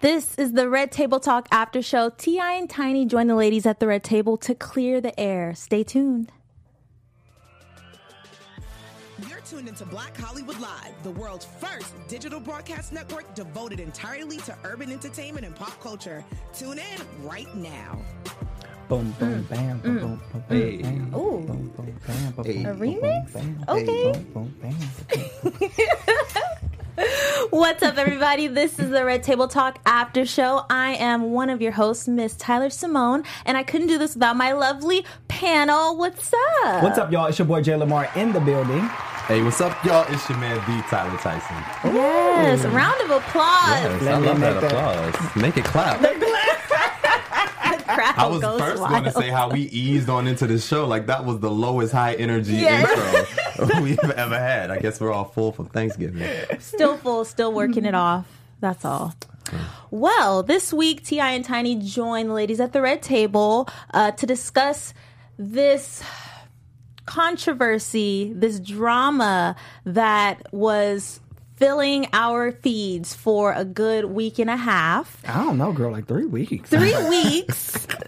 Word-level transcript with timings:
This 0.00 0.38
is 0.38 0.52
the 0.52 0.68
Red 0.68 0.92
Table 0.92 1.20
Talk 1.20 1.46
after 1.52 1.82
show. 1.82 2.10
T.I. 2.10 2.52
and 2.54 2.70
Tiny 2.70 3.04
join 3.04 3.26
the 3.26 3.34
ladies 3.34 3.66
at 3.66 3.80
the 3.80 3.86
Red 3.86 4.02
Table 4.02 4.38
to 4.38 4.54
clear 4.54 5.00
the 5.00 5.18
air. 5.20 5.54
Stay 5.54 5.84
tuned. 5.84 6.32
You're 9.28 9.40
tuned 9.40 9.68
into 9.68 9.84
Black 9.84 10.16
Hollywood 10.16 10.58
Live, 10.60 10.94
the 11.02 11.10
world's 11.10 11.44
first 11.44 11.94
digital 12.08 12.40
broadcast 12.40 12.92
network 12.92 13.34
devoted 13.34 13.80
entirely 13.80 14.38
to 14.38 14.56
urban 14.64 14.90
entertainment 14.90 15.44
and 15.44 15.54
pop 15.54 15.78
culture. 15.82 16.24
Tune 16.54 16.78
in 16.78 17.26
right 17.28 17.54
now. 17.54 17.98
Boom, 18.88 19.12
boom, 19.18 19.44
mm. 19.44 19.48
bam, 19.50 19.80
mm. 19.80 19.82
boom, 19.82 19.98
boom, 20.00 20.20
boom, 20.32 20.44
Hey. 20.48 20.82
bam, 20.82 21.14
Ooh. 21.14 21.44
boom, 21.46 21.72
boom, 21.76 22.00
bam, 22.06 22.32
boom, 22.32 22.44
Hey. 22.44 22.64
boom, 22.64 22.66
A 22.66 22.74
boom, 23.00 23.26
remix? 23.28 23.32
bam, 23.32 23.64
Okay. 23.68 24.02
boom, 24.02 24.26
boom, 24.34 24.54
bam, 24.62 24.76
boom. 25.12 25.30
What's 27.50 27.82
up, 27.82 27.96
everybody? 27.96 28.46
This 28.46 28.78
is 28.78 28.90
the 28.90 29.04
Red 29.04 29.22
Table 29.22 29.48
Talk 29.48 29.78
after 29.86 30.26
show. 30.26 30.66
I 30.68 30.92
am 30.96 31.32
one 31.32 31.48
of 31.48 31.62
your 31.62 31.72
hosts, 31.72 32.06
Miss 32.06 32.36
Tyler 32.36 32.68
Simone, 32.68 33.24
and 33.46 33.56
I 33.56 33.62
couldn't 33.62 33.86
do 33.86 33.96
this 33.96 34.14
without 34.14 34.36
my 34.36 34.52
lovely 34.52 35.06
panel. 35.28 35.96
What's 35.96 36.30
up? 36.62 36.82
What's 36.82 36.98
up, 36.98 37.10
y'all? 37.10 37.26
It's 37.26 37.38
your 37.38 37.46
boy 37.48 37.62
Jay 37.62 37.74
Lamar 37.74 38.10
in 38.16 38.32
the 38.34 38.40
building. 38.40 38.80
Hey, 39.26 39.42
what's 39.42 39.60
up, 39.62 39.82
y'all? 39.84 40.04
It's 40.12 40.28
your 40.28 40.38
man, 40.38 40.56
D. 40.66 40.82
Tyler 40.90 41.16
Tyson. 41.18 41.56
Yes, 41.94 42.64
round 42.66 43.00
of 43.00 43.10
applause. 43.10 43.68
Yes, 43.70 44.02
Let 44.02 44.14
I 44.14 44.18
love 44.18 44.40
that 44.40 44.60
that- 44.60 44.64
applause. 44.64 45.36
Make 45.36 45.56
it 45.56 45.64
clap. 45.64 46.00
The 46.02 46.20
I 47.92 48.26
was 48.26 48.40
first 48.42 48.80
wild. 48.80 48.90
going 48.92 49.04
to 49.04 49.12
say 49.12 49.28
how 49.30 49.50
we 49.50 49.62
eased 49.62 50.08
on 50.08 50.26
into 50.28 50.46
the 50.46 50.58
show. 50.58 50.86
Like, 50.86 51.06
that 51.06 51.24
was 51.24 51.40
the 51.40 51.50
lowest 51.50 51.92
high 51.92 52.14
energy 52.14 52.54
Yes. 52.54 52.88
intro 52.88 53.44
we've 53.82 53.98
ever 53.98 54.38
had. 54.38 54.70
I 54.70 54.78
guess 54.78 55.00
we're 55.00 55.12
all 55.12 55.24
full 55.24 55.52
from 55.52 55.66
Thanksgiving. 55.66 56.28
still 56.58 56.96
full, 56.96 57.24
still 57.24 57.52
working 57.52 57.84
it 57.84 57.94
off. 57.94 58.26
That's 58.60 58.84
all. 58.84 59.14
Well, 59.90 60.42
this 60.42 60.72
week, 60.72 61.04
Ti 61.04 61.20
and 61.20 61.44
Tiny 61.44 61.76
join 61.76 62.28
the 62.28 62.34
ladies 62.34 62.60
at 62.60 62.72
the 62.72 62.80
red 62.80 63.02
table 63.02 63.68
uh, 63.92 64.12
to 64.12 64.26
discuss 64.26 64.94
this 65.38 66.02
controversy, 67.06 68.32
this 68.34 68.60
drama 68.60 69.56
that 69.84 70.52
was 70.52 71.20
filling 71.60 72.06
our 72.14 72.50
feeds 72.50 73.14
for 73.14 73.52
a 73.52 73.66
good 73.66 74.06
week 74.06 74.38
and 74.38 74.48
a 74.48 74.56
half. 74.56 75.22
I 75.28 75.44
don't 75.44 75.58
know, 75.58 75.72
girl, 75.72 75.92
like 75.92 76.06
three 76.06 76.24
weeks. 76.24 76.70
Three 76.70 76.96
weeks, 77.08 77.56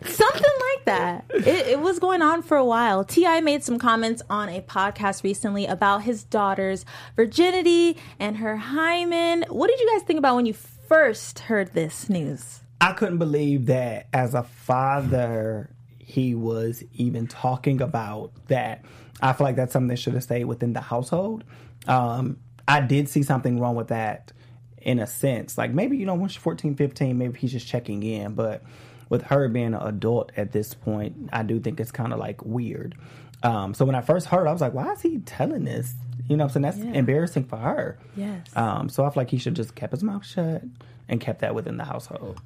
something 0.07 0.43
like 0.61 0.85
that. 0.87 1.27
It, 1.35 1.47
it 1.69 1.81
was 1.81 1.99
going 1.99 2.23
on 2.23 2.43
for 2.43 2.57
a 2.57 2.65
while. 2.65 3.05
Ti 3.05 3.43
made 3.43 3.63
some 3.63 3.79
comments 3.79 4.23
on 4.31 4.49
a 4.49 4.63
podcast 4.63 5.23
recently 5.23 5.67
about 5.67 6.03
his 6.03 6.25
daughter's 6.25 6.87
virginity 7.15 7.99
and 8.19 8.39
her 8.39 8.57
hymen. 8.57 9.45
What 9.51 9.69
did 9.69 9.79
you 9.81 9.91
guys 9.93 10.03
think 10.07 10.19
about 10.19 10.35
when 10.37 10.47
you 10.47 10.55
first 10.55 11.41
heard 11.41 11.75
this 11.75 12.09
news? 12.09 12.61
I 12.81 12.95
couldn't 12.95 13.19
believe 13.19 13.67
that 13.67 14.09
as 14.15 14.33
a 14.33 14.45
father, 14.45 15.69
he 15.99 16.35
was 16.35 16.83
even 16.95 17.27
talking 17.27 17.83
about 17.83 18.33
that. 18.49 18.83
I 19.21 19.35
feel 19.35 19.45
like 19.45 19.57
that's 19.57 19.75
something 19.75 19.89
that 19.89 19.99
should 19.99 20.15
have 20.15 20.23
stayed 20.23 20.47
within 20.47 20.73
the 20.73 20.81
household. 20.81 21.45
Um, 21.87 22.39
I 22.69 22.81
did 22.81 23.09
see 23.09 23.23
something 23.23 23.59
wrong 23.61 23.75
with 23.77 23.89
that 23.89 24.33
in 24.79 24.99
a 24.99 25.07
sense. 25.07 25.57
Like 25.59 25.73
maybe, 25.73 25.97
you 25.97 26.07
know, 26.07 26.15
when 26.15 26.29
she's 26.29 26.43
14, 26.43 26.75
15, 26.77 27.17
maybe 27.19 27.39
he's 27.39 27.53
just 27.53 27.67
checking 27.67 28.03
in. 28.03 28.35
But 28.35 28.63
with 29.09 29.23
her 29.23 29.49
being 29.49 29.75
an 29.75 29.83
adult 29.83 30.33
at 30.37 30.53
this 30.53 30.75
point, 30.75 31.29
I 31.33 31.43
do 31.43 31.61
think 31.61 31.81
it's 31.81 31.93
kind 31.93 32.13
of 32.13 32.19
like 32.19 32.45
weird. 32.45 32.95
Um, 33.43 33.75
so 33.75 33.85
when 33.85 33.95
I 33.97 34.01
first 34.01 34.27
heard, 34.29 34.47
I 34.47 34.53
was 34.53 34.61
like, 34.61 34.73
why 34.75 34.93
is 34.93 35.03
he 35.03 35.19
telling 35.19 35.65
this? 35.65 35.95
You 36.29 36.37
know 36.37 36.45
I'm 36.45 36.51
saying? 36.51 36.63
That's 36.63 36.79
Yeah. 36.79 36.93
embarrassing 36.93 37.45
for 37.45 37.57
her. 37.57 37.99
Yes. 38.17 38.47
Um, 38.57 38.89
so 38.89 39.05
I 39.05 39.09
feel 39.11 39.21
like 39.23 39.31
he 39.31 39.39
should 39.39 39.55
just 39.57 39.75
kept 39.75 39.93
his 39.93 40.03
mouth 40.05 40.25
shut 40.25 40.63
and 41.09 41.21
kept 41.21 41.41
that 41.41 41.55
within 41.55 41.77
the 41.77 41.85
household. 41.85 42.41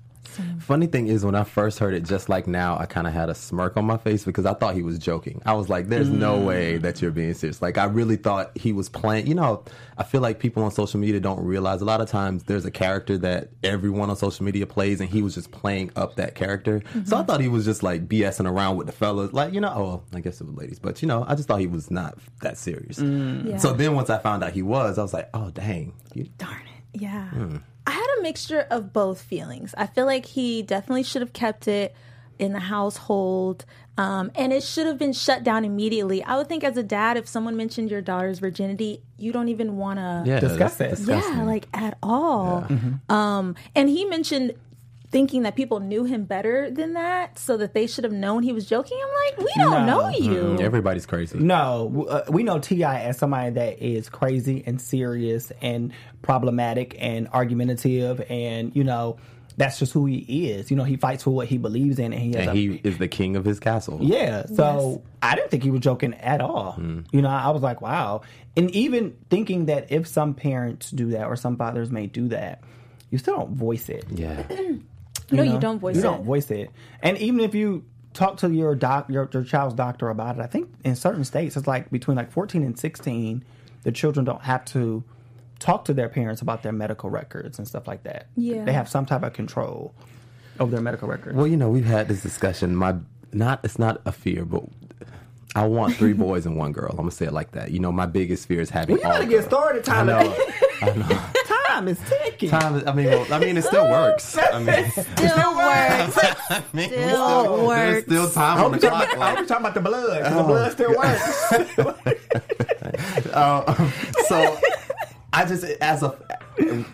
Funny 0.58 0.86
thing 0.86 1.08
is, 1.08 1.24
when 1.24 1.34
I 1.34 1.44
first 1.44 1.78
heard 1.78 1.94
it, 1.94 2.04
just 2.04 2.28
like 2.28 2.46
now, 2.46 2.78
I 2.78 2.86
kind 2.86 3.06
of 3.06 3.12
had 3.12 3.28
a 3.28 3.34
smirk 3.34 3.76
on 3.76 3.84
my 3.84 3.96
face 3.96 4.24
because 4.24 4.46
I 4.46 4.54
thought 4.54 4.74
he 4.74 4.82
was 4.82 4.98
joking. 4.98 5.40
I 5.46 5.54
was 5.54 5.68
like, 5.68 5.88
"There's 5.88 6.08
no 6.08 6.38
way 6.38 6.78
mm. 6.78 6.82
that 6.82 7.00
you're 7.00 7.10
being 7.10 7.34
serious." 7.34 7.62
Like, 7.62 7.78
I 7.78 7.84
really 7.84 8.16
thought 8.16 8.56
he 8.56 8.72
was 8.72 8.88
playing. 8.88 9.26
You 9.26 9.34
know, 9.34 9.64
I 9.98 10.04
feel 10.04 10.20
like 10.20 10.38
people 10.38 10.62
on 10.64 10.70
social 10.70 11.00
media 11.00 11.20
don't 11.20 11.44
realize 11.44 11.80
a 11.80 11.84
lot 11.84 12.00
of 12.00 12.08
times 12.08 12.44
there's 12.44 12.64
a 12.64 12.70
character 12.70 13.18
that 13.18 13.50
everyone 13.62 14.10
on 14.10 14.16
social 14.16 14.44
media 14.44 14.66
plays, 14.66 15.00
and 15.00 15.08
he 15.08 15.22
was 15.22 15.34
just 15.34 15.50
playing 15.50 15.90
up 15.96 16.16
that 16.16 16.34
character. 16.34 16.82
So 16.92 16.98
I 16.98 17.00
mm-hmm. 17.00 17.26
thought 17.26 17.40
he 17.40 17.48
was 17.48 17.64
just 17.64 17.82
like 17.82 18.08
BSing 18.08 18.50
around 18.50 18.76
with 18.76 18.86
the 18.86 18.92
fellas, 18.92 19.32
like 19.32 19.52
you 19.52 19.60
know. 19.60 19.72
Oh, 19.76 20.02
I 20.14 20.20
guess 20.20 20.40
it 20.40 20.46
was 20.46 20.56
ladies, 20.56 20.78
but 20.78 21.02
you 21.02 21.08
know, 21.08 21.24
I 21.26 21.34
just 21.34 21.48
thought 21.48 21.60
he 21.60 21.66
was 21.66 21.90
not 21.90 22.18
that 22.42 22.58
serious. 22.58 22.98
Mm. 22.98 23.50
Yeah. 23.50 23.56
So 23.58 23.72
then 23.72 23.94
once 23.94 24.10
I 24.10 24.18
found 24.18 24.42
out 24.42 24.52
he 24.52 24.62
was, 24.62 24.98
I 24.98 25.02
was 25.02 25.12
like, 25.12 25.28
"Oh, 25.34 25.50
dang." 25.50 25.94
You, 26.14 26.24
Darn 26.38 26.62
it. 26.62 27.00
Yeah. 27.00 27.28
Hmm. 27.28 27.56
I 27.86 27.90
had 27.92 28.06
a 28.18 28.22
mixture 28.22 28.66
of 28.70 28.92
both 28.92 29.22
feelings. 29.22 29.74
I 29.78 29.86
feel 29.86 30.06
like 30.06 30.26
he 30.26 30.62
definitely 30.62 31.04
should 31.04 31.22
have 31.22 31.32
kept 31.32 31.68
it 31.68 31.94
in 32.38 32.52
the 32.52 32.58
household. 32.60 33.64
Um, 33.98 34.30
and 34.34 34.52
it 34.52 34.62
should 34.62 34.86
have 34.86 34.98
been 34.98 35.14
shut 35.14 35.42
down 35.42 35.64
immediately. 35.64 36.22
I 36.22 36.36
would 36.36 36.48
think 36.48 36.64
as 36.64 36.76
a 36.76 36.82
dad, 36.82 37.16
if 37.16 37.26
someone 37.26 37.56
mentioned 37.56 37.90
your 37.90 38.02
daughter's 38.02 38.40
virginity, 38.40 39.00
you 39.16 39.32
don't 39.32 39.48
even 39.48 39.78
want 39.78 39.98
to 39.98 40.24
yeah, 40.26 40.40
Discuss 40.40 40.78
it. 40.80 40.98
yeah, 41.00 41.44
like 41.44 41.66
at 41.72 41.96
all. 42.02 42.66
Um, 43.08 43.54
and 43.74 43.88
he 43.88 44.04
mentioned 44.04 44.52
thinking 45.16 45.44
that 45.44 45.56
people 45.56 45.80
knew 45.80 46.04
him 46.04 46.24
better 46.24 46.70
than 46.70 46.92
that, 46.92 47.38
so 47.38 47.56
that 47.56 47.72
they 47.72 47.86
should 47.86 48.04
have 48.04 48.12
known 48.12 48.42
he 48.42 48.52
was 48.52 48.66
joking. 48.66 48.98
I'm 49.02 49.14
like, 49.30 49.38
we 49.38 49.52
don't 49.62 49.86
No. 49.86 50.00
know 50.02 50.08
you. 50.10 50.58
Everybody's 50.60 51.06
crazy. 51.06 51.38
No, 51.38 51.88
w- 51.90 52.06
uh, 52.06 52.24
we 52.28 52.42
know 52.42 52.58
Ti 52.58 52.84
as 52.84 53.16
somebody 53.16 53.48
that 53.52 53.82
is 53.82 54.10
crazy 54.10 54.62
and 54.66 54.78
serious 54.78 55.52
and 55.62 55.90
problematic 56.20 56.96
and 56.98 57.28
argumentative, 57.32 58.20
and 58.28 58.76
you 58.76 58.84
know 58.84 59.16
that's 59.56 59.78
just 59.78 59.94
who 59.94 60.04
he 60.04 60.50
is. 60.50 60.70
You 60.70 60.76
know, 60.76 60.84
he 60.84 60.96
fights 60.96 61.22
for 61.22 61.30
what 61.30 61.48
he 61.48 61.56
believes 61.56 61.98
in, 61.98 62.12
and 62.12 62.20
he 62.22 62.32
has 62.34 62.48
And 62.48 62.50
a 62.50 62.52
he 62.52 62.78
is 62.84 62.98
the 62.98 63.08
king 63.08 63.36
of 63.36 63.46
his 63.46 63.58
castle. 63.58 63.98
Yeah, 64.02 64.44
so 64.54 65.02
I 65.22 65.34
didn't 65.34 65.50
think 65.50 65.62
he 65.62 65.70
was 65.70 65.80
joking 65.80 66.12
at 66.12 66.42
all. 66.42 66.76
You 67.10 67.22
know, 67.22 67.30
I 67.30 67.48
was 67.52 67.62
like, 67.62 67.80
wow. 67.80 68.20
And 68.54 68.70
even 68.72 69.16
thinking 69.30 69.64
that 69.66 69.90
if 69.90 70.06
some 70.08 70.34
parents 70.34 70.90
do 70.90 71.12
that 71.12 71.26
or 71.26 71.36
some 71.36 71.56
fathers 71.56 71.90
may 71.90 72.06
do 72.06 72.28
that, 72.28 72.60
you 73.10 73.16
still 73.16 73.36
don't 73.38 73.52
voice 73.54 73.88
it. 73.88 74.04
Yeah. 74.10 74.42
no, 75.30 75.42
you 75.42 75.58
don't 75.58 75.78
voice 75.78 75.96
You 75.96 76.00
it. 76.00 76.04
You 76.04 76.10
don't 76.10 76.24
voice 76.24 76.50
it. 76.50 76.70
And 77.02 77.18
even 77.18 77.40
if 77.40 77.54
you 77.54 77.84
talk 78.14 78.38
to 78.38 78.50
your 78.50 78.74
doc, 78.74 79.08
your, 79.08 79.28
your 79.32 79.44
child's 79.44 79.74
doctor 79.74 80.08
about 80.08 80.36
it, 80.38 80.42
I 80.42 80.46
think 80.46 80.70
in 80.84 80.96
certain 80.96 81.24
states 81.24 81.56
it's 81.56 81.66
like 81.66 81.90
between 81.90 82.16
like 82.16 82.30
14 82.32 82.62
and 82.62 82.78
16, 82.78 83.44
the 83.82 83.92
children 83.92 84.24
don't 84.24 84.42
have 84.42 84.64
to 84.66 85.04
talk 85.58 85.84
to 85.86 85.94
their 85.94 86.08
parents 86.08 86.42
about 86.42 86.62
their 86.62 86.72
medical 86.72 87.10
records 87.10 87.58
and 87.58 87.66
stuff 87.66 87.86
like 87.86 88.02
that. 88.04 88.26
Yeah. 88.36 88.64
They 88.64 88.72
have 88.72 88.88
some 88.88 89.06
type 89.06 89.22
of 89.22 89.32
control 89.32 89.94
over 90.60 90.70
their 90.70 90.80
medical 90.80 91.08
records. 91.08 91.36
Well, 91.36 91.46
you 91.46 91.56
know, 91.56 91.68
we've 91.68 91.84
had 91.86 92.08
this 92.08 92.22
discussion. 92.22 92.74
My 92.76 92.96
not 93.32 93.60
it's 93.64 93.78
not 93.78 94.00
a 94.06 94.12
fear, 94.12 94.44
but 94.44 94.64
I 95.54 95.66
want 95.66 95.94
three 95.96 96.12
boys 96.12 96.46
and 96.46 96.56
one 96.56 96.72
girl. 96.72 96.90
I'm 96.90 96.96
gonna 96.96 97.10
say 97.10 97.26
it 97.26 97.32
like 97.32 97.52
that. 97.52 97.70
You 97.70 97.78
know, 97.80 97.92
my 97.92 98.06
biggest 98.06 98.46
fear 98.46 98.60
is 98.60 98.70
having 98.70 98.96
we 98.96 99.02
all 99.02 99.12
gotta 99.12 99.24
get 99.24 99.30
girls. 99.30 99.44
started, 99.46 99.88
I 99.88 100.04
Tyler. 100.04 100.24
know. 100.24 100.36
I 100.82 100.92
know. 100.94 101.26
Time 101.76 101.88
is 101.88 102.00
ticking. 102.08 102.48
Time. 102.50 102.76
is- 102.76 102.86
I 102.86 102.92
mean, 102.94 103.06
well, 103.06 103.26
I 103.32 103.38
mean, 103.38 103.56
it 103.56 103.62
still 103.64 103.84
works. 103.84 104.38
I 104.38 104.58
mean, 104.60 104.90
Still 104.90 105.56
works. 105.56 106.18
I 106.50 106.62
mean, 106.72 106.90
we 106.90 106.96
Still 106.96 107.66
there's 107.66 107.66
works. 107.68 108.02
still 108.06 108.30
time 108.30 108.58
I 108.58 108.64
on 108.64 108.72
the 108.72 108.78
talking, 108.78 108.98
clock. 108.98 109.12
about, 109.12 109.22
I 109.22 109.30
Like, 109.30 109.38
was 109.40 109.48
talking 109.48 109.64
about 109.66 109.74
the 109.74 109.80
blood. 109.82 110.22
Oh. 110.24 110.36
The 110.36 110.42
blood 110.44 110.72
still 110.72 110.96
works. 110.96 111.52
uh, 113.34 113.90
so 114.28 114.58
I 115.32 115.44
just 115.44 115.64
as 115.64 116.02
a 116.02 116.08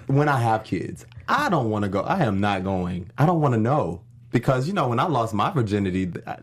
when 0.08 0.28
I 0.28 0.38
have 0.38 0.64
kids, 0.64 1.06
I 1.28 1.48
don't 1.48 1.70
want 1.70 1.84
to 1.84 1.88
go. 1.88 2.00
I 2.00 2.24
am 2.24 2.40
not 2.40 2.64
going. 2.64 3.10
I 3.18 3.26
don't 3.26 3.40
want 3.40 3.54
to 3.54 3.60
know 3.60 4.00
because 4.30 4.66
you 4.66 4.72
know 4.72 4.88
when 4.88 4.98
I 4.98 5.04
lost 5.04 5.32
my 5.34 5.50
virginity, 5.50 6.10
I, 6.26 6.32
I, 6.32 6.36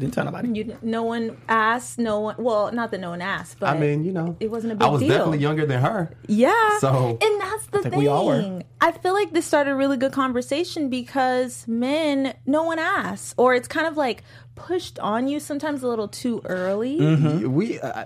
Didn't 0.00 0.14
tell 0.14 0.24
nobody. 0.24 0.48
You, 0.48 0.76
no 0.82 1.02
one 1.02 1.36
asked. 1.48 1.98
No 1.98 2.20
one. 2.20 2.36
Well, 2.38 2.72
not 2.72 2.90
that 2.90 3.00
no 3.00 3.10
one 3.10 3.20
asked, 3.20 3.60
but 3.60 3.68
I 3.68 3.78
mean, 3.78 4.02
you 4.04 4.12
know, 4.12 4.34
it 4.40 4.50
wasn't 4.50 4.72
a 4.72 4.76
big 4.76 4.80
deal. 4.80 4.88
I 4.88 4.90
was 4.92 5.00
deal. 5.00 5.08
definitely 5.10 5.38
younger 5.38 5.66
than 5.66 5.80
her. 5.82 6.10
Yeah. 6.26 6.78
So- 6.78 7.18
and 7.20 7.40
that's 7.40 7.66
the 7.66 7.78
think 7.82 7.90
thing. 7.92 7.98
we 7.98 8.08
all 8.08 8.26
were. 8.26 8.62
I 8.80 8.92
feel 8.92 9.12
like 9.12 9.32
this 9.32 9.44
started 9.44 9.72
a 9.72 9.76
really 9.76 9.98
good 9.98 10.12
conversation 10.12 10.88
because 10.88 11.68
men, 11.68 12.34
no 12.46 12.62
one 12.64 12.78
asks, 12.78 13.34
or 13.36 13.54
it's 13.54 13.68
kind 13.68 13.86
of 13.86 13.96
like 13.98 14.22
pushed 14.54 14.98
on 15.00 15.28
you 15.28 15.38
sometimes 15.38 15.82
a 15.82 15.88
little 15.88 16.08
too 16.08 16.40
early. 16.46 16.98
Mm-hmm. 16.98 17.52
we 17.52 17.78
uh, 17.80 18.04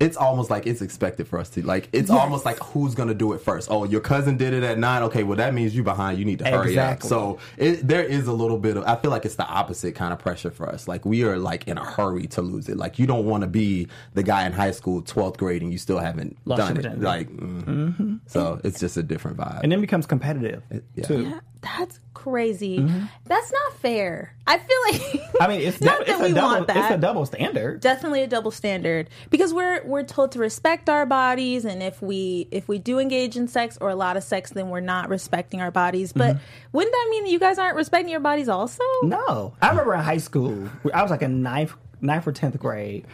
it's 0.00 0.16
almost 0.16 0.50
like 0.50 0.66
it's 0.66 0.80
expected 0.82 1.26
for 1.26 1.38
us 1.38 1.48
to 1.50 1.62
like 1.66 1.88
it's 1.92 2.10
almost 2.10 2.44
like 2.44 2.58
who's 2.60 2.94
gonna 2.94 3.14
do 3.14 3.32
it 3.32 3.40
first 3.40 3.68
oh 3.70 3.84
your 3.84 4.00
cousin 4.00 4.36
did 4.36 4.52
it 4.54 4.62
at 4.62 4.78
nine 4.78 5.02
okay 5.02 5.24
well 5.24 5.36
that 5.36 5.52
means 5.54 5.74
you 5.74 5.82
behind 5.82 6.18
you 6.18 6.24
need 6.24 6.38
to 6.38 6.44
hurry 6.44 6.70
Exactly. 6.70 7.06
up 7.06 7.08
so 7.08 7.38
it, 7.56 7.86
there 7.86 8.04
is 8.04 8.26
a 8.28 8.32
little 8.32 8.58
bit 8.58 8.76
of 8.76 8.84
i 8.84 8.94
feel 8.96 9.10
like 9.10 9.24
it's 9.24 9.34
the 9.34 9.46
opposite 9.46 9.94
kind 9.94 10.12
of 10.12 10.18
pressure 10.18 10.50
for 10.50 10.68
us 10.68 10.86
like 10.86 11.04
we 11.04 11.24
are 11.24 11.36
like 11.38 11.66
in 11.66 11.78
a 11.78 11.84
hurry 11.84 12.26
to 12.28 12.42
lose 12.42 12.68
it 12.68 12.76
like 12.76 12.98
you 12.98 13.06
don't 13.06 13.26
want 13.26 13.42
to 13.42 13.48
be 13.48 13.88
the 14.14 14.22
guy 14.22 14.46
in 14.46 14.52
high 14.52 14.70
school 14.70 15.02
12th 15.02 15.36
grade 15.36 15.62
and 15.62 15.72
you 15.72 15.78
still 15.78 15.98
haven't 15.98 16.36
Lost 16.44 16.60
done 16.60 16.72
it 16.72 16.74
virginity. 16.76 17.02
like 17.02 17.28
mm. 17.28 18.20
so 18.26 18.60
it's 18.64 18.78
just 18.78 18.96
a 18.96 19.02
different 19.02 19.36
vibe 19.36 19.60
And 19.62 19.72
then 19.72 19.80
becomes 19.80 20.06
competitive 20.06 20.62
yeah. 20.94 21.04
too. 21.04 21.22
Yeah, 21.22 21.40
that's 21.60 21.98
crazy. 22.22 22.78
Mm-hmm. 22.80 23.04
That's 23.26 23.52
not 23.52 23.76
fair. 23.78 24.34
I 24.46 24.58
feel 24.58 24.76
like 24.90 25.22
I 25.40 25.46
mean, 25.48 25.60
it's 25.60 25.80
not 25.88 26.00
that 26.00 26.08
it's 26.08 26.20
we 26.20 26.30
a 26.30 26.34
double. 26.34 26.48
want 26.48 26.66
that. 26.66 26.76
It's 26.76 26.90
a 26.94 26.98
double 26.98 27.26
standard. 27.26 27.80
definitely 27.80 28.22
a 28.22 28.26
double 28.26 28.50
standard 28.50 29.08
because 29.30 29.54
we're 29.54 29.84
we're 29.84 30.02
told 30.02 30.32
to 30.32 30.38
respect 30.38 30.88
our 30.88 31.06
bodies 31.06 31.64
and 31.64 31.82
if 31.82 32.02
we 32.02 32.48
if 32.50 32.66
we 32.68 32.78
do 32.78 32.98
engage 32.98 33.36
in 33.36 33.46
sex 33.48 33.78
or 33.80 33.90
a 33.90 33.94
lot 33.94 34.16
of 34.16 34.24
sex 34.24 34.50
then 34.50 34.68
we're 34.70 34.80
not 34.80 35.08
respecting 35.08 35.60
our 35.60 35.70
bodies 35.70 36.12
but 36.12 36.36
Mm-hmm. 36.36 36.42
wouldn't 36.76 36.92
that 36.92 37.06
mean 37.10 37.24
that 37.24 37.30
you 37.30 37.38
guys 37.38 37.58
aren't 37.58 37.76
respecting 37.76 38.10
your 38.10 38.20
bodies 38.20 38.48
also 38.48 38.82
No, 39.02 39.54
I 39.62 39.70
remember 39.70 39.94
in 39.94 40.00
high 40.00 40.16
school, 40.18 40.68
I 40.92 41.02
was 41.02 41.10
like 41.10 41.22
in 41.22 41.42
ninth, 41.42 41.74
ninth 42.00 42.26
or 42.26 42.32
tenth 42.32 42.58
grade, 42.58 43.06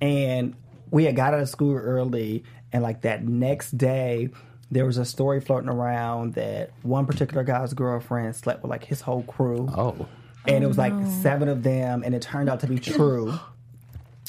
and 0.00 0.54
we 0.90 1.04
had 1.04 1.16
got 1.16 1.34
out 1.34 1.40
of 1.40 1.48
school 1.48 1.76
early, 1.76 2.44
and 2.72 2.82
like 2.82 3.02
that 3.02 3.24
next 3.24 3.76
day, 3.76 4.30
there 4.70 4.84
was 4.84 4.98
a 4.98 5.04
story 5.04 5.40
floating 5.40 5.68
around 5.70 6.34
that 6.34 6.70
one 6.82 7.06
particular 7.06 7.42
guy's 7.44 7.72
girlfriend 7.74 8.36
slept 8.36 8.62
with 8.62 8.70
like 8.70 8.84
his 8.84 9.00
whole 9.00 9.22
crew, 9.22 9.68
Oh. 9.76 10.06
and 10.46 10.62
it 10.62 10.66
was 10.66 10.78
like 10.78 10.92
oh, 10.92 11.20
seven 11.22 11.48
of 11.48 11.62
them, 11.62 12.02
and 12.04 12.14
it 12.14 12.22
turned 12.22 12.48
out 12.48 12.60
to 12.60 12.66
be 12.66 12.78
true. 12.78 13.32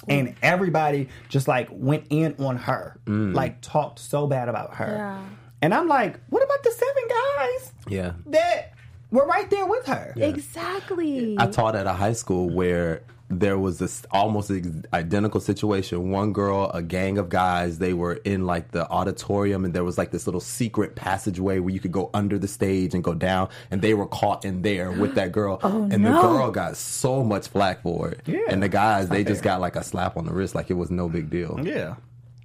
And 0.08 0.36
everybody 0.42 1.10
just 1.28 1.48
like 1.50 1.68
went 1.72 2.06
in 2.10 2.36
on 2.40 2.56
her, 2.56 2.98
mm. 3.06 3.34
like 3.36 3.60
talked 3.62 4.00
so 4.00 4.28
bad 4.28 4.48
about 4.48 4.76
her. 4.76 4.88
Yeah. 4.96 5.22
And 5.62 5.74
I'm 5.74 5.88
like, 5.90 6.22
what 6.30 6.42
about 6.42 6.64
the 6.64 6.72
seven 6.72 7.04
guys 7.10 7.74
Yeah. 7.90 8.12
that 8.28 8.72
were 9.12 9.26
right 9.26 9.50
there 9.50 9.66
with 9.66 9.86
her? 9.88 10.14
exactly 10.16 11.36
I 11.38 11.48
taught 11.48 11.76
at 11.76 11.86
a 11.86 11.92
high 11.94 12.14
school 12.14 12.50
where 12.50 13.02
there 13.30 13.60
was 13.60 13.78
this 13.78 14.04
almost 14.10 14.52
identical 14.92 15.40
situation. 15.40 16.10
One 16.10 16.34
girl, 16.34 16.72
a 16.74 16.82
gang 16.82 17.20
of 17.20 17.30
guys, 17.30 17.78
they 17.78 17.94
were 17.94 18.14
in 18.26 18.46
like 18.48 18.72
the 18.72 18.90
auditorium, 18.90 19.66
and 19.66 19.74
there 19.74 19.84
was 19.84 19.98
like 20.00 20.10
this 20.12 20.26
little 20.26 20.42
secret 20.42 20.96
passageway 20.96 21.60
where 21.60 21.72
you 21.74 21.80
could 21.80 21.92
go 21.92 22.10
under 22.14 22.40
the 22.40 22.48
stage 22.48 22.96
and 22.96 23.04
go 23.04 23.14
down, 23.14 23.50
and 23.70 23.82
they 23.82 23.94
were 23.94 24.08
caught 24.08 24.46
in 24.46 24.64
there 24.64 24.92
with 24.92 25.16
that 25.16 25.32
girl. 25.32 25.60
Oh, 25.70 25.84
and 25.92 26.04
the 26.04 26.10
girl 26.10 26.50
got 26.50 26.78
so 26.78 27.24
much 27.24 27.48
flack 27.50 27.84
for 27.84 28.10
it. 28.10 28.22
Yeah. 28.26 28.40
And 28.48 28.64
the 28.64 28.70
guys, 28.70 29.10
they 29.10 29.24
just 29.24 29.44
got 29.44 29.62
like 29.62 29.76
a 29.76 29.84
slap 29.84 30.18
on 30.18 30.26
the 30.26 30.34
wrist, 30.34 30.56
like 30.56 30.72
it 30.72 30.74
was 30.74 30.90
no 30.90 31.08
big 31.08 31.30
deal. 31.30 31.60
Yeah. 31.62 31.96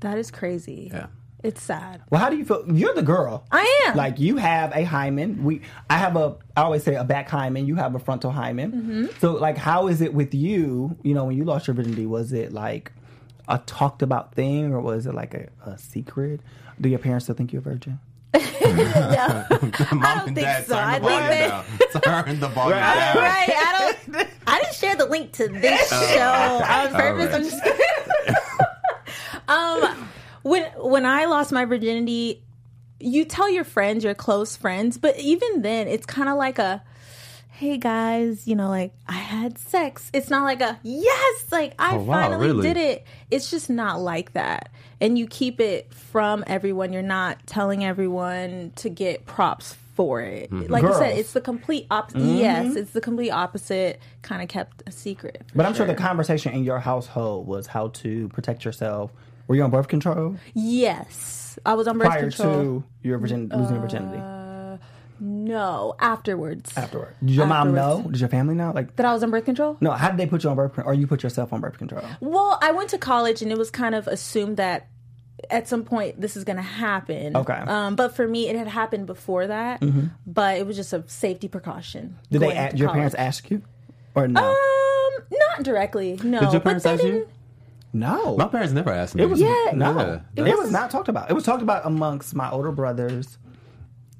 that 0.00 0.18
is 0.18 0.30
crazy 0.30 0.90
Yeah. 0.92 1.06
It's 1.44 1.62
sad 1.62 2.00
Well, 2.10 2.20
how 2.20 2.30
do 2.30 2.36
you 2.36 2.44
feel? 2.44 2.64
You're 2.72 2.94
the 2.94 3.02
girl. 3.02 3.44
I 3.52 3.84
am. 3.86 3.96
Like 3.96 4.18
you 4.18 4.36
have 4.38 4.72
a 4.74 4.82
hymen. 4.84 5.44
We, 5.44 5.60
I 5.88 5.98
have 5.98 6.16
a. 6.16 6.36
I 6.56 6.62
always 6.62 6.82
say 6.82 6.94
a 6.96 7.04
back 7.04 7.28
hymen. 7.28 7.66
You 7.66 7.76
have 7.76 7.94
a 7.94 7.98
frontal 7.98 8.30
hymen. 8.32 8.72
Mm-hmm. 8.72 9.06
So, 9.20 9.32
like, 9.34 9.56
how 9.58 9.86
is 9.88 10.00
it 10.00 10.14
with 10.14 10.34
you? 10.34 10.96
You 11.02 11.14
know, 11.14 11.24
when 11.26 11.36
you 11.36 11.44
lost 11.44 11.66
your 11.68 11.74
virginity, 11.74 12.06
was 12.06 12.32
it 12.32 12.52
like 12.52 12.90
a 13.46 13.58
talked 13.66 14.02
about 14.02 14.34
thing, 14.34 14.72
or 14.72 14.80
was 14.80 15.06
it 15.06 15.14
like 15.14 15.34
a, 15.34 15.48
a 15.66 15.78
secret? 15.78 16.40
Do 16.80 16.88
your 16.88 16.98
parents 16.98 17.26
still 17.26 17.34
think 17.36 17.52
you're 17.52 17.60
a 17.60 17.62
virgin? 17.62 18.00
Mom 18.34 20.26
and 20.26 20.34
think 20.34 20.38
dad 20.38 20.66
so. 20.66 20.74
turn 20.74 20.84
I 20.84 20.98
the 20.98 21.06
think 21.06 21.20
volume 21.20 21.28
they- 21.28 21.48
down. 21.48 21.64
Turn 22.24 22.40
the 22.40 22.48
volume 22.48 22.78
down. 22.78 23.16
right 23.16 23.48
i 23.48 23.94
don't 24.10 24.28
i 24.48 24.60
didn't 24.60 24.74
share 24.74 24.96
the 24.96 25.06
link 25.06 25.30
to 25.32 25.46
this 25.48 25.88
Oh, 25.92 26.06
show 26.14 26.64
on 26.66 26.92
purpose 26.92 27.26
right. 27.26 27.34
i'm 27.34 27.44
just 27.44 27.62
kidding. 27.62 28.34
um 29.48 30.08
when 30.44 30.62
when 30.78 31.04
i 31.04 31.24
lost 31.24 31.50
my 31.52 31.64
virginity 31.64 32.40
you 33.00 33.24
tell 33.24 33.50
your 33.50 33.64
friends 33.64 34.04
your 34.04 34.14
close 34.14 34.56
friends 34.56 34.96
but 34.96 35.18
even 35.18 35.62
then 35.62 35.88
it's 35.88 36.06
kind 36.06 36.28
of 36.28 36.36
like 36.36 36.58
a 36.58 36.82
hey 37.50 37.76
guys 37.76 38.46
you 38.48 38.54
know 38.54 38.68
like 38.68 38.92
i 39.08 39.12
had 39.12 39.58
sex. 39.58 40.10
It's 40.12 40.28
not 40.30 40.42
like 40.44 40.60
a 40.60 40.78
yes 40.82 41.46
like 41.52 41.74
i 41.78 41.96
Oh, 41.96 42.02
wow, 42.02 42.14
finally 42.22 42.46
really? 42.48 42.62
did 42.68 42.76
it. 42.76 43.04
It's 43.30 43.50
just 43.50 43.68
not 43.70 44.00
like 44.00 44.32
that. 44.32 44.70
And 45.00 45.18
you 45.18 45.26
keep 45.26 45.60
it 45.60 45.92
from 45.92 46.42
everyone. 46.46 46.92
You're 46.92 47.02
not 47.02 47.46
telling 47.46 47.84
everyone 47.84 48.72
to 48.76 48.88
get 48.88 49.26
props 49.26 49.76
for 49.94 50.20
it. 50.20 50.50
Mm-hmm. 50.50 50.72
like 50.72 50.82
you 50.82 50.92
said 50.94 51.16
it's 51.16 51.32
the 51.34 51.40
complete 51.40 51.86
opposite 51.92 52.18
yes 52.20 52.74
it's 52.74 52.90
the 52.90 53.00
complete 53.00 53.30
opposite 53.30 54.00
kind 54.22 54.42
of 54.42 54.48
kept 54.48 54.82
a 54.88 54.90
secret 54.90 55.42
for 55.46 55.56
But 55.56 55.66
I'm 55.66 55.74
sure 55.74 55.86
the 55.86 55.94
conversation 55.94 56.52
in 56.52 56.64
your 56.64 56.80
household 56.80 57.46
was 57.46 57.68
how 57.68 57.88
to 58.02 58.28
protect 58.30 58.64
yourself. 58.64 59.12
Were 59.46 59.54
you 59.56 59.62
on 59.62 59.70
birth 59.70 59.88
control 59.88 60.36
yes 60.54 61.58
i 61.66 61.74
was 61.74 61.86
on 61.86 61.98
birth 61.98 62.08
prior 62.08 62.20
control 62.30 62.54
to 62.54 62.84
your 63.02 63.18
virgin 63.18 63.48
losing 63.54 63.74
your 63.76 63.82
virginity? 63.82 64.20
no 65.20 65.94
afterwards 66.00 66.72
Afterward, 66.76 67.14
did 67.24 67.30
your 67.36 67.46
mom 67.46 67.76
afterwards. 67.76 68.04
know? 68.04 68.10
Did 68.10 68.20
your 68.20 68.28
family 68.28 68.54
know? 68.54 68.72
Like, 68.74 68.96
that 68.96 69.06
i 69.06 69.12
was 69.12 69.22
on 69.22 69.30
birth 69.30 69.44
control 69.44 69.76
no. 69.80 69.92
How 69.92 70.08
did 70.10 70.18
they 70.18 70.26
put 70.26 70.42
you 70.44 70.50
on 70.50 70.56
birth 70.56 70.74
control, 70.74 70.90
or 70.92 70.94
you 70.94 71.06
put 71.06 71.22
yourself 71.22 71.52
on 71.52 71.60
birth 71.60 71.78
control? 71.78 72.02
Well, 72.20 72.58
I 72.62 72.72
went 72.72 72.90
to 72.90 72.98
college 72.98 73.40
and 73.42 73.52
it 73.52 73.58
was 73.58 73.70
kind 73.70 73.94
of 73.94 74.06
assumed 74.08 74.56
that 74.56 74.88
at 75.50 75.68
some 75.68 75.84
point 75.84 76.20
this 76.20 76.36
is 76.36 76.44
going 76.44 76.56
to 76.56 76.62
happen. 76.62 77.36
Okay. 77.36 77.52
Mm-hmm. 77.52 77.68
Um, 77.68 77.96
but 77.96 78.16
for 78.16 78.26
me, 78.26 78.48
it 78.48 78.56
had 78.56 78.66
happened 78.68 79.06
before 79.06 79.46
that. 79.46 79.82
But 80.26 80.58
it 80.58 80.66
was 80.66 80.76
just 80.76 80.92
a 80.92 81.04
safety 81.06 81.48
precaution. 81.48 82.16
Did 82.30 82.40
they? 82.40 82.46
going 82.46 82.58
a- 82.58 82.70
to 82.70 82.76
your 82.76 82.88
college. 82.88 82.96
parents 82.98 83.14
ask 83.16 83.50
you, 83.50 83.62
or 84.14 84.26
no? 84.26 84.42
Um, 84.42 85.24
not 85.30 85.62
directly. 85.64 86.18
No. 86.22 86.40
Did 86.40 86.52
your 86.52 86.60
but 86.60 86.64
parents 86.64 86.84
they 86.84 86.92
ask 86.94 87.02
you? 87.04 87.10
didn't- 87.12 87.28
no. 87.94 88.36
My 88.36 88.46
parents 88.48 88.72
never 88.74 88.90
asked 88.90 89.14
me. 89.14 89.22
It 89.22 89.26
was 89.30 89.40
Yeah. 89.40 89.70
no. 89.74 90.20
Yeah. 90.36 90.44
It, 90.44 90.58
was 90.58 90.70
not 90.70 90.90
talked 90.90 91.08
about. 91.08 91.30
It 91.30 91.34
was 91.34 91.44
talked 91.44 91.62
about 91.62 91.86
amongst 91.86 92.34
my 92.34 92.50
older 92.50 92.72
brothers 92.72 93.38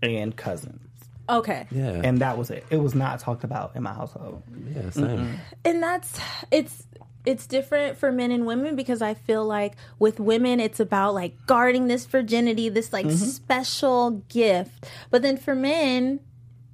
and 0.03 0.35
cousins, 0.37 0.81
Okay. 1.29 1.67
yeah. 1.71 2.01
and 2.05 2.19
that 2.21 2.39
was 2.39 2.51
it. 2.51 2.65
It 2.71 2.77
was 2.79 2.95
not 2.95 3.19
talked 3.21 3.45
about 3.45 3.75
in 3.75 3.83
my 3.83 3.93
household. 3.93 4.43
yeah, 4.75 4.91
same. 4.91 5.41
and 5.65 5.83
that's 5.83 6.19
it's 6.51 6.87
it's 7.25 7.47
different 7.47 7.97
for 7.97 8.13
men 8.13 8.31
and 8.31 8.45
women 8.47 8.77
because 8.77 9.01
I 9.01 9.15
feel 9.15 9.47
like 9.47 9.77
with 9.99 10.21
women 10.21 10.61
it's 10.61 10.79
about 10.79 11.15
like 11.15 11.35
guarding 11.47 11.87
this 11.87 12.05
virginity, 12.05 12.69
this 12.69 12.93
like 12.93 13.07
Mm-hmm. 13.07 13.17
special 13.17 14.11
gift. 14.29 14.87
But 15.11 15.23
then 15.23 15.39
for 15.39 15.55
men, 15.55 16.21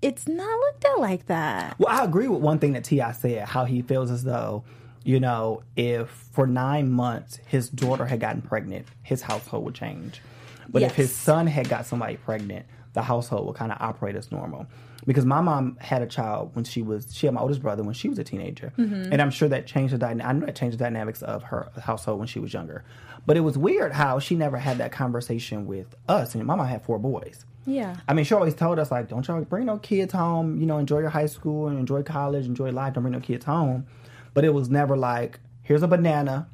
it's 0.02 0.26
not 0.26 0.50
looked 0.58 0.84
at 0.84 0.98
like 0.98 1.26
that. 1.26 1.76
Well, 1.78 1.94
I 1.94 2.02
agree 2.04 2.26
with 2.26 2.40
one 2.40 2.58
thing 2.58 2.72
that 2.72 2.82
Ti 2.84 3.00
said. 3.12 3.46
How 3.46 3.64
he 3.64 3.80
feels 3.82 4.10
as 4.10 4.24
though, 4.24 4.64
you 5.04 5.18
know, 5.20 5.62
if 5.76 6.08
for 6.32 6.46
nine 6.46 6.90
months 6.90 7.38
his 7.46 7.68
daughter 7.68 8.06
had 8.06 8.20
gotten 8.20 8.42
pregnant, 8.42 8.86
his 9.02 9.22
household 9.22 9.64
would 9.64 9.74
change. 9.74 10.20
But 10.68 10.82
if 10.82 10.94
his 10.94 11.12
son 11.12 11.46
had 11.46 11.68
got 11.68 11.86
somebody 11.86 12.16
pregnant, 12.16 12.66
the 12.92 13.02
household 13.02 13.46
would 13.46 13.56
kind 13.56 13.72
of 13.72 13.78
operate 13.80 14.14
as 14.16 14.30
normal. 14.30 14.66
Because 15.06 15.24
my 15.24 15.40
mom 15.40 15.78
had 15.80 16.02
a 16.02 16.06
child 16.06 16.50
when 16.54 16.64
she 16.64 16.82
was 16.82 17.14
she 17.14 17.26
had 17.26 17.34
my 17.34 17.40
oldest 17.40 17.62
brother 17.62 17.82
when 17.82 17.94
she 17.94 18.08
was 18.08 18.18
a 18.18 18.24
teenager, 18.24 18.72
Mm-hmm. 18.78 19.12
and 19.12 19.22
I'm 19.22 19.30
sure 19.30 19.48
that 19.48 19.66
changed 19.66 19.94
the 19.94 19.98
dynamic. 19.98 20.26
I 20.26 20.32
know 20.32 20.46
that 20.46 20.56
changed 20.56 20.78
the 20.78 20.84
dynamics 20.84 21.22
of 21.22 21.42
her 21.44 21.70
household 21.82 22.18
when 22.18 22.28
she 22.28 22.38
was 22.38 22.52
younger. 22.52 22.84
But 23.26 23.36
it 23.36 23.40
was 23.40 23.56
weird 23.56 23.92
how 23.92 24.18
she 24.18 24.34
never 24.34 24.58
had 24.58 24.78
that 24.78 24.92
conversation 24.92 25.66
with 25.66 25.94
us. 26.08 26.34
And 26.34 26.44
my 26.44 26.54
mom 26.54 26.66
had 26.66 26.82
four 26.82 26.98
boys. 26.98 27.44
Yeah. 27.66 27.96
I 28.08 28.14
mean, 28.14 28.24
she 28.24 28.34
always 28.34 28.54
told 28.54 28.78
us 28.78 28.90
like, 28.90 29.08
don't 29.08 29.26
y'all 29.28 29.42
bring 29.42 29.66
no 29.66 29.78
kids 29.78 30.12
home. 30.12 30.58
You 30.60 30.66
know, 30.66 30.78
enjoy 30.78 31.00
your 31.00 31.10
high 31.10 31.26
school 31.26 31.68
and 31.68 31.78
enjoy 31.78 32.02
college, 32.02 32.46
enjoy 32.46 32.70
life. 32.70 32.94
Don't 32.94 33.02
bring 33.02 33.12
no 33.12 33.20
kids 33.20 33.44
home. 33.44 33.86
But 34.34 34.44
it 34.44 34.54
was 34.54 34.68
never 34.70 34.96
like, 34.96 35.40
here's 35.62 35.82
a 35.82 35.88
banana, 35.88 36.48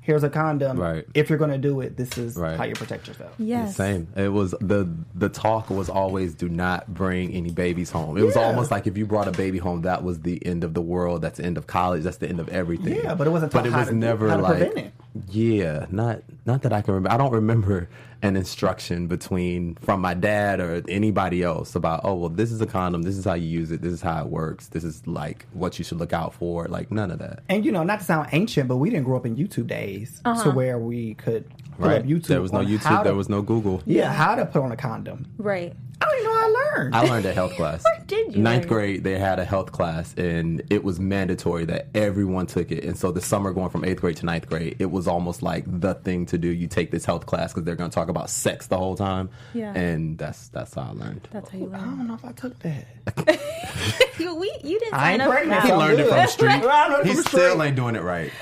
here's 0.00 0.22
a 0.24 0.30
condom. 0.30 0.78
Right. 0.78 1.04
If 1.14 1.28
you're 1.30 1.38
gonna 1.38 1.58
do 1.58 1.80
it, 1.80 1.96
this 1.96 2.16
is 2.18 2.36
Right. 2.36 2.56
how 2.56 2.64
you 2.64 2.74
protect 2.74 3.06
yourself. 3.06 3.32
Yes. 3.38 3.76
Same. 3.76 4.08
It 4.16 4.32
was 4.32 4.52
the 4.60 4.88
the 5.14 5.28
talk 5.28 5.70
was 5.70 5.88
always 5.88 6.34
do 6.34 6.48
not 6.48 6.92
bring 6.92 7.32
any 7.32 7.50
babies 7.50 7.90
home. 7.90 8.16
It 8.16 8.22
was 8.24 8.36
almost 8.36 8.70
like 8.70 8.86
if 8.86 8.96
you 8.98 9.06
brought 9.06 9.28
a 9.28 9.32
baby 9.32 9.58
home, 9.58 9.82
that 9.82 10.02
was 10.02 10.20
the 10.20 10.44
end 10.44 10.64
of 10.64 10.74
the 10.74 10.82
world. 10.82 11.22
That's 11.22 11.38
the 11.38 11.44
end 11.44 11.56
of 11.58 11.66
college. 11.66 12.02
That's 12.02 12.16
the 12.16 12.28
end 12.28 12.40
of 12.40 12.48
everything. 12.48 12.96
Yeah, 12.96 13.14
but 13.14 13.26
it 13.26 13.30
wasn't 13.30 13.52
But 13.52 13.66
it 13.66 13.72
was 13.72 13.88
to- 13.88 13.94
never 13.94 14.36
like 14.36 14.62
it. 14.76 14.92
yeah, 15.28 15.86
not 15.90 16.22
not 16.46 16.62
that 16.62 16.72
I 16.72 16.80
can 16.82 16.94
remember. 16.94 17.12
I 17.14 17.16
don't 17.18 17.32
remember 17.32 17.88
an 18.22 18.36
instruction 18.36 19.06
between 19.06 19.74
from 19.76 20.00
my 20.00 20.12
dad 20.14 20.60
or 20.60 20.82
anybody 20.88 21.42
else 21.42 21.74
about 21.74 22.00
oh 22.04 22.14
well 22.14 22.28
this 22.28 22.52
is 22.52 22.60
a 22.60 22.66
condom. 22.66 23.02
This 23.02 23.16
is 23.16 23.24
how 23.24 23.34
you 23.34 23.46
use 23.46 23.70
it. 23.70 23.80
This 23.82 23.92
is 23.92 24.02
how 24.02 24.22
it 24.22 24.28
works. 24.28 24.68
This 24.68 24.84
is 24.84 25.06
like 25.06 25.46
what 25.52 25.78
you 25.78 25.84
should 25.84 25.98
look 25.98 26.12
out 26.12 26.34
for. 26.34 26.66
Like 26.68 26.90
none 26.90 27.10
of 27.10 27.18
that. 27.20 27.42
And 27.48 27.64
you 27.64 27.72
know, 27.72 27.82
not 27.82 28.00
to 28.00 28.04
sound 28.04 28.28
ancient, 28.32 28.68
but 28.68 28.76
we 28.76 28.90
didn't 28.90 29.04
grow 29.04 29.16
up 29.16 29.26
in 29.26 29.36
YouTube 29.36 29.66
days 29.66 30.20
to 30.24 30.30
uh-huh. 30.30 30.50
where 30.52 30.78
we 30.78 31.14
could 31.14 31.48
pull 31.78 31.88
Right. 31.88 32.00
up 32.00 32.04
YouTube. 32.06 32.26
there 32.26 32.42
was 32.42 32.52
no 32.52 32.60
YouTube. 32.60 32.98
to- 32.98 33.04
There 33.04 33.14
was 33.14 33.28
no 33.30 33.40
Google. 33.42 33.82
yeah, 33.86 34.12
how 34.12 34.34
to 34.34 34.44
put 34.44 34.62
on 34.62 34.70
a 34.72 34.76
condom. 34.76 35.26
Right. 35.38 35.74
I 36.02 36.06
don't 36.06 36.18
even 36.18 36.24
know 36.24 36.34
how 36.38 36.46
I 36.46 36.48
learned. 36.78 36.94
I 36.96 37.00
learned 37.02 37.26
a 37.26 37.32
health 37.34 37.52
class. 37.56 37.84
Where 37.84 38.02
did 38.06 38.34
you 38.34 38.42
Ninth 38.42 38.62
learn? 38.62 38.68
grade, 38.68 39.04
they 39.04 39.18
had 39.18 39.38
a 39.38 39.44
health 39.44 39.70
class, 39.70 40.14
and 40.16 40.62
it 40.70 40.82
was 40.82 40.98
mandatory 40.98 41.66
that 41.66 41.88
everyone 41.94 42.46
took 42.46 42.70
it. 42.72 42.84
And 42.84 42.96
so 42.96 43.12
the 43.12 43.20
summer 43.20 43.52
going 43.52 43.68
from 43.70 43.84
eighth 43.84 44.00
grade 44.00 44.16
to 44.18 44.26
ninth 44.26 44.48
grade, 44.48 44.76
it 44.78 44.90
was 44.90 45.06
almost 45.06 45.42
like 45.42 45.64
the 45.66 45.94
thing 45.94 46.24
to 46.26 46.38
do. 46.38 46.48
You 46.48 46.68
take 46.68 46.90
this 46.90 47.04
health 47.04 47.26
class 47.26 47.52
because 47.52 47.64
they're 47.64 47.76
going 47.76 47.90
to 47.90 47.94
talk 47.94 48.08
about 48.08 48.30
sex 48.30 48.66
the 48.68 48.78
whole 48.78 48.96
time. 48.96 49.28
Yeah. 49.52 49.74
And 49.74 50.16
that's 50.16 50.48
that's 50.48 50.74
how 50.74 50.82
I 50.82 50.90
learned. 50.92 51.28
That's 51.32 51.50
how 51.50 51.58
you 51.58 51.66
learned. 51.66 51.76
I 51.76 51.80
don't 51.86 52.08
know 52.08 52.14
if 52.14 52.24
I 52.24 52.32
took 52.32 52.58
that. 52.60 52.86
you, 54.18 54.34
we, 54.34 54.50
you 54.64 54.78
didn't 54.78 54.94
I 54.94 54.98
sign 54.98 55.12
ain't 55.12 55.22
up 55.22 55.28
for 55.28 55.32
pregnant, 55.34 55.62
that. 55.62 55.66
He 55.66 55.72
learned 55.74 56.00
it 56.00 56.08
from 56.08 56.16
the 56.16 56.26
street. 56.26 56.50
I 56.50 57.02
He 57.04 57.14
still 57.14 57.50
street. 57.52 57.66
ain't 57.66 57.76
doing 57.76 57.96
it 57.96 58.02
right. 58.02 58.32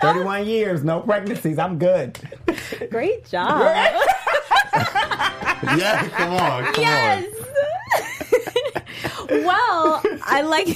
31 0.00 0.46
years, 0.46 0.84
no 0.84 1.00
pregnancies. 1.00 1.58
I'm 1.58 1.76
good. 1.78 2.16
Great 2.90 3.24
job. 3.26 3.60
Yeah, 5.62 6.08
come 6.08 6.34
on, 6.34 6.64
come 6.74 6.84
yes. 6.84 7.24
well, 9.30 10.02
I 10.24 10.42
like. 10.42 10.68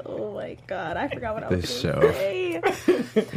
oh 0.06 0.32
my 0.34 0.56
god, 0.66 0.96
I 0.96 1.08
forgot 1.08 1.34
what 1.34 1.44
I 1.44 1.48
was 1.48 1.62
This 1.62 1.82
gonna 1.82 2.00
show. 2.00 2.12
say. 2.12 2.60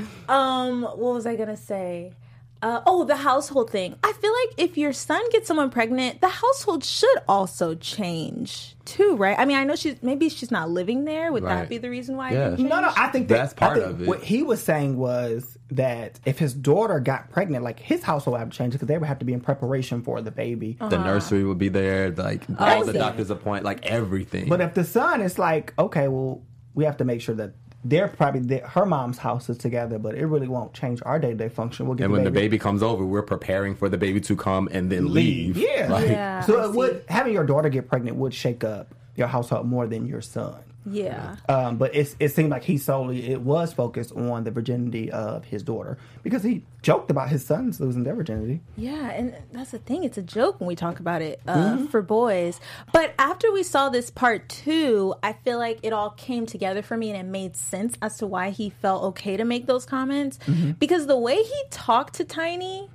um, 0.29 0.83
what 0.83 0.97
was 0.97 1.25
I 1.25 1.35
gonna 1.35 1.57
say? 1.57 2.13
Uh, 2.61 2.81
oh, 2.85 3.03
the 3.05 3.15
household 3.15 3.71
thing. 3.71 3.95
I 4.03 4.13
feel 4.13 4.31
like 4.31 4.59
if 4.59 4.77
your 4.77 4.93
son 4.93 5.21
gets 5.31 5.47
someone 5.47 5.71
pregnant, 5.71 6.21
the 6.21 6.27
household 6.27 6.83
should 6.83 7.17
also 7.27 7.73
change 7.73 8.75
too, 8.85 9.15
right? 9.15 9.37
I 9.39 9.45
mean, 9.45 9.57
I 9.57 9.63
know 9.63 9.75
she's 9.75 10.01
maybe 10.03 10.29
she's 10.29 10.51
not 10.51 10.69
living 10.69 11.05
there. 11.05 11.31
Would 11.31 11.41
Right. 11.43 11.55
that 11.55 11.69
be 11.69 11.79
the 11.79 11.89
reason 11.89 12.17
why? 12.17 12.33
Yeah. 12.33 12.49
No, 12.59 12.81
no. 12.81 12.91
I 12.95 13.07
think 13.07 13.29
that, 13.29 13.35
That's 13.37 13.53
part 13.53 13.77
think 13.77 13.87
of 13.89 14.01
it. 14.03 14.07
What 14.07 14.21
he 14.23 14.43
was 14.43 14.61
saying 14.61 14.97
was 14.97 15.57
that 15.71 16.19
if 16.25 16.37
his 16.37 16.53
daughter 16.53 16.99
got 16.99 17.31
pregnant, 17.31 17.63
like 17.63 17.79
his 17.79 18.03
household 18.03 18.33
would 18.33 18.39
have 18.39 18.49
to 18.51 18.57
change 18.57 18.73
because 18.73 18.87
they 18.87 18.97
would 18.97 19.07
have 19.07 19.19
to 19.19 19.25
be 19.25 19.33
in 19.33 19.41
preparation 19.41 20.03
for 20.03 20.21
the 20.21 20.31
baby. 20.31 20.77
The 20.79 20.97
nursery 21.03 21.43
would 21.43 21.57
be 21.57 21.69
there, 21.69 22.11
like 22.11 22.43
all 22.59 22.85
the 22.85 22.93
doctor's 22.93 23.31
appoint, 23.31 23.63
like 23.63 23.85
everything. 23.87 24.49
But 24.49 24.61
if 24.61 24.75
the 24.75 24.83
son 24.83 25.21
is 25.21 25.39
like, 25.39 25.73
okay, 25.79 26.07
well, 26.09 26.43
we 26.75 26.83
have 26.85 26.97
to 26.97 27.05
make 27.05 27.21
sure 27.21 27.35
that 27.35 27.53
they're 27.83 28.07
probably 28.07 28.41
their, 28.41 28.67
her 28.67 28.85
mom's 28.85 29.17
house 29.17 29.49
is 29.49 29.57
together, 29.57 29.97
but 29.97 30.15
it 30.15 30.25
really 30.25 30.47
won't 30.47 30.73
change 30.73 31.01
our 31.05 31.19
day 31.19 31.29
to 31.29 31.35
day 31.35 31.49
function. 31.49 31.87
We'll 31.87 31.95
get 31.95 32.05
and 32.05 32.13
the 32.13 32.17
when 32.17 32.23
baby. 32.25 32.33
the 32.33 32.41
baby 32.41 32.59
comes 32.59 32.83
over, 32.83 33.05
we're 33.05 33.23
preparing 33.23 33.75
for 33.75 33.89
the 33.89 33.97
baby 33.97 34.21
to 34.21 34.35
come 34.35 34.69
and 34.71 34.91
then 34.91 35.11
leave. 35.13 35.57
Yeah. 35.57 35.87
Like, 35.89 36.07
Yeah. 36.09 36.41
So 36.41 36.63
it 36.63 36.75
would 36.75 37.03
having 37.09 37.33
your 37.33 37.45
daughter 37.45 37.69
get 37.69 37.87
pregnant 37.87 38.17
would 38.17 38.33
shake 38.33 38.63
up 38.63 38.93
your 39.15 39.27
household 39.27 39.67
more 39.67 39.87
than 39.87 40.07
your 40.07 40.21
son. 40.21 40.59
Yeah. 40.85 41.35
Um, 41.47 41.77
but 41.77 41.93
it's, 41.93 42.15
it 42.19 42.29
seemed 42.29 42.49
like 42.49 42.63
he 42.63 42.77
solely 42.77 43.29
it 43.29 43.41
was 43.41 43.71
focused 43.73 44.11
on 44.13 44.43
the 44.43 44.51
virginity 44.51 45.11
of 45.11 45.45
his 45.45 45.61
daughter 45.61 45.97
because 46.23 46.41
he 46.43 46.63
joked 46.81 47.11
about 47.11 47.29
his 47.29 47.45
sons 47.45 47.79
losing 47.79 48.03
their 48.03 48.15
virginity. 48.15 48.61
Yeah, 48.75 49.11
and 49.11 49.35
that's 49.51 49.71
the 49.71 49.77
thing. 49.77 50.03
It's 50.03 50.17
a 50.17 50.23
joke 50.23 50.59
when 50.59 50.67
we 50.67 50.75
talk 50.75 50.99
about 50.99 51.21
it 51.21 51.39
uh, 51.47 51.55
Mm-hmm. 51.55 51.85
for 51.87 52.01
boys. 52.01 52.59
But 52.91 53.13
after 53.19 53.51
we 53.51 53.61
saw 53.63 53.89
this 53.89 54.09
part 54.09 54.49
two, 54.49 55.13
I 55.21 55.33
feel 55.33 55.59
like 55.59 55.79
it 55.83 55.93
all 55.93 56.09
came 56.11 56.45
together 56.47 56.81
for 56.81 56.97
me 56.97 57.11
and 57.11 57.19
it 57.19 57.29
made 57.29 57.55
sense 57.55 57.95
as 58.01 58.17
to 58.17 58.25
why 58.27 58.49
he 58.49 58.69
felt 58.71 59.03
okay 59.03 59.37
to 59.37 59.45
make 59.45 59.67
those 59.67 59.85
comments. 59.85 60.39
Mm-hmm. 60.47 60.71
Because 60.71 61.05
the 61.07 61.17
way 61.17 61.35
he 61.35 61.61
talked 61.69 62.15
to 62.15 62.23
Tiny, 62.25 62.89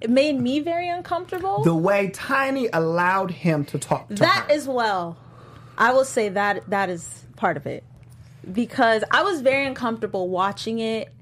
it 0.00 0.10
made 0.10 0.40
me 0.40 0.60
very 0.60 0.88
uncomfortable. 0.88 1.62
The 1.62 1.74
way 1.74 2.10
Tiny 2.10 2.68
allowed 2.72 3.30
him 3.30 3.64
to 3.66 3.78
talk 3.78 4.08
to 4.08 4.14
That 4.16 4.46
her. 4.48 4.52
as 4.52 4.66
well. 4.66 5.16
I 5.80 5.92
will 5.92 6.04
say 6.04 6.28
that 6.28 6.68
that 6.68 6.90
is 6.90 7.24
part 7.36 7.56
of 7.56 7.66
it 7.66 7.82
because 8.52 9.02
I 9.10 9.22
was 9.22 9.40
very 9.40 9.66
uncomfortable 9.66 10.28
watching 10.28 10.78
it. 10.78 11.12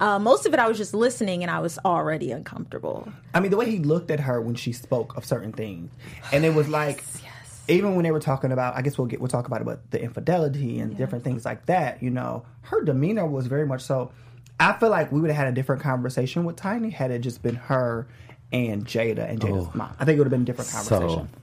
Uh, 0.00 0.18
most 0.18 0.46
of 0.46 0.52
it, 0.52 0.60
I 0.60 0.68
was 0.68 0.76
just 0.76 0.94
listening, 0.94 1.42
and 1.42 1.50
I 1.50 1.60
was 1.60 1.78
already 1.84 2.30
uncomfortable. 2.30 3.10
I 3.34 3.40
mean, 3.40 3.50
the 3.50 3.56
way 3.56 3.70
he 3.70 3.78
looked 3.78 4.10
at 4.10 4.20
her 4.20 4.40
when 4.40 4.54
she 4.54 4.72
spoke 4.72 5.16
of 5.16 5.24
certain 5.24 5.52
things, 5.52 5.90
and 6.32 6.44
it 6.44 6.54
was 6.54 6.68
like, 6.68 7.04
yes, 7.22 7.62
even 7.68 7.94
when 7.94 8.02
they 8.02 8.10
were 8.10 8.20
talking 8.20 8.52
about, 8.52 8.76
I 8.76 8.82
guess 8.82 8.98
we'll 8.98 9.06
get 9.06 9.20
we'll 9.20 9.28
talk 9.28 9.46
about 9.46 9.60
it, 9.60 9.64
but 9.64 9.90
the 9.92 10.02
infidelity 10.02 10.80
and 10.80 10.96
different 10.96 11.24
things 11.24 11.44
like 11.44 11.66
that. 11.66 12.02
You 12.02 12.10
know, 12.10 12.44
her 12.62 12.82
demeanor 12.82 13.26
was 13.26 13.46
very 13.46 13.66
much 13.66 13.82
so. 13.82 14.10
I 14.58 14.72
feel 14.74 14.90
like 14.90 15.10
we 15.10 15.20
would 15.20 15.30
have 15.30 15.36
had 15.36 15.48
a 15.48 15.52
different 15.52 15.82
conversation 15.82 16.44
with 16.44 16.56
Tiny 16.56 16.90
had 16.90 17.10
it 17.10 17.20
just 17.20 17.42
been 17.42 17.54
her 17.54 18.06
and 18.52 18.84
Jada 18.84 19.28
and 19.28 19.40
Jada's 19.40 19.74
mom. 19.74 19.94
I 19.98 20.04
think 20.04 20.16
it 20.16 20.18
would 20.18 20.26
have 20.26 20.30
been 20.32 20.42
a 20.42 20.44
different 20.44 20.70
conversation. 20.70 21.28
So, 21.32 21.41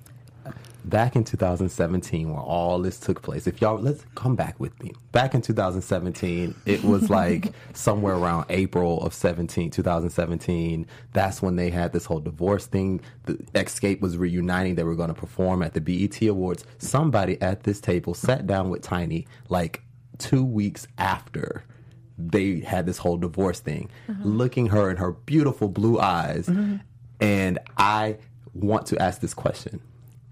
back 0.89 1.15
in 1.15 1.23
2017, 1.23 2.29
when 2.29 2.39
all 2.39 2.79
this 2.79 2.99
took 2.99 3.21
place, 3.21 3.47
if 3.47 3.61
y'all 3.61 3.79
let's 3.79 4.03
come 4.15 4.35
back 4.35 4.59
with 4.59 4.81
me. 4.83 4.93
Back 5.11 5.33
in 5.33 5.41
2017, 5.41 6.55
it 6.65 6.83
was 6.83 7.09
like 7.09 7.53
somewhere 7.73 8.15
around 8.15 8.45
April 8.49 9.01
of 9.03 9.13
17, 9.13 9.71
2017. 9.71 10.85
That's 11.13 11.41
when 11.41 11.55
they 11.55 11.69
had 11.69 11.93
this 11.93 12.05
whole 12.05 12.19
divorce 12.19 12.65
thing. 12.65 13.01
The 13.25 13.33
Xscape 13.53 14.01
was 14.01 14.17
reuniting. 14.17 14.75
They 14.75 14.83
were 14.83 14.95
going 14.95 15.09
to 15.09 15.13
perform 15.13 15.63
at 15.63 15.73
the 15.73 15.81
BET 15.81 16.21
Awards. 16.23 16.65
Somebody 16.77 17.41
at 17.41 17.63
this 17.63 17.79
table 17.79 18.13
sat 18.13 18.47
down 18.47 18.69
with 18.69 18.81
Tiny 18.81 19.27
like 19.49 19.83
two 20.17 20.43
weeks 20.43 20.87
after 20.97 21.63
they 22.17 22.59
had 22.59 22.85
this 22.85 22.97
whole 22.97 23.17
divorce 23.17 23.59
thing, 23.59 23.89
uh-huh. 24.09 24.19
looking 24.23 24.67
her 24.67 24.89
in 24.89 24.97
her 24.97 25.11
beautiful 25.11 25.69
blue 25.69 25.99
eyes. 25.99 26.47
Mm-hmm. 26.47 26.77
And 27.21 27.59
I 27.77 28.17
want 28.53 28.87
to 28.87 29.01
ask 29.01 29.21
this 29.21 29.33
question. 29.33 29.81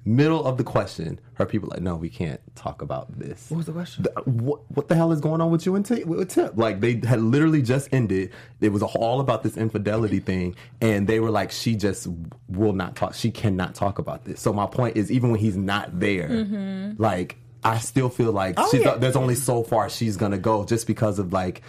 Middle 0.08 0.46
of 0.46 0.58
the 0.58 0.64
question, 0.64 1.20
her 1.34 1.46
people 1.46 1.68
like, 1.70 1.82
no, 1.82 1.96
we 1.98 2.08
can't 2.10 2.40
talk 2.56 2.82
about 2.82 3.20
this. 3.20 3.50
What 3.50 3.58
was 3.58 3.66
the 3.66 3.74
question? 3.74 4.04
The- 4.04 4.22
what, 4.30 4.62
what 4.72 4.88
the 4.88 4.96
hell 4.96 5.12
is 5.12 5.20
going 5.20 5.42
on 5.42 5.52
with 5.52 5.66
you 5.66 5.76
and 5.76 5.86
Tip? 5.86 6.06
With 6.06 6.30
Tip? 6.30 6.54
Like 6.56 6.80
they 6.80 7.02
had 7.06 7.22
literally 7.22 7.62
just 7.62 7.90
ended. 7.92 8.32
It 8.62 8.72
was 8.72 8.84
all 8.84 9.20
about 9.20 9.44
this 9.44 9.58
infidelity 9.58 10.20
thing, 10.20 10.56
and 10.80 11.08
they 11.08 11.20
were 11.20 11.30
like, 11.30 11.52
she 11.52 11.76
just 11.76 12.08
will 12.48 12.72
not 12.74 12.96
talk. 12.96 13.16
She 13.16 13.32
cannot 13.32 13.76
talk 13.76 14.00
about 14.00 14.24
this. 14.24 14.40
So 14.40 14.54
my 14.54 14.66
point 14.66 14.96
is, 14.96 15.12
even 15.12 15.32
when 15.32 15.40
he's 15.42 15.58
not 15.58 16.00
there, 16.00 16.30
mm-hmm. 16.30 17.02
like 17.02 17.38
I 17.64 17.80
still 17.80 18.10
feel 18.10 18.32
like 18.32 18.56
Oh, 18.58 18.70
she's, 18.72 18.82
yeah. 18.82 18.96
there's 18.96 19.18
only 19.18 19.36
so 19.36 19.62
far 19.64 19.90
she's 19.90 20.16
gonna 20.16 20.38
go, 20.38 20.64
just 20.64 20.88
because 20.88 21.20
of 21.20 21.34
like. 21.34 21.62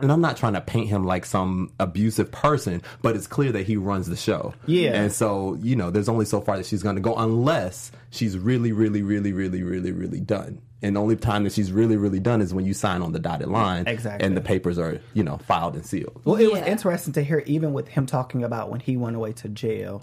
And 0.00 0.12
I'm 0.12 0.20
not 0.20 0.36
trying 0.36 0.54
to 0.54 0.60
paint 0.60 0.88
him 0.88 1.04
like 1.04 1.26
some 1.26 1.72
abusive 1.78 2.30
person, 2.30 2.82
but 3.02 3.16
it's 3.16 3.26
clear 3.26 3.52
that 3.52 3.66
he 3.66 3.76
runs 3.76 4.08
the 4.08 4.16
show. 4.16 4.54
Yeah. 4.66 4.92
And 4.92 5.12
so, 5.12 5.58
you 5.60 5.76
know, 5.76 5.90
there's 5.90 6.08
only 6.08 6.24
so 6.24 6.40
far 6.40 6.56
that 6.56 6.66
she's 6.66 6.82
going 6.82 6.96
to 6.96 7.02
go 7.02 7.14
unless 7.16 7.90
she's 8.10 8.38
really, 8.38 8.72
really, 8.72 9.02
really, 9.02 9.32
really, 9.32 9.62
really, 9.62 9.92
really 9.92 10.20
done. 10.20 10.60
And 10.80 10.94
the 10.94 11.00
only 11.00 11.16
time 11.16 11.44
that 11.44 11.52
she's 11.52 11.72
really, 11.72 11.96
really 11.96 12.20
done 12.20 12.40
is 12.40 12.54
when 12.54 12.64
you 12.64 12.72
sign 12.72 13.02
on 13.02 13.12
the 13.12 13.18
dotted 13.18 13.48
line. 13.48 13.88
Exactly. 13.88 14.24
And 14.24 14.36
the 14.36 14.40
papers 14.40 14.78
are, 14.78 15.00
you 15.12 15.24
know, 15.24 15.38
filed 15.38 15.74
and 15.74 15.84
sealed. 15.84 16.20
Well, 16.24 16.36
it 16.36 16.52
was 16.52 16.62
interesting 16.62 17.12
to 17.14 17.22
hear, 17.24 17.42
even 17.46 17.72
with 17.72 17.88
him 17.88 18.06
talking 18.06 18.44
about 18.44 18.70
when 18.70 18.80
he 18.80 18.96
went 18.96 19.16
away 19.16 19.32
to 19.34 19.48
jail 19.48 20.02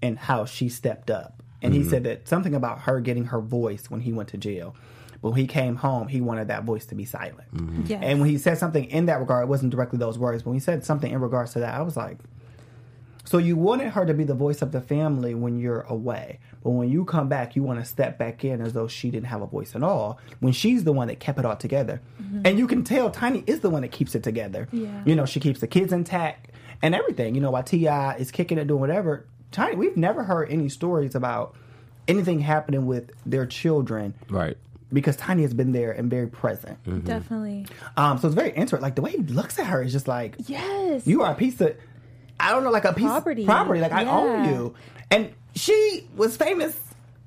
and 0.00 0.18
how 0.18 0.46
she 0.46 0.68
stepped 0.70 1.10
up. 1.10 1.42
And 1.60 1.74
he 1.74 1.80
mm-hmm. 1.80 1.90
said 1.90 2.04
that 2.04 2.28
something 2.28 2.54
about 2.54 2.80
her 2.80 3.00
getting 3.00 3.24
her 3.26 3.40
voice 3.40 3.90
when 3.90 4.00
he 4.00 4.12
went 4.12 4.30
to 4.30 4.38
jail. 4.38 4.74
But 5.22 5.30
when 5.30 5.40
he 5.40 5.46
came 5.46 5.76
home, 5.76 6.08
he 6.08 6.20
wanted 6.20 6.48
that 6.48 6.64
voice 6.64 6.86
to 6.86 6.94
be 6.94 7.04
silent. 7.04 7.54
Mm-hmm. 7.54 7.82
Yes. 7.86 8.02
And 8.02 8.20
when 8.20 8.28
he 8.28 8.38
said 8.38 8.58
something 8.58 8.84
in 8.84 9.06
that 9.06 9.20
regard, 9.20 9.44
it 9.44 9.48
wasn't 9.48 9.70
directly 9.70 9.98
those 9.98 10.18
words, 10.18 10.42
but 10.42 10.50
when 10.50 10.56
he 10.56 10.60
said 10.60 10.84
something 10.84 11.10
in 11.10 11.20
regards 11.20 11.52
to 11.54 11.60
that, 11.60 11.74
I 11.74 11.82
was 11.82 11.96
like, 11.96 12.18
so 13.26 13.38
you 13.38 13.56
wanted 13.56 13.90
her 13.90 14.06
to 14.06 14.14
be 14.14 14.22
the 14.22 14.34
voice 14.34 14.62
of 14.62 14.70
the 14.70 14.80
family 14.80 15.34
when 15.34 15.58
you're 15.58 15.80
away, 15.82 16.38
but 16.62 16.70
when 16.70 16.88
you 16.88 17.04
come 17.04 17.28
back, 17.28 17.56
you 17.56 17.62
want 17.62 17.80
to 17.80 17.84
step 17.84 18.18
back 18.18 18.44
in 18.44 18.60
as 18.60 18.72
though 18.72 18.86
she 18.86 19.10
didn't 19.10 19.26
have 19.26 19.42
a 19.42 19.46
voice 19.46 19.74
at 19.74 19.82
all. 19.82 20.20
When 20.38 20.52
she's 20.52 20.84
the 20.84 20.92
one 20.92 21.08
that 21.08 21.18
kept 21.18 21.38
it 21.38 21.44
all 21.44 21.56
together, 21.56 22.00
mm-hmm. 22.22 22.42
and 22.44 22.56
you 22.58 22.68
can 22.68 22.84
tell 22.84 23.10
Tiny 23.10 23.42
is 23.46 23.60
the 23.60 23.70
one 23.70 23.82
that 23.82 23.90
keeps 23.90 24.14
it 24.14 24.22
together. 24.22 24.68
Yeah. 24.70 25.02
You 25.04 25.16
know, 25.16 25.26
she 25.26 25.40
keeps 25.40 25.58
the 25.58 25.66
kids 25.66 25.92
intact 25.92 26.52
and 26.82 26.94
everything. 26.94 27.34
You 27.34 27.40
know, 27.40 27.50
while 27.50 27.64
Ti 27.64 27.86
is 28.18 28.30
kicking 28.30 28.58
it, 28.58 28.68
doing 28.68 28.80
whatever. 28.80 29.26
Tiny, 29.50 29.74
we've 29.74 29.96
never 29.96 30.22
heard 30.22 30.50
any 30.50 30.68
stories 30.68 31.16
about 31.16 31.56
anything 32.06 32.40
happening 32.40 32.86
with 32.86 33.10
their 33.24 33.46
children 33.46 34.14
Right. 34.28 34.56
Because 34.92 35.16
Tanya 35.16 35.42
has 35.44 35.52
been 35.54 35.72
there 35.72 35.92
and 35.92 36.08
very 36.10 36.28
present. 36.28 36.78
Definitely. 37.04 37.66
Um, 37.96 38.18
so 38.18 38.28
it's 38.28 38.34
very 38.34 38.50
interesting. 38.50 38.80
Like 38.82 38.94
the 38.94 39.02
way 39.02 39.12
he 39.12 39.18
looks 39.18 39.58
at 39.58 39.66
her 39.66 39.82
is 39.82 39.92
just 39.92 40.06
like 40.08 40.36
Yes. 40.46 41.06
you 41.06 41.22
are 41.22 41.32
a 41.32 41.34
piece 41.34 41.60
of 41.60 41.76
I 42.38 42.50
don't 42.52 42.64
know, 42.64 42.70
like 42.70 42.84
a 42.84 42.92
piece 42.92 43.06
Property. 43.06 43.42
of 43.42 43.46
property. 43.48 43.80
Like 43.80 43.92
I 43.92 44.04
own 44.04 44.44
you. 44.48 44.74
And 45.10 45.30
she 45.54 46.06
was 46.16 46.36
famous. 46.36 46.78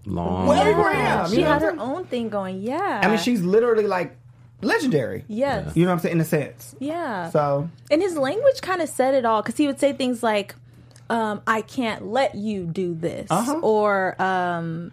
Long. 0.06 0.48
Well, 0.48 0.66
yeah. 0.66 0.74
Graham, 0.74 1.30
She 1.32 1.42
know 1.42 1.48
had 1.48 1.62
her 1.62 1.76
own 1.80 2.06
thing 2.06 2.30
going. 2.30 2.62
Yeah. 2.62 3.02
I 3.04 3.08
mean, 3.08 3.18
she's 3.18 3.42
literally 3.42 3.88
like 3.88 4.16
legendary. 4.62 5.26
Yes. 5.28 5.76
You 5.76 5.84
know 5.86 5.90
what 5.92 5.96
I'm 5.96 6.00
saying? 6.00 6.16
In 6.16 6.22
a 6.22 6.26
sense. 6.26 6.76
Yeah. 6.80 7.30
So 7.32 7.70
And 7.92 8.02
his 8.02 8.18
language 8.18 8.62
kind 8.62 8.82
of 8.82 8.90
said 8.90 9.14
it 9.16 9.26
all 9.26 9.42
because 9.42 9.58
he 9.58 9.68
would 9.68 9.80
say 9.80 9.94
things 9.94 10.22
like, 10.24 10.56
um, 11.10 11.42
"I 11.48 11.62
can't 11.62 12.06
let 12.08 12.36
you 12.36 12.66
do 12.66 12.94
this," 12.94 13.28
Uh-huh. 13.32 13.60
or 13.62 14.22
um, 14.22 14.92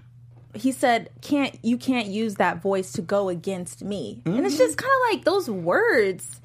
he 0.57 0.73
said, 0.73 1.11
"Can't 1.23 1.57
you 1.63 1.77
can't 1.79 2.09
use 2.09 2.37
that 2.37 2.63
voice 2.63 2.93
to 2.93 3.03
go 3.03 3.29
against 3.29 3.83
me?" 3.85 4.23
And 4.25 4.35
Mm-hmm. 4.37 4.47
it's 4.47 4.59
just 4.59 4.77
kind 4.79 4.91
of 4.93 5.15
like 5.15 5.25
those 5.25 5.49
words 5.51 6.41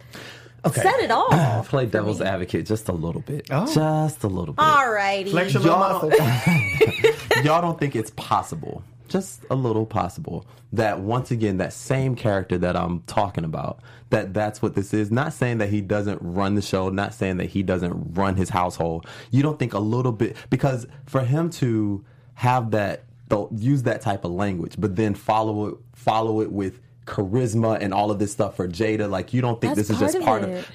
said 0.74 0.94
it 1.00 1.12
all. 1.12 1.34
I'll 1.34 1.64
play 1.64 1.86
devil's 1.88 2.22
advocate 2.22 2.66
just 2.66 2.88
a 2.90 2.92
little 2.94 3.22
bit. 3.22 3.48
Oh. 3.50 3.72
Just 3.74 4.24
a 4.24 4.28
little 4.28 4.54
bit. 4.54 4.64
Alrighty. 4.64 5.32
flex 5.32 5.54
your 5.54 5.64
Y'all- 5.64 5.80
muscle. 6.10 6.12
y'all 7.44 7.62
don't 7.62 7.80
think 7.80 7.96
it's 7.96 8.12
possible, 8.12 8.84
just 9.08 9.42
a 9.50 9.56
little 9.56 9.86
possible, 9.86 10.46
that 10.74 11.00
once 11.00 11.32
again 11.32 11.58
that 11.58 11.74
same 11.74 12.16
character 12.16 12.58
that 12.60 12.76
I'm 12.76 13.02
talking 13.08 13.44
about, 13.44 13.80
that 14.12 14.34
that's 14.34 14.62
what 14.62 14.76
this 14.76 14.94
is. 14.94 15.10
Not 15.12 15.34
saying 15.34 15.58
that 15.60 15.70
he 15.70 15.82
doesn't 15.82 16.20
run 16.22 16.56
the 16.56 16.62
show, 16.62 16.90
not 16.90 17.14
saying 17.14 17.38
that 17.38 17.50
he 17.50 17.64
doesn't 17.64 18.14
run 18.16 18.36
his 18.36 18.50
household. 18.50 19.08
You 19.32 19.42
don't 19.44 19.58
think 19.58 19.74
a 19.74 19.80
little 19.80 20.12
bit 20.12 20.36
because 20.50 20.86
for 21.08 21.22
him 21.22 21.50
to 21.52 22.06
have 22.36 22.72
that, 22.72 23.04
though, 23.32 23.50
use 23.56 23.84
that 23.84 24.02
type 24.02 24.24
of 24.26 24.32
language, 24.32 24.76
but 24.78 24.96
then 24.96 25.16
follow 25.16 25.68
it, 25.68 25.76
follow 25.96 26.42
it 26.42 26.52
with 26.52 26.80
charisma 27.08 27.80
and 27.82 27.94
all 27.94 28.12
of 28.12 28.20
this 28.20 28.32
stuff 28.32 28.56
for 28.56 28.68
Jada, 28.68 29.10
like 29.10 29.34
you 29.34 29.42
don't 29.42 29.60
think 29.60 29.76
That's 29.76 29.88
this 29.88 29.96
is 29.98 30.00
just 30.00 30.16
part 30.20 30.26
part 30.26 30.44
of 30.44 30.50
of. 30.52 30.56
it. 30.58 30.66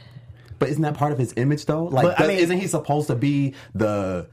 But 0.58 0.68
isn't 0.70 0.82
that 0.82 0.94
part 0.94 1.12
of 1.12 1.18
his 1.18 1.32
image 1.36 1.66
though? 1.66 1.84
Like, 1.84 2.04
But, 2.16 2.20
I 2.20 2.26
mean- 2.26 2.38
isn't 2.38 2.58
he 2.58 2.66
supposed 2.66 3.06
to 3.06 3.14
be 3.14 3.54
the 3.74 4.28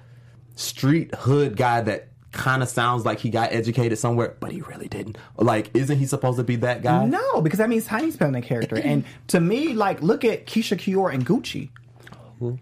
street 0.56 1.14
hood 1.16 1.56
guy 1.58 1.82
that 1.82 2.10
kind 2.32 2.64
of 2.64 2.70
sounds 2.70 3.06
like 3.06 3.20
he 3.20 3.30
got 3.30 3.52
educated 3.54 3.98
somewhere, 4.00 4.36
but 4.40 4.52
he 4.52 4.62
really 4.62 4.88
didn't? 4.88 5.18
Like, 5.38 5.70
isn't 5.76 5.98
he 6.00 6.06
supposed 6.08 6.38
to 6.38 6.44
be 6.44 6.56
that 6.58 6.82
guy? 6.82 7.06
no, 7.06 7.42
because 7.42 7.60
that 7.60 7.70
means 7.70 7.86
Tiny's 7.86 8.18
playing 8.18 8.36
a 8.36 8.42
character. 8.42 8.76
And 8.78 9.04
to 9.28 9.40
me, 9.40 9.74
like, 9.74 10.02
look 10.02 10.26
at 10.26 10.48
Keyshia 10.48 10.80
Ka'oir 10.80 11.12
and 11.12 11.26
Gucci. 11.26 11.70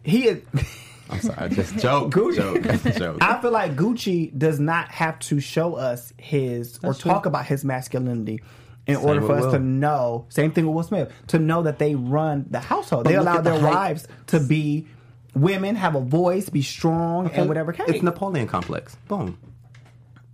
He 0.04 0.28
is. 0.28 0.42
I'm 1.12 1.20
sorry, 1.22 1.50
just 1.50 1.78
joke, 1.80 2.12
Gucci. 2.12 2.36
joke, 2.36 2.64
just 2.84 2.98
joke. 2.98 3.18
I 3.22 3.42
feel 3.42 3.52
like 3.52 3.76
Gucci 3.76 4.38
does 4.38 4.60
not 4.60 4.90
have 4.92 5.20
to 5.20 5.40
show 5.40 5.76
us 5.76 6.14
his 6.18 6.80
or 6.84 6.94
true. 6.94 7.12
talk 7.12 7.26
about 7.26 7.46
his 7.46 7.64
masculinity 7.66 8.42
in 8.88 8.96
Same 8.96 9.06
order 9.06 9.22
for 9.22 9.36
with 9.36 9.46
us 9.46 9.54
to 9.54 9.60
know. 9.60 10.26
Same 10.30 10.52
thing 10.52 10.66
with 10.66 10.76
Will 10.76 10.84
Smith 10.84 11.12
to 11.28 11.40
know 11.40 11.64
that 11.64 11.80
they 11.80 11.96
run 11.96 12.46
the 12.50 12.60
household. 12.60 13.04
But 13.04 13.10
they 13.12 13.16
allow 13.16 13.38
at 13.38 13.44
the 13.44 13.52
their 13.52 13.60
hype. 13.60 13.74
wives 13.74 14.08
to 14.28 14.40
be 14.40 14.88
women 15.36 15.76
have 15.76 15.96
a 15.96 16.02
voice, 16.02 16.50
be 16.50 16.62
strong, 16.62 17.30
and 17.32 17.48
whatever 17.48 17.74
case. 17.74 17.88
It's 17.90 18.04
Napoleon 18.04 18.48
complex. 18.48 18.96
Boom. 19.08 19.38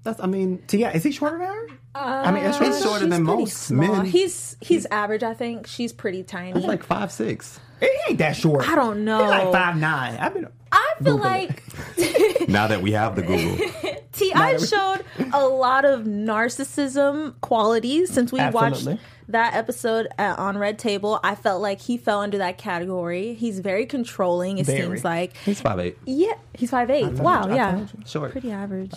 That's. 0.03 0.19
I 0.21 0.27
mean, 0.27 0.59
Tia, 0.67 0.91
is 0.91 1.03
he 1.03 1.11
shorter 1.11 1.37
than 1.37 1.47
her? 1.47 1.67
I 1.93 2.31
mean, 2.31 2.43
it's 2.45 2.57
He's 2.59 2.67
shorter. 2.79 2.83
shorter 2.83 3.05
than 3.07 3.23
most 3.23 3.57
small. 3.57 3.95
men. 3.97 4.05
He's 4.05 4.55
he's 4.61 4.85
average, 4.87 5.23
I 5.23 5.33
think. 5.33 5.65
She's 5.67 5.91
pretty 5.91 6.23
tiny. 6.23 6.53
He's 6.59 6.67
like 6.67 6.83
five 6.83 7.11
six. 7.11 7.59
He 7.79 7.89
ain't 8.07 8.19
that 8.19 8.35
short. 8.35 8.67
I 8.69 8.75
don't 8.75 9.03
know. 9.03 9.19
He's 9.21 9.29
like 9.29 9.51
five 9.51 9.75
nine. 9.77 10.15
I've 10.17 10.33
been. 10.33 10.47
I 10.71 10.93
feel 11.03 11.17
Google 11.17 11.29
like 11.29 11.63
Now 12.49 12.67
that 12.67 12.81
we 12.81 12.91
have 12.91 13.15
the 13.15 13.21
Google, 13.23 13.57
Ti 14.13 14.31
showed 14.65 15.03
a 15.33 15.45
lot 15.45 15.85
of 15.85 16.01
narcissism 16.01 17.39
qualities 17.41 18.11
since 18.11 18.31
we 18.31 18.39
Absolutely. 18.39 18.93
watched 18.93 19.03
that 19.29 19.53
episode 19.55 20.07
uh, 20.17 20.35
on 20.37 20.57
Red 20.57 20.79
Table. 20.79 21.19
I 21.23 21.35
felt 21.35 21.61
like 21.61 21.81
he 21.81 21.97
fell 21.97 22.21
under 22.21 22.37
that 22.37 22.57
category. 22.57 23.33
He's 23.33 23.59
very 23.59 23.85
controlling. 23.85 24.57
It 24.57 24.65
Very. 24.65 24.81
seems 24.81 25.03
like 25.03 25.35
he's 25.37 25.59
five 25.59 25.79
eight. 25.79 25.97
yeah, 26.05 26.33
he's 26.53 26.69
five 26.71 26.89
eight. 26.89 27.01
told 27.03 27.19
Wow, 27.19 27.47
you, 27.49 27.55
yeah. 27.55 27.85
Short. 28.05 28.31
pretty 28.31 28.51
average. 28.51 28.93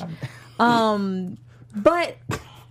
Um, 0.60 1.36
but 1.74 2.16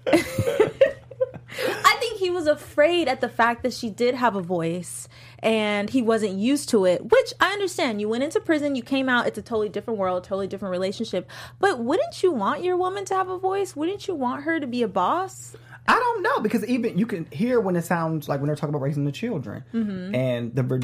I 0.08 0.12
think 2.20 2.26
he 2.26 2.30
was 2.36 2.48
afraid 2.48 3.08
at 3.08 3.22
the 3.22 3.30
fact 3.30 3.64
that 3.64 3.74
she 3.74 3.90
did 3.90 4.16
have 4.16 4.36
a 4.36 4.42
voice 4.42 5.08
and 5.40 5.90
he 5.90 6.02
wasn't 6.02 6.34
used 6.38 6.70
to 6.70 6.86
it, 6.86 7.04
which 7.10 7.34
I 7.40 7.54
understand. 7.54 8.02
You 8.02 8.10
went 8.10 8.24
into 8.24 8.40
prison, 8.40 8.76
you 8.76 8.84
came 8.84 9.10
out, 9.10 9.28
it's 9.28 9.38
a 9.38 9.42
totally 9.42 9.70
different 9.70 10.00
world, 10.00 10.24
totally 10.24 10.48
different 10.48 10.72
relationship. 10.72 11.30
But 11.60 11.80
wouldn't 11.80 12.22
you 12.24 12.32
want 12.32 12.64
your 12.64 12.78
woman 12.78 13.06
to 13.06 13.16
have 13.16 13.30
a 13.30 13.38
voice? 13.38 13.76
Wouldn't 13.76 14.08
you 14.08 14.16
want 14.16 14.44
her 14.44 14.60
to 14.60 14.68
be 14.68 14.84
a 14.84 14.88
boss? 14.88 15.56
I 15.88 15.94
don't 15.94 16.22
know 16.22 16.40
because 16.42 16.64
even 16.66 16.98
you 16.98 17.06
can 17.08 17.26
hear 17.32 17.60
when 17.60 17.76
it 17.76 17.84
sounds 17.86 18.30
like 18.30 18.40
when 18.40 18.48
they're 18.48 18.56
talking 18.56 18.70
about 18.76 18.82
raising 18.82 19.06
the 19.06 19.12
children 19.12 19.64
Mm-hmm. 19.74 20.14
and 20.16 20.56
the 20.56 20.64
vir- 20.64 20.82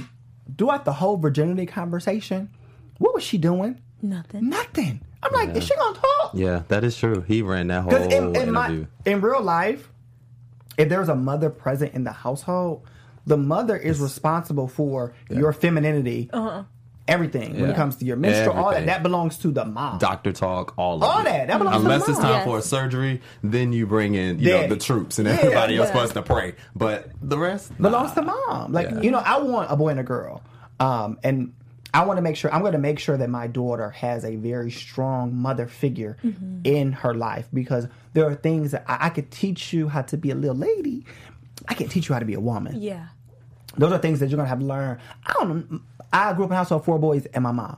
throughout 0.58 0.86
the 0.86 0.94
whole 0.94 1.18
virginity 1.18 1.66
conversation. 1.66 2.50
What 2.98 3.14
was 3.14 3.24
she 3.24 3.38
doing? 3.38 3.82
Nothing. 4.02 4.50
Nothing. 4.50 5.02
I'm 5.22 5.34
like, 5.34 5.56
is 5.56 5.66
she 5.66 5.76
gonna 5.76 5.98
talk? 5.98 6.32
Yeah, 6.34 6.64
that 6.68 6.84
is 6.84 6.96
true. 6.98 7.22
He 7.22 7.42
ran 7.42 7.68
that 7.68 7.82
whole 7.82 7.92
Because 7.92 8.14
in, 8.14 8.36
in, 8.36 8.52
my, 8.52 8.86
in 9.06 9.22
real 9.22 9.42
life, 9.42 9.90
if 10.78 10.90
there's 10.90 11.10
a 11.10 11.16
mother 11.16 11.50
present 11.50 11.94
in 11.94 12.04
the 12.04 12.12
household, 12.12 12.84
the 13.26 13.38
mother 13.38 13.76
is 13.78 14.00
responsible 14.00 14.68
for 14.68 15.14
your 15.30 15.52
femininity, 15.54 16.30
everything 17.08 17.60
when 17.60 17.70
it 17.70 17.76
comes 17.76 17.96
to 17.98 18.06
your 18.06 18.18
menstrual, 18.18 18.56
all 18.58 18.72
that. 18.72 18.86
That 18.88 19.04
belongs 19.04 19.38
to 19.40 19.52
the 19.52 19.64
mom. 19.66 20.00
Doctor 20.00 20.32
talk, 20.32 20.74
all 20.78 20.98
of 20.98 21.04
All 21.04 21.20
it. 21.22 21.26
that. 21.26 21.48
That 21.48 21.58
belongs 21.60 21.78
to 21.78 21.82
Unless 21.84 22.06
the 22.06 22.12
it's 22.14 22.20
time 22.20 22.30
Yes. 22.32 22.46
for 22.46 22.58
a 22.58 22.62
surgery, 22.62 23.22
then 23.44 23.74
you 23.74 23.86
bring 23.86 24.16
in 24.16 24.40
you 24.40 24.50
know 24.52 24.68
the 24.68 24.78
troops 24.78 25.20
and 25.20 25.28
Yeah, 25.28 25.36
everybody 25.36 25.78
else 25.78 25.88
yeah. 25.88 25.94
supposed 25.94 26.14
to 26.14 26.22
pray. 26.24 26.56
But 26.76 27.10
the 27.22 27.38
rest 27.38 27.76
belongs 27.80 28.16
nah. 28.16 28.22
to 28.24 28.34
mom. 28.48 28.74
Like 28.74 28.90
Yeah. 28.90 29.02
you 29.02 29.12
know, 29.12 29.20
I 29.20 29.40
want 29.40 29.72
a 29.72 29.76
boy 29.76 29.90
and 29.90 30.00
a 30.00 30.04
girl, 30.04 30.42
um, 30.80 31.18
and 31.24 31.54
I 31.96 32.04
want 32.04 32.18
to 32.18 32.22
make 32.22 32.36
sure 32.36 32.54
I'm 32.54 32.60
going 32.60 32.74
to 32.74 32.78
make 32.78 33.00
sure 33.00 33.16
that 33.16 33.30
my 33.30 33.48
daughter 33.48 33.90
has 33.92 34.26
a 34.26 34.36
very 34.36 34.70
strong 34.70 35.34
mother 35.34 35.66
figure 35.66 36.18
mm-hmm. 36.22 36.60
in 36.66 36.92
her 36.92 37.14
life 37.14 37.48
because 37.54 37.88
there 38.12 38.26
are 38.26 38.36
things 38.36 38.72
that 38.72 38.84
I, 38.86 39.06
I 39.06 39.10
could 39.10 39.32
teach 39.32 39.72
you 39.72 39.88
how 39.88 40.02
to 40.02 40.18
be 40.18 40.30
a 40.30 40.36
little 40.36 40.58
lady. 40.58 41.06
I 41.70 41.74
can't 41.74 41.90
teach 41.90 42.10
you 42.10 42.14
how 42.14 42.20
to 42.20 42.26
be 42.26 42.34
a 42.34 42.40
woman. 42.42 42.82
Yeah. 42.82 43.08
Those 43.78 43.94
are 43.94 43.98
things 43.98 44.20
that 44.20 44.30
you're 44.30 44.36
gonna 44.36 44.50
have 44.50 44.60
to 44.60 44.66
learn. 44.66 45.00
I 45.26 45.34
don't. 45.34 45.82
I 46.12 46.34
grew 46.34 46.44
up 46.44 46.52
in 46.52 46.54
a 46.54 46.58
household 46.58 46.82
of 46.82 46.86
four 46.86 47.00
boys 47.00 47.28
and 47.28 47.44
my 47.44 47.54
mom. 47.54 47.78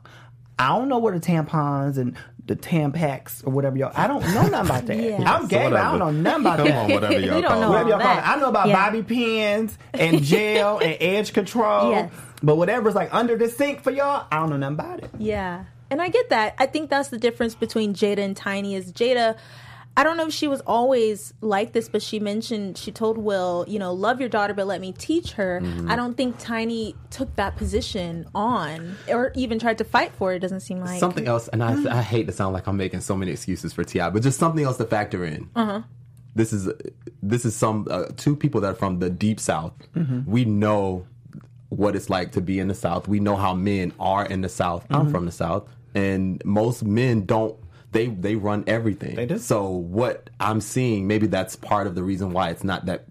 I 0.59 0.69
don't 0.69 0.89
know 0.89 0.97
what 0.97 1.13
the 1.13 1.19
tampons 1.19 1.97
and 1.97 2.15
the 2.45 2.55
Tampax 2.55 3.45
or 3.45 3.49
whatever 3.51 3.77
y'all. 3.77 3.91
I 3.93 4.07
don't 4.07 4.21
know 4.33 4.47
nothing 4.47 4.53
about 4.53 4.85
that. 4.85 4.97
Yeah. 5.19 5.33
I'm 5.35 5.47
gay, 5.47 5.69
but 5.69 5.75
I 5.79 5.89
don't 5.91 5.99
know 5.99 6.11
nothing 6.11 6.41
about 6.41 6.57
Come 6.59 6.67
that. 6.67 6.77
on, 6.85 6.91
whatever 6.93 7.15
We 7.15 7.25
y'all 7.25 7.41
don't 7.41 7.51
call 7.51 7.59
know. 7.61 7.69
Whatever 7.69 7.89
y'all 7.89 7.97
all 7.99 8.03
call 8.05 8.11
it. 8.13 8.15
that. 8.21 8.27
I 8.27 8.39
know 8.39 8.49
about 8.49 8.67
Yeah. 8.69 8.73
bobby 8.85 9.03
pins 9.03 9.77
and 9.93 10.23
gel 10.23 10.77
and 10.79 10.97
edge 11.01 11.33
control. 11.33 11.91
Yes. 11.91 12.11
But 12.41 12.55
whatever's 12.55 12.95
like 12.95 13.13
under 13.13 13.35
the 13.37 13.49
sink 13.49 13.83
for 13.83 13.91
y'all, 13.91 14.25
I 14.31 14.37
don't 14.37 14.49
know 14.51 14.57
nothing 14.57 14.75
about 14.75 15.03
it. 15.03 15.09
Yeah. 15.19 15.65
And 15.89 16.01
I 16.01 16.09
get 16.09 16.29
that. 16.29 16.55
I 16.57 16.65
think 16.67 16.89
that's 16.89 17.09
the 17.09 17.17
difference 17.17 17.53
between 17.55 17.93
Jada 17.93 18.19
and 18.19 18.35
Tiny 18.35 18.75
is 18.75 18.91
Jada 18.93 19.37
I 19.97 20.03
don't 20.03 20.15
know 20.15 20.27
if 20.27 20.33
she 20.33 20.47
was 20.47 20.61
always 20.61 21.33
like 21.41 21.73
this, 21.73 21.89
but 21.89 22.03
she 22.03 22.19
mentioned 22.19 22.77
she 22.77 22.91
told 22.91 23.17
Will, 23.17 23.65
you 23.67 23.79
know, 23.79 23.91
love 23.91 24.19
your 24.19 24.29
daughter, 24.29 24.53
but 24.53 24.67
let 24.67 24.79
me 24.79 24.91
teach 24.91 25.31
her. 25.31 25.59
Mm-hmm. 25.59 25.89
I 25.89 25.95
don't 25.95 26.15
think 26.15 26.37
Tiny 26.37 26.95
took 27.09 27.35
that 27.35 27.55
position 27.55 28.27
on 28.35 28.95
or 29.09 29.31
even 29.35 29.57
tried 29.57 29.79
to 29.79 29.83
fight 29.83 30.13
for 30.13 30.33
it. 30.33 30.35
It 30.35 30.39
doesn't 30.39 30.59
seem 30.59 30.81
like 30.81 30.99
Something 30.99 31.27
else, 31.27 31.47
and 31.47 31.63
I, 31.63 31.97
I 31.97 32.03
hate 32.03 32.27
to 32.27 32.31
sound 32.31 32.53
like 32.53 32.67
I'm 32.67 32.77
making 32.77 33.01
so 33.01 33.17
many 33.17 33.31
excuses 33.31 33.73
for 33.73 33.83
Ti, 33.83 34.11
but 34.11 34.21
just 34.21 34.37
something 34.37 34.63
else 34.63 34.77
to 34.77 34.85
factor 34.85 35.25
in. 35.25 35.49
Uh-huh. 35.55 35.81
This 36.35 36.53
is 36.53 36.71
this 37.23 37.43
is 37.43 37.55
some 37.55 37.88
uh, 37.89 38.05
two 38.17 38.36
people 38.36 38.62
that 38.62 38.73
are 38.73 38.75
from 38.75 38.99
the 38.99 39.10
deep 39.10 39.39
south. 39.39 39.73
Mm-hmm. 39.95 40.29
We 40.29 40.45
know 40.45 41.07
what 41.69 41.95
it's 41.95 42.12
like 42.12 42.33
to 42.33 42.41
be 42.41 42.60
in 42.60 42.67
the 42.67 42.75
south. 42.75 43.07
We 43.07 43.19
know 43.19 43.36
how 43.36 43.55
men 43.55 43.93
are 43.99 44.23
in 44.27 44.41
the 44.41 44.49
south. 44.49 44.83
Mm-hmm. 44.83 44.95
I'm 44.95 45.10
from 45.10 45.25
the 45.25 45.31
south, 45.31 45.67
and 45.95 46.39
most 46.45 46.83
men 46.83 47.25
don't. 47.25 47.55
They 47.91 48.08
they 48.08 48.36
run 48.36 48.63
everything. 48.67 49.15
They 49.15 49.26
do. 49.26 49.38
So 49.38 49.69
what 49.69 50.30
I'm 50.39 50.62
seeing, 50.62 51.08
maybe 51.08 51.28
that's 51.28 51.56
part 51.56 51.88
of 51.88 51.95
the 51.95 52.04
reason 52.04 52.32
why 52.32 52.50
it's 52.50 52.63
not 52.63 52.86
that 52.86 53.06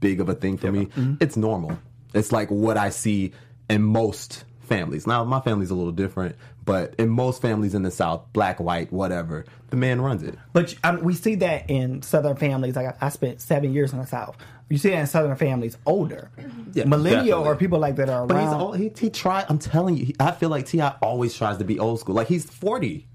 big 0.00 0.20
of 0.20 0.28
a 0.28 0.34
thing 0.34 0.58
for 0.58 0.70
me. 0.70 0.86
Mm-hmm. 0.86 1.14
It's 1.20 1.36
normal. 1.36 1.78
It's 2.14 2.32
like 2.32 2.50
what 2.50 2.76
I 2.76 2.90
see 2.90 3.32
in 3.68 3.82
most 3.82 4.44
families. 4.60 5.06
Now 5.06 5.24
my 5.24 5.40
family's 5.40 5.70
a 5.70 5.74
little 5.74 5.92
different, 5.92 6.36
but 6.64 6.94
in 6.98 7.08
most 7.08 7.40
families 7.40 7.74
in 7.74 7.82
the 7.82 7.90
South, 7.90 8.22
black, 8.32 8.60
white, 8.60 8.92
whatever, 8.92 9.46
the 9.70 9.76
man 9.76 10.00
runs 10.00 10.22
it. 10.22 10.34
But 10.52 10.74
um, 10.84 11.02
we 11.02 11.14
see 11.14 11.34
that 11.36 11.68
in 11.70 12.02
Southern 12.02 12.36
families. 12.36 12.76
Like 12.76 13.02
I, 13.02 13.06
I 13.06 13.08
spent 13.08 13.40
seven 13.40 13.72
years 13.72 13.92
in 13.92 13.98
the 13.98 14.06
South. 14.06 14.36
You 14.68 14.76
see 14.76 14.90
that 14.90 14.98
in 14.98 15.06
Southern 15.06 15.36
families, 15.36 15.78
older, 15.86 16.30
Yeah, 16.74 16.84
millennial, 16.84 17.42
or 17.42 17.56
people 17.56 17.78
like 17.78 17.96
that 17.96 18.10
are 18.10 18.26
But 18.26 18.42
he's 18.42 18.52
old, 18.52 18.76
he 18.76 18.92
he 18.98 19.08
try. 19.08 19.46
I'm 19.48 19.58
telling 19.58 19.96
you, 19.96 20.06
he, 20.06 20.16
I 20.20 20.30
feel 20.32 20.50
like 20.50 20.66
Ti 20.66 20.82
always 21.00 21.34
tries 21.34 21.56
to 21.56 21.64
be 21.64 21.78
old 21.78 22.00
school. 22.00 22.14
Like 22.14 22.28
he's 22.28 22.44
40. 22.44 23.07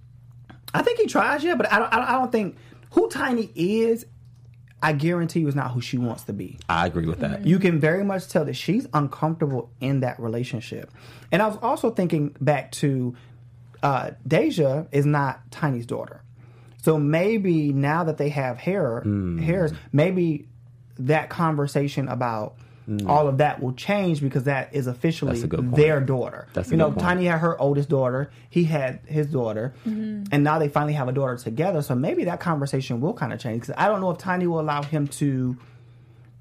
I 0.74 0.82
think 0.82 1.00
he 1.00 1.06
tries, 1.08 1.44
yeah, 1.44 1.56
but 1.56 1.72
I 1.72 1.80
don't. 1.80 1.94
I 1.94 1.98
don't, 1.98 2.10
I 2.10 2.12
don't 2.14 2.32
think 2.32 2.58
who 2.92 3.10
Tiny 3.10 3.50
is. 3.56 4.06
I 4.82 4.92
guarantee 4.92 5.40
you 5.40 5.48
is 5.48 5.56
not 5.56 5.72
who 5.72 5.80
she 5.80 5.98
wants 5.98 6.24
to 6.24 6.34
be. 6.34 6.60
I 6.68 6.88
agree 6.88 7.06
with 7.06 7.20
that. 7.22 7.46
You 7.46 7.58
can 7.58 7.80
very 7.80 8.04
much 8.04 8.28
tell 8.28 8.44
that 8.44 8.56
she's 8.56 8.86
uncomfortable 8.94 9.72
in 9.80 10.02
that 10.02 10.20
relationship. 10.20 10.92
And 11.32 11.42
I 11.42 11.48
was 11.48 11.58
also 11.62 11.90
thinking 11.92 12.36
back 12.42 12.72
to 12.74 13.16
uh, 13.82 14.12
Deyjah 14.28 14.88
is 14.92 15.06
not 15.06 15.40
Tiny's 15.52 15.86
daughter. 15.86 16.22
So 16.82 17.00
maybe 17.00 17.72
now 17.72 18.04
that 18.04 18.18
they 18.18 18.28
have 18.30 18.60
heir, 18.66 19.00
Hmm. 19.02 19.40
heirs, 19.42 19.72
maybe 19.94 20.50
that 21.00 21.30
conversation 21.30 22.10
about 22.10 22.56
Mm. 22.90 23.08
all 23.08 23.30
of 23.30 23.38
that 23.38 23.62
will 23.62 23.74
change 23.74 24.20
because 24.20 24.44
that 24.44 24.74
is 24.76 24.88
officially. 24.88 25.34
That's 25.34 25.44
a 25.44 25.48
good 25.48 25.60
point. 25.62 25.76
their 25.76 26.02
daughter. 26.02 26.48
That's 26.54 26.70
you 26.70 26.78
know, 26.78 26.90
good 26.90 27.00
point. 27.00 27.08
Tiny 27.08 27.26
had 27.26 27.40
her 27.40 27.60
oldest 27.60 27.88
daughter, 27.90 28.30
he 28.50 28.66
had 28.66 29.00
his 29.06 29.28
daughter, 29.28 29.74
mm-hmm. 29.88 30.24
and 30.32 30.44
now 30.44 30.60
they 30.60 30.68
finally 30.68 30.94
have 30.94 31.08
a 31.08 31.14
daughter 31.14 31.38
together. 31.38 31.82
So 31.82 31.96
maybe 31.96 32.26
that 32.26 32.40
conversation 32.42 33.00
will 33.00 33.14
kind 33.14 33.32
of 33.32 33.40
change 33.40 33.62
because 33.62 33.76
I 33.78 33.88
don't 33.88 34.02
know 34.02 34.12
if 34.12 34.18
Tiny 34.18 34.48
will 34.48 34.60
allow 34.60 34.84
him 34.84 35.08
to 35.08 35.58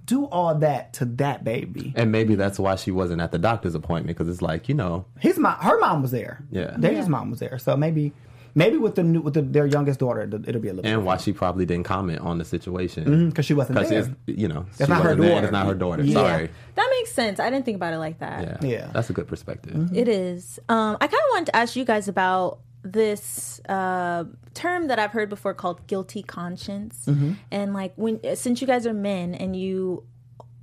do 0.05 0.25
all 0.27 0.57
that 0.57 0.95
to 0.95 1.05
that 1.05 1.45
baby. 1.45 1.93
And 1.95 2.11
maybe 2.11 2.35
that's 2.35 2.59
why 2.59 2.75
she 2.75 2.91
wasn't 2.91 3.21
at 3.21 3.31
the 3.31 3.39
doctor's 3.39 3.75
appointment 3.77 4.17
because 4.19 4.29
it's 4.29 4.43
like 4.43 4.69
you 4.69 4.75
know, 4.75 5.05
His 5.21 5.39
mom, 5.39 5.57
her 5.61 5.79
mom 5.79 6.03
was 6.03 6.11
there. 6.11 6.43
Yeah. 6.51 6.73
Deyjah's 6.73 7.05
Yeah. 7.05 7.09
mom 7.09 7.31
was 7.31 7.39
there. 7.39 7.59
So 7.59 7.77
maybe, 7.77 8.13
maybe 8.55 8.77
with 8.77 8.95
the 8.95 9.03
new, 9.03 9.21
with 9.21 9.35
the, 9.35 9.43
their 9.43 9.67
youngest 9.67 10.01
daughter, 10.01 10.23
it'll, 10.23 10.49
it'll 10.49 10.61
be 10.61 10.69
a 10.69 10.75
little. 10.75 10.91
and 10.91 11.05
why 11.05 11.17
she 11.17 11.33
probably 11.33 11.65
didn't 11.67 11.85
comment 11.85 12.21
on 12.21 12.39
the 12.39 12.45
situation 12.45 13.29
because 13.29 13.45
she 13.47 13.55
wasn't 13.55 13.79
because 13.79 13.91
there. 13.91 14.17
it's 14.27 14.39
you 14.41 14.49
know 14.49 14.67
That's 14.79 14.89
she 14.89 14.93
not 14.95 15.03
her 15.03 15.11
wasn't 15.11 15.21
there, 15.23 15.31
daughter. 15.31 15.45
It's 15.47 15.53
not 15.53 15.67
her 15.67 15.75
daughter. 15.75 16.03
Yeah. 16.03 16.15
Sorry. 16.15 16.51
that 16.75 16.89
makes 16.91 17.13
sense. 17.13 17.41
I 17.41 17.51
didn't 17.51 17.65
think 17.65 17.77
about 17.77 17.93
it 17.93 17.99
like 17.99 18.19
that. 18.21 18.63
Yeah. 18.63 18.69
Yeah. 18.69 18.91
That's 18.93 19.11
a 19.11 19.13
good 19.13 19.29
perspective. 19.29 19.97
It 19.97 20.09
is. 20.09 20.59
Um, 20.69 20.97
I 21.01 21.07
kind 21.07 21.15
of 21.15 21.31
wanted 21.31 21.47
to 21.47 21.57
ask 21.57 21.77
you 21.77 21.85
guys 21.85 22.09
about 22.09 22.59
this 22.85 23.61
uh, 23.69 24.25
term 24.55 24.89
that 24.89 24.99
I've 24.99 25.13
heard 25.13 25.29
before 25.29 25.55
called 25.55 25.87
guilty 25.87 26.23
conscience, 26.23 27.07
and 27.51 27.73
like 27.75 27.93
when 27.97 28.21
since 28.37 28.61
you 28.61 28.67
guys 28.67 28.87
are 28.87 28.93
men 28.95 29.35
and 29.35 29.55
you 29.55 30.05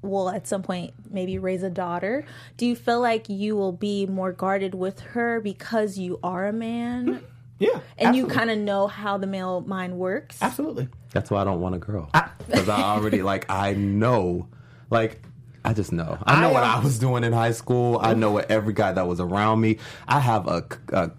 will 0.02 0.30
at 0.30 0.48
some 0.48 0.62
point 0.64 0.94
maybe 1.10 1.38
raise 1.40 1.64
a 1.64 1.70
daughter, 1.70 2.26
do 2.58 2.66
you 2.66 2.76
feel 2.76 3.02
like 3.02 3.28
you 3.30 3.56
will 3.56 3.72
be 3.74 4.06
more 4.06 4.32
guarded 4.32 4.74
with 4.74 5.00
her 5.02 5.42
because 5.42 5.98
you 5.98 6.20
are 6.24 6.48
a 6.48 6.54
man 6.54 7.22
yeah, 7.60 7.80
and 7.98 8.16
you 8.16 8.28
kind 8.28 8.50
of 8.50 8.58
know 8.58 8.88
how 8.88 9.18
the 9.18 9.28
male 9.28 9.62
mind 9.62 9.98
works? 9.98 10.38
absolutely. 10.42 10.88
That's 11.12 11.32
why 11.32 11.42
I 11.42 11.44
don't 11.44 11.60
want 11.60 11.76
a 11.76 11.80
girl 11.80 12.10
because 12.48 12.70
I 12.70 12.82
already 12.82 13.22
like 13.22 13.50
I 13.50 13.74
know, 13.74 14.48
like 14.90 15.22
I 15.66 15.74
just 15.74 15.92
know. 15.92 16.18
I 16.24 16.42
know 16.42 16.50
I, 16.50 16.54
what 16.54 16.64
uh, 16.64 16.78
I 16.78 16.80
was 16.84 17.00
doing 17.00 17.24
in 17.24 17.34
high 17.34 17.52
school. 17.52 18.00
I 18.02 18.14
know 18.14 18.32
what 18.32 18.50
every 18.50 18.74
guy 18.74 18.92
that 18.92 19.08
was 19.08 19.20
around 19.20 19.60
me. 19.62 19.78
I 20.08 20.20
have 20.20 20.48
a, 20.48 20.66
a 20.94 21.12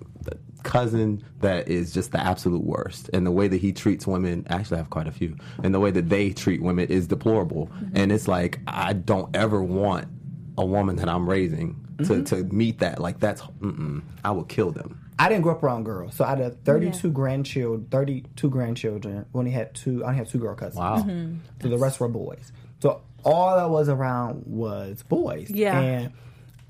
cousin 0.63 1.25
that 1.41 1.69
is 1.69 1.93
just 1.93 2.13
the 2.13 2.21
absolute 2.21 2.65
worst, 2.65 3.11
and 3.13 3.27
the 3.27 3.31
way 3.31 3.49
that 3.49 3.61
he 3.61 3.73
treats 3.73 4.07
women. 4.07 4.47
Actually, 4.49 4.77
I 4.77 4.79
have 4.79 4.91
quite 4.91 5.07
a 5.07 5.13
few, 5.13 5.37
and 5.63 5.75
the 5.75 5.81
way 5.81 5.91
that 5.91 6.09
they 6.09 6.31
treat 6.31 6.63
women 6.63 6.89
is 6.89 7.07
deplorable. 7.07 7.71
And 7.95 8.13
it's 8.13 8.29
like 8.29 8.61
I 8.67 8.93
don't 8.93 9.35
ever 9.37 9.63
want 9.63 10.09
a 10.57 10.65
woman 10.65 10.97
that 10.97 11.09
I'm 11.09 11.29
raising 11.29 11.77
to 12.05 12.23
to 12.25 12.45
meet 12.45 12.79
that. 12.79 12.99
Like 12.99 13.21
that's 13.21 13.43
mm-mm, 13.43 14.03
I 14.25 14.31
will 14.31 14.45
kill 14.45 14.71
them. 14.71 15.00
I 15.21 15.29
didn't 15.29 15.43
grow 15.43 15.53
up 15.53 15.63
around 15.63 15.85
girls, 15.85 16.15
so 16.15 16.25
I 16.25 16.35
had 16.35 16.65
32 16.65 17.11
grandchildren. 17.11 17.87
32 17.91 18.49
grandchildren. 18.49 19.27
We 19.35 19.39
only 19.39 19.51
had 19.51 19.75
two. 19.75 20.03
I 20.03 20.09
only 20.09 20.19
had 20.19 20.31
two 20.31 20.39
girl 20.39 20.55
cousins. 20.55 20.79
Wow. 20.79 20.97
Mm-hmm. 20.97 21.35
So 21.61 21.69
the 21.69 21.77
rest 21.77 22.01
were 22.01 22.09
boys. 22.09 22.53
So 22.81 23.03
all 23.23 23.59
I 23.59 23.67
was 23.67 23.91
around 23.91 24.45
was 24.47 25.03
boys. 25.03 25.51
Yeah. 25.51 25.79
And 25.79 26.13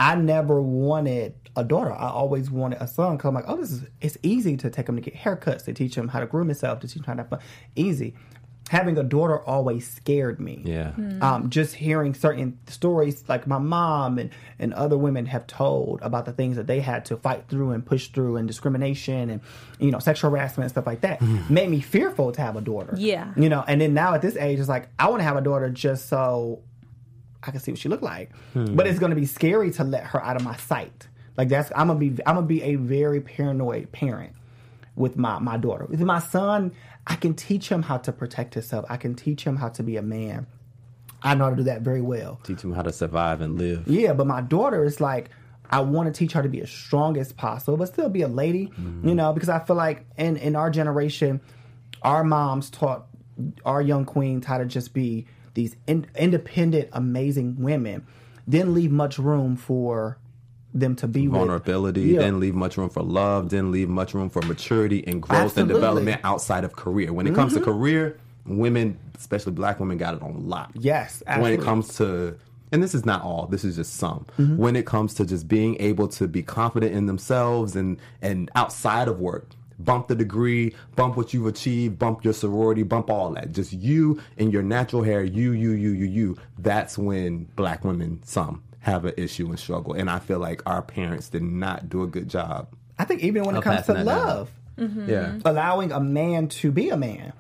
I 0.01 0.17
never 0.17 0.61
wanted 0.61 1.37
a 1.55 1.63
daughter. 1.63 1.93
I 1.93 2.09
always 2.09 2.51
wanted 2.51 2.83
a 2.83 2.89
son 2.89 3.17
because 3.17 3.29
I'm 3.29 3.35
like, 3.37 3.45
oh, 3.47 3.57
this 3.57 3.71
is 3.71 3.85
it's 4.01 4.19
easy 4.25 4.57
to 4.57 4.69
take 4.69 4.89
him 4.89 4.97
to 4.97 5.03
get 5.03 5.15
haircuts, 5.15 5.67
to 5.67 5.73
teach 5.73 5.95
him 5.95 6.09
how 6.09 6.19
to 6.19 6.27
groom 6.27 6.49
himself, 6.49 6.81
to 6.81 6.89
teach 6.89 6.99
him 6.99 7.05
how 7.05 7.15
to 7.15 7.23
have 7.23 7.31
fun. 7.31 7.39
Easy. 7.77 8.15
Having 8.71 8.99
a 8.99 9.03
daughter 9.03 9.41
always 9.41 9.85
scared 9.85 10.39
me. 10.39 10.63
Yeah. 10.65 10.93
Hmm. 10.93 11.21
Um, 11.21 11.51
just 11.51 11.75
hearing 11.75 12.15
certain 12.15 12.57
stories 12.69 13.25
like 13.29 13.45
my 13.49 13.59
mom 13.59 14.17
and, 14.17 14.31
and 14.61 14.73
other 14.75 14.97
women 14.97 15.27
have 15.27 15.49
told 15.49 15.99
about 16.03 16.25
the 16.25 16.33
things 16.33 16.55
that 16.55 16.69
they 16.69 16.79
had 16.79 17.05
to 17.07 17.17
fight 17.17 17.49
through 17.49 17.73
and 17.73 17.85
push 17.85 18.09
through 18.09 18.37
and 18.37 18.47
discrimination 18.47 19.29
and 19.29 19.41
you 19.81 19.91
know 19.91 19.99
sexual 19.99 20.31
harassment 20.31 20.67
and 20.67 20.71
stuff 20.71 20.87
like 20.87 21.01
that 21.01 21.19
hmm. 21.19 21.53
made 21.53 21.69
me 21.69 21.81
fearful 21.81 22.31
to 22.31 22.41
have 22.41 22.55
a 22.55 22.61
daughter. 22.61 22.95
Yeah. 22.97 23.33
You 23.37 23.49
know, 23.49 23.65
and 23.67 23.81
then 23.81 23.93
now 23.93 24.15
at 24.15 24.23
this 24.23 24.37
age 24.37 24.61
it's 24.61 24.69
like 24.69 24.89
I 25.01 25.09
want 25.09 25.19
to 25.19 25.25
have 25.25 25.37
a 25.37 25.43
daughter 25.43 25.69
just 25.69 26.09
so 26.09 26.63
I 27.43 27.51
can 27.51 27.59
see 27.59 27.73
what 27.73 27.81
she 27.81 27.89
look 27.89 28.03
like. 28.03 28.31
Hmm. 28.53 28.77
But 28.77 28.87
it's 28.87 29.01
going 29.01 29.11
to 29.11 29.17
be 29.17 29.27
scary 29.27 29.73
to 29.73 29.83
let 29.83 30.05
her 30.05 30.23
out 30.25 30.37
of 30.37 30.45
my 30.45 30.55
sight. 30.57 31.09
Like 31.37 31.49
that's 31.49 31.73
I'm 31.75 31.89
gonna 31.89 31.99
be 31.99 32.11
I'm 32.25 32.37
gonna 32.37 32.43
be 32.47 32.63
a 32.63 32.77
very 32.77 33.21
paranoid 33.21 33.91
parent 33.91 34.35
with 34.95 35.17
my 35.17 35.39
my 35.39 35.57
daughter. 35.57 35.87
With 35.87 36.01
my 36.01 36.19
son, 36.19 36.73
I 37.07 37.17
can 37.17 37.35
teach 37.35 37.69
him 37.69 37.83
how 37.83 37.99
to 37.99 38.13
protect 38.13 38.55
himself. 38.55 38.85
I 38.89 38.97
can 38.97 39.15
teach 39.15 39.45
him 39.45 39.57
how 39.57 39.69
to 39.71 39.83
be 39.83 39.97
a 39.97 40.03
man. 40.03 40.47
I 41.23 41.35
know 41.35 41.45
how 41.45 41.51
to 41.51 41.57
do 41.57 41.63
that 41.65 41.83
very 41.83 42.01
well. 42.01 42.41
Teach 42.45 42.63
him 42.63 42.73
how 42.73 42.83
to 42.83 42.93
survive 42.93 43.41
and 43.41 43.59
live. 43.59 43.87
Yeah, 43.87 44.13
but 44.13 44.27
my 44.27 44.41
daughter 44.41 44.85
is 44.85 45.01
like, 45.01 45.31
I 45.71 45.81
want 45.81 46.13
to 46.13 46.19
teach 46.19 46.33
her 46.33 46.43
to 46.43 46.49
be 46.49 46.61
as 46.63 46.71
strong 46.71 47.17
as 47.17 47.33
possible, 47.33 47.77
but 47.77 47.87
still 47.87 48.09
be 48.09 48.23
a 48.23 48.29
lady, 48.29 48.67
mm-hmm. 48.69 49.09
you 49.09 49.15
know, 49.15 49.33
because 49.33 49.49
I 49.49 49.61
feel 49.61 49.77
like 49.77 50.05
in, 50.17 50.37
in 50.37 50.57
our 50.57 50.71
generation, 50.71 51.41
our 52.03 52.25
moms 52.25 52.71
taught 52.71 53.07
our 53.65 53.81
young 53.81 54.05
queens 54.05 54.47
how 54.47 54.59
to 54.59 54.65
just 54.65 54.93
be 54.93 55.27
these 55.55 55.77
in, 55.87 56.07
independent, 56.17 56.89
amazing 56.93 57.57
women, 57.61 58.07
didn't 58.49 58.75
leave 58.75 58.91
much 58.91 59.19
room 59.19 59.57
for 59.57 60.19
them 60.73 60.95
to 60.97 61.09
be 61.09 61.27
with- 61.29 61.37
vulnerability, 61.39 62.03
Yeah. 62.03 62.21
didn't 62.21 62.41
leave 62.41 62.55
much 62.55 62.77
room 62.77 62.89
for 62.91 63.03
love, 63.03 63.49
didn't 63.49 63.73
leave 63.73 63.89
much 63.89 64.15
room 64.15 64.31
for 64.31 64.41
maturity 64.43 65.03
and 65.07 65.21
growth 65.21 65.41
Absolutely. 65.43 65.63
Mm-hmm. 65.63 65.71
and 65.71 65.81
development 65.81 66.21
outside 66.25 66.65
of 66.65 66.73
career. 66.77 67.13
When 67.13 67.27
it 67.27 67.35
comes 67.35 67.55
to 67.55 67.61
career, 67.61 68.17
women, 68.47 68.99
especially 69.19 69.53
black 69.53 69.81
women, 69.81 69.99
got 69.99 70.15
it 70.15 70.23
on 70.23 70.49
lock. 70.49 70.71
Yes, 70.75 71.23
When 71.27 71.35
absolutely. 71.37 71.57
Mm-hmm. 71.57 71.63
it 71.63 71.65
comes 71.65 71.95
to 71.97 72.35
and 72.73 72.81
this 72.85 72.95
is 72.95 73.05
not 73.05 73.23
all, 73.25 73.47
this 73.49 73.65
is 73.65 73.75
just 73.75 73.95
some. 73.95 74.25
When 74.37 74.77
it 74.77 74.87
comes 74.87 75.15
to 75.15 75.25
just 75.27 75.49
being 75.49 75.77
able 75.81 76.07
to 76.07 76.29
be 76.29 76.45
confident 76.45 76.93
in 76.95 77.07
themselves 77.07 77.75
and 77.75 77.97
and 78.23 78.49
outside 78.55 79.09
of 79.09 79.19
work, 79.19 79.49
bump 79.81 80.07
the 80.07 80.15
degree, 80.15 80.73
bump 80.95 81.17
what 81.17 81.35
you've 81.35 81.47
achieved, 81.47 81.99
bump 81.99 82.23
your 82.23 82.33
sorority, 82.33 82.85
bump 82.85 83.11
all 83.11 83.31
that. 83.33 83.51
Just 83.51 83.73
you 83.73 84.21
and 84.39 84.53
your 84.53 84.63
natural 84.63 85.03
hair, 85.03 85.25
you, 85.25 85.51
you, 85.51 85.73
you, 85.73 85.91
you, 85.91 86.05
you. 86.07 86.37
That's 86.61 86.97
when 86.97 87.49
black 87.57 87.85
women, 87.85 88.21
some, 88.25 88.63
have 88.81 89.05
an 89.05 89.15
issue 89.17 89.47
and 89.49 89.59
struggle. 89.59 89.93
And 89.95 90.09
I 90.11 90.19
feel 90.19 90.39
like 90.39 90.63
our 90.67 90.83
parents 90.83 91.29
did 91.29 91.43
not 91.43 91.89
do 91.89 92.03
a 92.03 92.07
good 92.07 92.29
job. 92.29 92.69
I 92.99 93.05
think 93.05 93.23
even 93.23 93.45
when 93.45 93.57
it 93.57 93.63
comes 93.63 93.87
to 93.87 93.95
passing 93.95 94.05
that 94.05 94.05
down. 94.05 94.27
love, 94.27 94.51
Yeah. 95.09 95.39
allowing 95.45 95.93
a 95.93 96.01
man 96.01 96.49
to 96.49 96.71
be 96.73 96.89
a 96.91 96.97
man. 96.97 97.33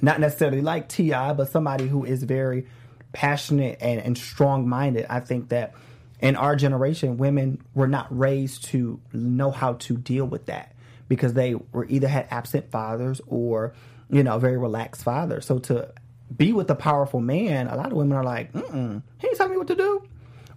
Not 0.00 0.20
necessarily 0.20 0.60
like 0.60 0.88
T.I., 0.88 1.32
but 1.32 1.50
somebody 1.50 1.88
who 1.88 2.04
is 2.04 2.22
very 2.22 2.66
passionate 3.12 3.78
and, 3.80 4.00
and 4.00 4.16
strong 4.16 4.68
minded. 4.68 5.06
I 5.10 5.20
think 5.20 5.48
that 5.48 5.74
in 6.20 6.36
our 6.36 6.56
generation, 6.56 7.16
women 7.16 7.60
were 7.74 7.88
not 7.88 8.06
raised 8.16 8.64
to 8.66 9.00
know 9.12 9.50
how 9.50 9.74
to 9.74 9.96
deal 9.96 10.24
with 10.24 10.46
that 10.46 10.74
because 11.08 11.32
they 11.34 11.54
were 11.72 11.86
either 11.86 12.08
had 12.08 12.26
absent 12.30 12.70
fathers 12.70 13.20
or, 13.26 13.72
you 14.10 14.22
know, 14.22 14.38
very 14.38 14.56
relaxed 14.58 15.02
fathers. 15.02 15.46
So 15.46 15.58
to 15.60 15.92
be 16.36 16.52
with 16.52 16.70
a 16.70 16.74
powerful 16.74 17.20
man, 17.20 17.66
a 17.68 17.76
lot 17.76 17.86
of 17.86 17.92
women 17.98 18.16
are 18.16 18.24
like, 18.24 18.52
mm 18.52 19.02
he 19.18 19.26
ain't 19.26 19.36
telling 19.36 19.52
me 19.52 19.58
what 19.58 19.68
to 19.68 19.74
do. 19.74 20.02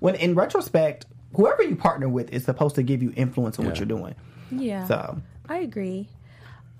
When 0.01 0.15
in 0.15 0.35
retrospect, 0.35 1.05
whoever 1.35 1.63
you 1.63 1.75
partner 1.77 2.09
with 2.09 2.33
is 2.33 2.43
supposed 2.43 2.75
to 2.75 2.83
give 2.83 3.01
you 3.01 3.13
influence 3.15 3.57
on 3.57 3.65
what 3.65 3.75
Yeah. 3.75 3.79
you're 3.85 3.97
doing. 3.97 4.15
Yeah. 4.51 4.85
So 4.87 5.21
I 5.47 5.59
agree. 5.59 6.09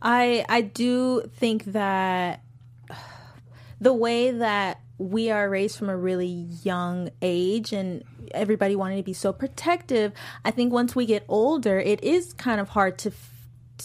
I 0.02 0.44
I 0.50 0.62
do 0.62 1.22
think 1.38 1.64
that 1.66 2.42
the 3.80 3.94
way 3.94 4.32
that 4.32 4.80
we 4.98 5.32
are 5.32 5.50
raised 5.50 5.78
from 5.78 5.90
a 5.90 5.98
really 5.98 6.48
young 6.64 7.10
age 7.22 7.74
and 7.74 8.04
everybody 8.34 8.76
wanting 8.76 8.98
to 8.98 9.04
be 9.04 9.14
so 9.14 9.34
protective, 9.34 10.14
I 10.46 10.52
think 10.52 10.72
once 10.72 10.96
we 10.96 11.06
get 11.06 11.24
older, 11.28 11.80
it 11.80 12.04
is 12.04 12.34
kind 12.34 12.62
of 12.62 12.70
hard 12.70 12.98
to 13.00 13.10
f- 13.10 13.30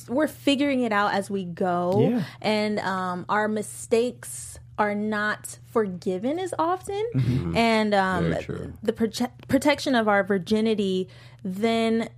we're 0.09 0.29
figuring 0.29 0.81
it 0.83 0.93
out 0.93 1.15
as 1.15 1.31
we 1.31 1.45
go 1.45 2.01
Yeah. 2.11 2.23
and 2.43 2.79
um, 2.81 3.25
our 3.31 3.49
mistakes 3.49 4.56
are 4.79 4.95
not 4.95 5.59
forgiven 5.67 6.39
as 6.39 6.53
often. 6.59 7.05
And 7.57 7.95
um, 7.95 8.31
the 8.83 8.93
prote- 8.93 9.31
protection 9.49 9.95
of 9.95 10.09
our 10.09 10.23
virginity 10.23 11.09
then 11.43 12.09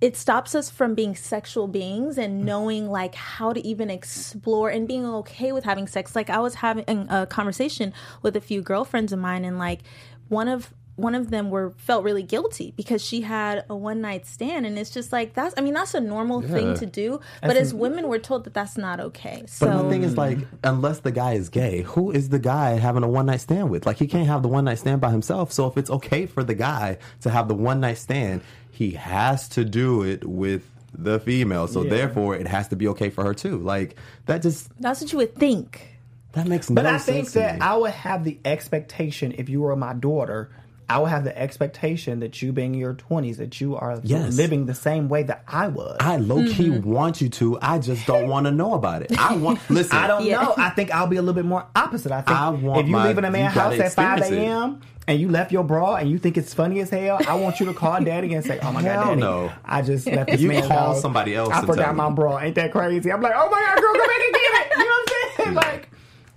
it 0.00 0.16
stops 0.16 0.54
us 0.54 0.68
from 0.70 0.94
being 0.94 1.14
sexual 1.14 1.66
beings 1.66 2.18
and 2.18 2.44
knowing 2.44 2.90
like 2.90 3.14
how 3.14 3.52
to 3.54 3.66
even 3.66 3.88
explore 3.88 4.68
and 4.68 4.86
being 4.86 5.06
okay 5.06 5.50
with 5.52 5.64
having 5.64 5.86
sex. 5.86 6.14
Like 6.14 6.28
i 6.28 6.38
was 6.38 6.56
having 6.56 6.84
a 7.08 7.26
conversation 7.26 7.94
with 8.20 8.36
a 8.36 8.40
few 8.40 8.60
girlfriends 8.60 9.12
of 9.14 9.18
mine 9.18 9.44
and 9.46 9.58
like 9.58 9.80
one 10.28 10.48
of 10.48 10.74
one 10.96 11.14
of 11.14 11.30
them 11.30 11.50
were 11.50 11.72
felt 11.76 12.04
really 12.04 12.22
guilty 12.22 12.72
because 12.76 13.04
she 13.04 13.20
had 13.22 13.64
a 13.68 13.74
one 13.74 14.00
night 14.00 14.26
stand 14.26 14.64
and 14.64 14.78
it's 14.78 14.90
just 14.90 15.12
like 15.12 15.34
that's 15.34 15.54
i 15.56 15.60
mean 15.60 15.74
that's 15.74 15.94
a 15.94 16.00
normal 16.00 16.40
thing 16.40 16.74
to 16.74 16.86
do 16.86 17.20
but 17.42 17.56
as 17.56 17.74
women 17.74 18.08
we're 18.08 18.18
told 18.18 18.44
that 18.44 18.54
that's 18.54 18.76
not 18.76 19.00
okay 19.00 19.42
so 19.46 19.66
But 19.66 19.82
the 19.82 19.88
thing 19.90 20.02
is, 20.02 20.16
like, 20.16 20.38
mm. 20.38 20.46
unless 20.62 21.00
the 21.00 21.12
guy 21.12 21.32
is 21.34 21.48
gay, 21.48 21.82
who 21.82 22.10
is 22.10 22.28
the 22.28 22.38
guy 22.38 22.72
having 22.72 23.02
a 23.02 23.08
one 23.08 23.26
night 23.26 23.40
stand 23.40 23.70
with? 23.70 23.86
Like, 23.86 23.96
he 23.96 24.06
can't 24.06 24.26
have 24.26 24.42
the 24.42 24.48
one 24.48 24.64
night 24.64 24.78
stand 24.78 25.00
by 25.00 25.10
himself. 25.10 25.52
So, 25.52 25.66
if 25.66 25.76
it's 25.76 25.90
okay 25.90 26.26
for 26.26 26.44
the 26.44 26.54
guy 26.54 26.98
to 27.22 27.30
have 27.30 27.48
the 27.48 27.54
one 27.54 27.80
night 27.80 27.98
stand, 27.98 28.42
he 28.70 28.92
has 28.92 29.48
to 29.50 29.64
do 29.64 30.02
it 30.02 30.24
with 30.24 30.62
the 30.96 31.18
female. 31.20 31.66
So, 31.66 31.82
Yeah. 31.82 31.90
therefore, 31.90 32.36
it 32.36 32.46
has 32.46 32.68
to 32.68 32.76
be 32.76 32.88
okay 32.88 33.10
for 33.10 33.24
her 33.24 33.34
too. 33.34 33.58
Like, 33.58 33.96
that 34.26 34.42
just 34.42 34.70
that's 34.80 35.00
what 35.00 35.12
you 35.12 35.18
would 35.18 35.34
think 35.34 35.98
that 36.32 36.46
makes 36.46 36.66
sense. 36.66 36.74
But 36.74 36.86
I 36.86 36.98
think 36.98 37.26
sense 37.26 37.32
to 37.34 37.38
that 37.40 37.54
me. 37.56 37.60
I 37.60 37.76
would 37.76 37.92
have 37.92 38.24
the 38.24 38.38
expectation 38.44 39.34
if 39.38 39.48
you 39.48 39.60
were 39.60 39.74
my 39.76 39.94
daughter, 39.94 40.50
I 40.88 40.98
would 40.98 41.08
have 41.10 41.24
the 41.24 41.36
expectation 41.38 42.20
that 42.20 42.42
you 42.42 42.52
being 42.52 42.74
in 42.74 42.80
your 42.80 42.94
twenties, 42.94 43.38
that 43.38 43.60
you 43.60 43.76
are 43.76 43.98
Yes. 44.02 44.36
living 44.36 44.66
the 44.66 44.74
same 44.74 45.08
way 45.08 45.22
that 45.24 45.42
I 45.48 45.68
was. 45.68 45.96
I 46.00 46.16
low 46.16 46.42
key 46.44 46.68
Mm-hmm. 46.68 46.90
want 46.90 47.20
you 47.20 47.28
to. 47.30 47.58
I 47.62 47.78
just 47.78 48.06
don't 48.06 48.28
want 48.28 48.46
to 48.46 48.50
know 48.52 48.74
about 48.74 49.02
it. 49.02 49.18
I 49.18 49.36
want 49.36 49.58
listen. 49.70 49.96
I 49.96 50.06
don't 50.06 50.24
Yeah. 50.24 50.42
know. 50.42 50.54
I 50.56 50.70
think 50.70 50.90
I'll 50.94 51.06
be 51.06 51.16
a 51.16 51.22
little 51.22 51.34
bit 51.34 51.44
more 51.46 51.66
opposite. 51.74 52.12
I 52.12 52.20
think 52.22 52.36
I 52.38 52.50
want 52.50 52.80
if 52.80 52.86
you 52.86 52.92
my- 52.92 53.08
leave 53.08 53.18
in 53.18 53.24
a 53.24 53.30
man's 53.30 53.54
house 53.54 53.78
at 53.78 53.92
five 53.94 54.20
a.m. 54.22 54.80
and 55.06 55.18
you 55.20 55.28
left 55.28 55.52
your 55.52 55.64
bra 55.64 55.96
and 55.96 56.10
you 56.10 56.18
think 56.18 56.36
it's 56.36 56.52
funny 56.54 56.80
as 56.80 56.90
hell, 56.90 57.18
I 57.28 57.34
want 57.34 57.60
you 57.60 57.66
to 57.66 57.74
call 57.74 58.00
daddy 58.04 58.34
and 58.34 58.44
say, 58.44 58.58
"Oh 58.62 58.72
my 58.72 58.82
Hell 58.82 59.02
god, 59.02 59.08
daddy, 59.10 59.20
no. 59.20 59.52
I 59.64 59.82
just 59.82 60.06
left 60.06 60.30
this 60.30 60.40
You 60.40 60.48
man's 60.48 60.66
call 60.66 60.78
house. 60.94 61.00
somebody 61.02 61.34
else 61.34 61.50
I 61.50 61.58
and 61.58 61.66
forgot 61.66 61.94
my 61.96 62.10
bra. 62.10 62.40
Ain't 62.40 62.54
that 62.56 62.72
crazy? 62.72 63.10
I'm 63.12 63.20
like, 63.22 63.32
oh 63.34 63.48
my 63.50 63.60
god, 63.60 63.80
girl, 63.80 63.92
go 63.94 63.98
back 64.00 64.20
and 64.24 64.34
get 64.34 64.42
it. 64.42 64.72
You 64.72 64.78
know 64.78 64.90
what 64.90 65.10
I'm 65.14 65.44
saying? 65.44 65.54
Like, 65.54 65.88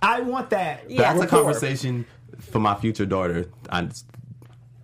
I 0.02 0.22
want 0.22 0.50
that. 0.52 0.90
That's 0.90 1.22
a 1.22 1.28
conversation 1.28 2.06
for 2.40 2.60
my 2.60 2.76
future 2.76 3.06
daughter. 3.06 3.46
I'm, 3.70 3.90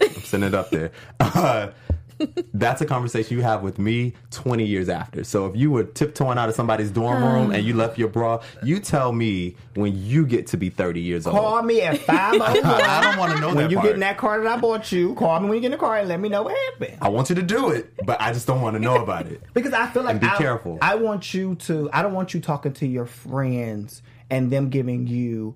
I'm 0.04 0.22
sending 0.24 0.50
it 0.50 0.56
up 0.56 0.70
there. 0.70 0.92
Uh, 1.20 1.70
that's 2.54 2.80
a 2.82 2.86
conversation 2.86 3.36
you 3.36 3.44
have 3.44 3.64
with 3.64 3.80
me 3.80 4.14
20 4.32 4.64
years 4.66 4.88
after. 4.88 5.24
So 5.24 5.48
if 5.48 5.56
you 5.56 5.72
were 5.72 5.84
tiptoeing 5.84 6.38
out 6.38 6.48
of 6.48 6.56
somebody's 6.56 6.92
dorm 6.92 7.24
room 7.24 7.52
and 7.52 7.66
you 7.66 7.74
left 7.74 7.98
your 7.98 8.08
bra, 8.08 8.40
you 8.62 8.80
tell 8.80 9.12
me 9.12 9.56
when 9.76 9.94
you 9.98 10.26
get 10.26 10.48
to 10.48 10.58
be 10.58 10.70
30 10.70 11.02
years 11.02 11.28
old. 11.28 11.36
Call 11.36 11.62
me 11.64 11.82
at 11.82 11.98
five. 12.00 12.36
I 12.42 13.02
don't 13.04 13.18
want 13.18 13.34
to 13.34 13.40
know 13.42 13.48
when 13.48 13.58
that 13.58 13.72
you 13.72 13.78
part. 13.78 13.88
get 13.88 13.94
in 13.96 14.00
that 14.02 14.18
car 14.18 14.42
that 14.42 14.58
I 14.58 14.62
bought 14.62 14.92
you, 14.92 15.16
call 15.16 15.40
me 15.40 15.48
when 15.50 15.56
you 15.56 15.62
get 15.62 15.66
in 15.68 15.72
the 15.72 15.78
car 15.78 15.98
and 15.98 16.08
let 16.08 16.20
me 16.20 16.30
know 16.30 16.44
what 16.44 16.56
happened. 16.74 16.98
I 17.02 17.10
want 17.10 17.30
you 17.30 17.36
to 17.36 17.42
do 17.44 17.72
it, 17.72 17.92
but 18.06 18.22
I 18.22 18.32
just 18.32 18.48
don't 18.48 18.62
want 18.62 18.76
to 18.76 18.80
know 18.80 19.02
about 19.02 19.26
it. 19.28 19.42
Because 19.54 19.74
I 19.74 19.88
feel 19.88 20.04
like 20.04 20.12
And 20.12 20.22
be 20.22 20.28
I, 20.28 20.38
careful. 20.38 20.78
I 20.82 20.96
want 20.96 21.34
you 21.34 21.56
to. 21.56 21.90
I 21.94 22.02
don't 22.04 22.14
want 22.14 22.34
you 22.34 22.40
talking 22.40 22.74
to 22.74 22.88
your 22.88 23.06
friends 23.06 24.02
and 24.30 24.52
them 24.52 24.70
giving 24.70 25.08
you 25.08 25.56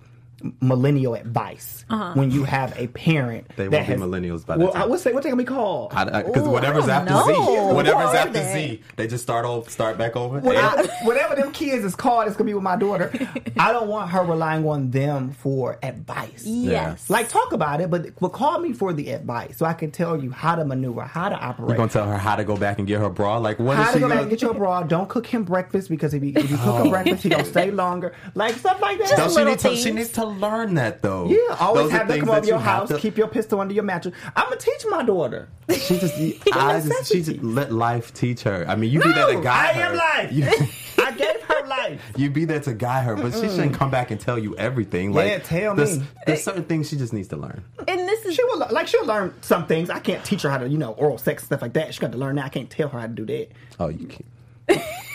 millennial 0.62 1.16
advice 1.16 1.86
uh-huh. 1.90 2.14
when 2.14 2.32
you 2.32 2.44
have 2.44 2.78
a 2.78 2.88
parent. 2.88 3.48
They 3.56 3.68
that 3.68 3.72
won't 3.72 3.88
be 3.88 3.94
has- 3.94 4.02
millennials 4.02 4.46
by 4.46 4.58
the 4.58 4.66
Well, 4.66 4.74
time. 4.74 4.82
I 4.84 4.86
would 4.86 5.00
say 5.00 5.14
what 5.14 5.24
they 5.24 5.30
gonna 5.30 5.42
be 5.42 5.48
called. 5.48 5.90
Because 5.90 6.48
whatever's 6.48 6.88
I 6.88 7.04
don't 7.06 7.18
after 7.18 7.34
Z, 7.34 7.74
whatever's 7.74 8.12
Who 8.12 8.18
after 8.18 8.34
they? 8.34 8.68
Z, 8.68 8.84
they 8.96 9.08
just 9.08 9.24
start 9.24 9.46
over, 9.46 9.70
start 9.70 9.98
back 9.98 10.16
over. 10.16 10.40
Whatever, 10.40 10.82
And- 10.82 10.90
whatever 11.04 11.36
them 11.36 11.52
kids 11.52 11.84
is 11.84 11.96
called, 11.96 12.28
it's 12.28 12.36
gonna 12.36 12.48
be 12.48 12.54
with 12.54 12.64
my 12.64 12.76
daughter. 12.76 13.12
I 13.58 13.72
don't 13.72 13.88
want 13.88 14.12
her 14.12 14.24
relying 14.24 14.68
on 14.68 14.92
them 14.92 15.32
for 15.32 15.80
advice. 15.82 16.44
yes 16.46 17.10
Like 17.10 17.30
talk 17.30 17.52
about 17.52 17.82
it, 17.82 17.90
but 17.90 18.20
but 18.20 18.30
call 18.30 18.60
me 18.60 18.74
for 18.74 18.94
the 18.94 19.12
advice 19.12 19.58
so 19.58 19.66
I 19.66 19.74
can 19.74 19.92
tell 19.92 20.22
you 20.22 20.32
how 20.32 20.56
to 20.56 20.66
maneuver, 20.66 21.02
how 21.02 21.30
to 21.30 21.36
operate. 21.36 21.70
You're 21.70 21.78
gonna 21.78 21.92
tell 21.92 22.08
her 22.08 22.18
how 22.18 22.36
to 22.36 22.44
go 22.44 22.58
back 22.58 22.78
and 22.80 22.88
get 22.88 23.00
her 23.00 23.10
bra. 23.10 23.38
Like 23.38 23.60
what 23.60 23.78
is 23.78 23.86
How 23.86 23.92
she 23.92 23.94
to 23.94 24.00
go 24.00 24.08
back 24.08 24.16
gonna? 24.18 24.22
and 24.22 24.30
get 24.30 24.42
your 24.42 24.54
bra? 24.54 24.84
Don't 24.84 25.10
cook 25.10 25.26
him 25.26 25.44
breakfast 25.44 25.90
because 25.90 26.14
if 26.14 26.24
you, 26.24 26.34
if 26.36 26.50
you 26.50 26.58
cook 26.58 26.68
oh. 26.68 26.84
him 26.84 26.90
breakfast, 26.90 27.24
he 27.24 27.30
gonna 27.30 27.46
stay 27.46 27.72
longer. 27.72 28.14
Like 28.36 28.56
stuff 28.56 28.80
like 28.82 29.00
that. 29.00 29.18
Don't 29.18 29.30
she, 29.30 29.36
little 29.36 29.54
need 29.54 29.60
to, 29.60 29.76
she 29.76 29.92
needs 29.92 30.12
to 30.12 30.27
learn 30.28 30.76
that 30.76 31.02
though. 31.02 31.28
Yeah, 31.30 31.56
always 31.60 31.84
Those 31.86 31.92
have 31.92 32.08
them 32.08 32.20
come 32.22 32.30
over 32.30 32.42
that 32.42 32.48
your 32.48 32.58
you 32.58 32.64
house, 32.64 32.90
to- 32.90 32.98
keep 33.00 33.18
your 33.18 33.28
pistol 33.28 33.60
under 33.60 33.74
your 33.74 33.84
mattress. 33.84 34.14
I'm 34.36 34.46
gonna 34.46 34.58
teach 34.58 34.86
my 34.90 35.04
daughter. 35.04 35.48
She 35.70 35.98
just, 36.00 36.16
I 36.54 36.80
just, 36.82 37.12
she 37.12 37.22
just 37.22 37.42
let 37.44 37.72
life 37.74 38.14
teach 38.14 38.42
her. 38.44 38.66
I 38.68 38.76
mean, 38.76 38.92
you 38.92 39.02
do 39.02 39.10
that 39.14 39.16
No, 39.16 39.34
to 39.38 39.42
guide 39.42 39.76
I 39.76 39.80
her. 39.80 39.92
am 39.92 39.96
life. 39.96 40.32
You- 40.32 40.68
I 41.06 41.12
gave 41.12 41.42
her 41.44 41.68
life. 41.68 41.70
life. 41.70 42.02
You 42.18 42.30
be 42.30 42.46
there 42.46 42.60
to 42.62 42.74
guide 42.74 43.04
her, 43.06 43.16
but 43.16 43.34
she 43.34 43.42
mm. 43.42 43.50
shouldn't 43.50 43.74
come 43.76 43.92
back 43.92 44.10
and 44.12 44.20
tell 44.20 44.38
you 44.40 44.56
everything. 44.58 45.14
Like, 45.14 45.28
Yeah, 45.30 45.38
tell 45.40 45.76
there's, 45.76 46.00
me. 46.00 46.06
There's 46.26 46.44
certain 46.44 46.64
things 46.64 46.90
she 46.90 46.96
just 46.98 47.14
needs 47.14 47.28
to 47.30 47.38
learn. 47.38 47.64
And 47.88 48.00
this 48.00 48.26
is 48.26 48.36
She 48.36 48.44
will 48.46 48.66
like 48.72 48.88
she'll 48.88 49.06
learn 49.06 49.34
some 49.42 49.68
things. 49.68 49.90
I 49.90 50.00
can't 50.00 50.24
teach 50.26 50.42
her 50.42 50.50
how 50.50 50.58
to 50.58 50.68
you 50.68 50.78
know 50.78 50.94
oral 50.94 51.18
sex 51.18 51.44
stuff 51.44 51.62
like 51.62 51.74
that. 51.74 51.94
She 51.94 52.00
got 52.02 52.12
to 52.14 52.18
learn 52.18 52.36
that. 52.36 52.46
I 52.46 52.50
can't 52.50 52.70
tell 52.70 52.90
her 52.90 53.00
how 53.00 53.08
to 53.08 53.14
do 53.14 53.26
that. 53.28 53.50
Oh, 53.80 53.90
you 53.90 54.08
can't. 54.08 54.26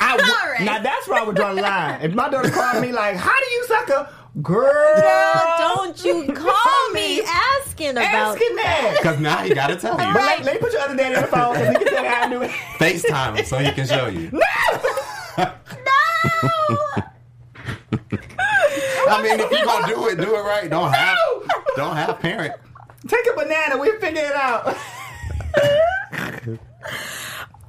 I 0.01 0.17
w- 0.17 0.33
All 0.33 0.49
right. 0.51 0.63
Now 0.63 0.81
that's 0.83 1.07
where 1.09 1.21
I 1.21 1.25
would 1.25 1.37
draw 1.37 1.53
the 1.55 1.61
line. 1.63 2.01
If 2.03 2.15
my 2.15 2.29
daughter 2.31 2.51
called 2.51 2.81
me 2.81 2.91
like, 2.93 3.17
"How 3.17 3.37
do 3.39 3.45
you 3.51 3.65
suck 3.67 3.89
a 3.91 4.13
girl?" 4.41 4.73
Girl, 4.97 5.59
don't 5.59 6.05
you 6.05 6.33
call 6.35 6.91
me 6.93 7.21
asking 7.23 7.91
about 7.91 8.05
asking 8.05 8.57
that. 8.57 8.97
Because 8.99 9.21
now 9.21 9.39
he 9.39 9.55
got 9.55 9.67
to 9.69 9.77
tell 9.77 9.93
you. 9.93 9.99
But 9.99 10.15
like, 10.15 10.45
let 10.45 10.55
me 10.55 10.61
put 10.61 10.73
your 10.73 10.83
other 10.83 10.97
daddy 10.97 11.17
on 11.17 11.23
the 11.23 11.29
phone 11.29 11.55
because 11.55 11.69
he 11.69 11.85
can 11.85 11.93
tell 11.93 12.03
me 12.03 12.09
how 12.09 12.29
to 12.29 12.31
do 12.31 12.43
it. 12.43 12.51
FaceTime 12.79 13.39
him 13.39 13.45
so 13.45 13.59
he 13.59 13.73
can 13.73 13.87
show 13.87 14.07
you. 14.07 14.31
No! 14.33 14.41
no! 15.39 15.53
I 19.09 19.23
mean, 19.23 19.41
if 19.41 19.51
you 19.51 19.65
gonna 19.65 19.87
do 19.87 20.09
it, 20.09 20.17
do 20.17 20.35
it 20.37 20.43
right. 20.43 20.71
Don't 20.71 20.93
have, 20.93 21.19
don't 21.77 21.97
have 21.97 22.19
parent. 22.21 22.55
Take 23.07 23.27
a 23.31 23.35
banana. 23.35 23.77
We'll 23.79 23.99
figure 24.01 24.23
it 24.23 24.35
out. 24.35 24.77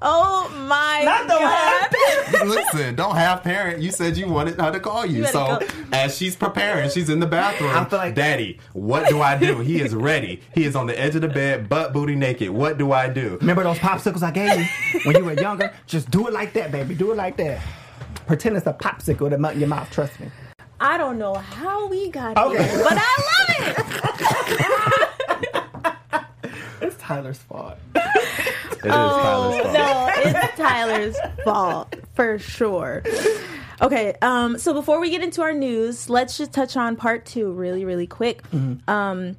Oh 0.06 0.50
my 0.68 1.02
Not 1.06 1.28
the 1.28 2.42
god. 2.42 2.48
Listen, 2.48 2.96
don't 2.96 3.16
have 3.16 3.42
parent. 3.42 3.82
You 3.82 3.90
said 3.92 4.18
you 4.18 4.28
wanted 4.28 4.60
her 4.60 4.70
to 4.72 4.80
call 4.82 5.06
you. 5.06 5.20
You 5.20 5.28
So 5.28 5.60
go. 5.60 5.68
as 5.94 6.18
she's 6.18 6.36
preparing, 6.36 6.90
she's 6.90 7.10
in 7.10 7.20
the 7.22 7.26
bathroom. 7.26 7.72
I 7.74 7.86
feel 7.86 8.00
like- 8.00 8.14
Daddy, 8.16 8.60
what 8.74 9.08
do 9.08 9.22
I 9.22 9.38
do? 9.38 9.60
He 9.60 9.80
is 9.82 9.96
ready. 9.96 10.42
He 10.54 10.66
is 10.66 10.76
on 10.76 10.88
the 10.88 11.00
edge 11.00 11.16
of 11.16 11.22
the 11.22 11.30
bed, 11.30 11.70
butt 11.70 11.94
booty 11.94 12.16
naked. 12.16 12.50
What 12.50 12.78
do 12.78 12.92
I 12.92 13.08
do? 13.08 13.38
Remember 13.40 13.64
those 13.64 13.78
popsicles 13.78 14.24
I 14.24 14.32
gave 14.32 14.60
you 14.60 14.66
when 15.06 15.16
you 15.16 15.24
were 15.24 15.34
younger? 15.40 15.74
Just 15.88 16.12
do 16.12 16.28
it 16.28 16.34
like 16.34 16.52
that, 16.54 16.72
baby. 16.72 16.96
Do 16.96 17.12
it 17.12 17.16
like 17.16 17.38
that. 17.38 17.62
Pretend 18.28 18.58
it's 18.58 18.68
a 18.68 18.74
popsicle 18.74 19.30
that 19.30 19.40
melt 19.40 19.54
in 19.54 19.62
your 19.62 19.70
mouth. 19.70 19.90
Trust 19.90 20.20
me. 20.20 20.28
I 20.82 20.98
don't 20.98 21.18
know 21.18 21.34
how 21.36 21.88
we 21.88 22.10
got 22.10 22.38
Okay. 22.38 22.62
here, 22.62 22.84
but 22.84 22.98
I 23.00 23.22
love 23.30 23.78
it. 23.78 24.84
It's 26.82 26.98
Tyler's 26.98 27.38
fault. 27.38 27.78
It 28.84 28.90
is 28.90 28.94
Tyler's 28.94 29.62
fault. 29.62 29.74
No, 29.74 30.10
it's 30.16 30.58
Tyler's 30.58 31.18
fault 31.44 31.96
for 32.14 32.40
sure. 32.40 33.04
Okay, 33.82 34.14
um, 34.22 34.58
so 34.60 34.74
before 34.74 35.00
we 35.00 35.10
get 35.10 35.22
into 35.24 35.42
our 35.42 35.54
news, 35.54 36.10
let's 36.10 36.38
just 36.38 36.54
touch 36.54 36.78
on 36.78 36.96
part 36.96 37.26
two 37.26 37.52
really, 37.52 37.86
really 37.86 38.08
quick. 38.08 38.42
Um, 38.88 39.36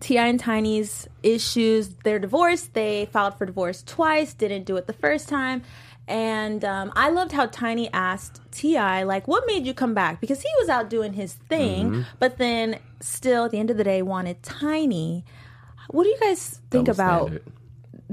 Ti 0.00 0.18
and 0.18 0.40
Tiny's 0.40 1.08
issues. 1.22 1.88
their 2.04 2.18
divorce. 2.18 2.62
They 2.72 3.06
filed 3.12 3.38
for 3.38 3.46
divorce 3.46 3.82
twice. 3.82 4.34
Didn't 4.34 4.64
do 4.64 4.76
it 4.76 4.86
the 4.86 4.92
first 4.92 5.28
time. 5.28 5.62
And 6.08 6.64
um, 6.64 6.92
I 6.94 7.10
loved 7.10 7.32
how 7.32 7.46
Tiny 7.46 7.92
asked 7.92 8.40
Ti, 8.52 9.04
like, 9.04 9.26
"What 9.26 9.44
made 9.46 9.66
you 9.66 9.74
come 9.74 9.92
back?" 9.94 10.20
Because 10.20 10.40
he 10.40 10.48
was 10.60 10.68
out 10.68 10.88
doing 10.88 11.12
his 11.14 11.34
thing, 11.34 12.04
but 12.20 12.38
then 12.38 12.78
still, 13.00 13.44
at 13.46 13.50
the 13.50 13.58
end 13.58 13.70
of 13.70 13.76
the 13.76 13.82
day, 13.84 14.02
wanted 14.02 14.40
Tiny. 14.42 15.24
What 15.88 16.04
do 16.04 16.10
you 16.10 16.18
guys 16.20 16.60
think 16.70 16.86
Double 16.86 16.90
about 16.96 17.26
standard. 17.28 17.52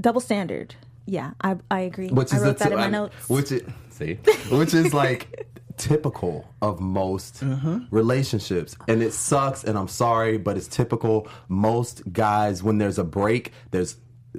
Double 0.00 0.20
standard? 0.20 0.74
Yeah, 1.06 1.32
I 1.42 1.56
I 1.70 1.80
agree. 1.80 2.08
which 2.08 2.32
I 2.32 2.36
is 2.36 2.42
wrote 2.42 2.58
the 2.58 2.64
that 2.64 2.72
in 2.72 2.78
my 2.78 2.86
I- 2.86 2.90
notes. 2.90 3.28
Which 3.28 3.52
is 3.52 3.62
see, 3.90 4.14
which 4.50 4.72
is 4.74 4.94
like 4.94 5.46
typical 5.76 6.48
of 6.62 6.80
most 6.80 7.40
Mm-hmm. 7.40 7.84
relationships, 7.90 8.76
and 8.88 9.02
it 9.02 9.12
sucks. 9.12 9.64
And 9.64 9.76
I'm 9.76 9.88
sorry, 9.88 10.38
but 10.38 10.56
it's 10.56 10.68
typical. 10.68 11.28
Most 11.48 12.02
guys, 12.12 12.62
when 12.62 12.78
there's 12.78 12.98
a 12.98 13.04
break, 13.04 13.52
there's 13.70 13.96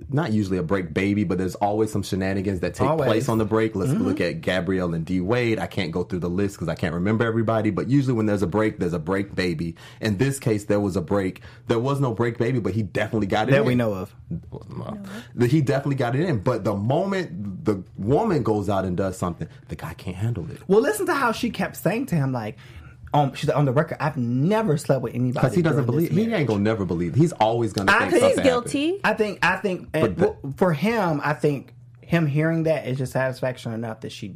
not 0.09 0.31
usually 0.33 0.57
a 0.57 0.63
break 0.63 0.93
baby, 0.93 1.23
but 1.23 1.37
there's 1.37 1.55
always 1.55 1.91
some 1.91 2.03
shenanigans 2.03 2.59
that 2.59 2.73
take 2.73 2.87
Always. 2.87 3.07
place 3.07 3.29
on 3.29 3.37
the 3.37 3.45
break. 3.45 3.75
Let's 3.75 3.91
mm-hmm. 3.91 4.03
look 4.03 4.21
at 4.21 4.41
Gabrielle 4.41 4.93
and 4.93 5.05
D 5.05 5.21
Wade. 5.21 5.59
I 5.59 5.67
can't 5.67 5.91
go 5.91 6.03
through 6.03 6.19
the 6.19 6.29
list 6.29 6.55
because 6.55 6.67
I 6.67 6.75
can't 6.75 6.93
remember 6.93 7.25
everybody, 7.25 7.69
but 7.69 7.87
usually 7.87 8.13
when 8.13 8.25
there's 8.25 8.41
a 8.41 8.47
break, 8.47 8.79
there's 8.79 8.93
a 8.93 8.99
break 8.99 9.35
baby. 9.35 9.75
In 10.01 10.17
this 10.17 10.39
case, 10.39 10.65
there 10.65 10.79
was 10.79 10.95
a 10.95 11.01
break. 11.01 11.41
There 11.67 11.79
was 11.79 11.99
no 11.99 12.13
break 12.13 12.37
baby, 12.37 12.59
but 12.59 12.73
he 12.73 12.83
definitely 12.83 13.27
got 13.27 13.47
it 13.47 13.51
That 13.51 13.61
in. 13.61 13.67
we 13.67 13.75
know 13.75 13.93
of. 13.93 14.13
He 15.49 15.61
definitely 15.61 15.95
got 15.95 16.15
it 16.15 16.21
in. 16.21 16.39
But 16.39 16.63
the 16.63 16.75
moment 16.75 17.63
the 17.65 17.83
woman 17.97 18.43
goes 18.43 18.69
out 18.69 18.85
and 18.85 18.97
does 18.97 19.17
something, 19.17 19.47
the 19.69 19.75
guy 19.75 19.93
can't 19.93 20.17
handle 20.17 20.49
it. 20.51 20.59
Well, 20.67 20.81
listen 20.81 21.05
to 21.05 21.13
how 21.13 21.31
she 21.31 21.49
kept 21.49 21.77
saying 21.77 22.07
to 22.07 22.15
him, 22.15 22.31
like, 22.31 22.57
um, 23.15 23.33
she's 23.33 23.49
on 23.49 23.65
the 23.65 23.71
record. 23.71 23.97
I've 23.99 24.17
never 24.17 24.77
slept 24.77 25.01
with 25.01 25.15
anybody 25.15 25.33
Because 25.33 25.55
he 25.55 25.61
doesn't 25.61 25.85
during 25.85 25.99
this 26.01 26.09
believe. 26.09 26.27
He 26.27 26.33
ain't 26.33 26.47
gonna 26.47 26.59
never 26.59 26.85
believe. 26.85 27.15
He's 27.15 27.31
always 27.33 27.73
gonna 27.73 27.91
I 27.91 27.99
think 27.99 28.11
think 28.11 28.23
He's 28.25 28.35
something 28.35 28.43
guilty. 28.43 28.99
I 29.03 29.13
think. 29.13 29.39
I 29.43 29.57
think. 29.57 29.89
and 29.93 30.17
the- 30.17 30.35
for 30.57 30.73
him, 30.73 31.21
I 31.23 31.33
think 31.33 31.73
him 32.01 32.27
hearing 32.27 32.63
that 32.63 32.87
is 32.87 32.97
just 32.97 33.13
satisfaction 33.13 33.73
enough 33.73 34.01
that 34.01 34.11
she, 34.11 34.35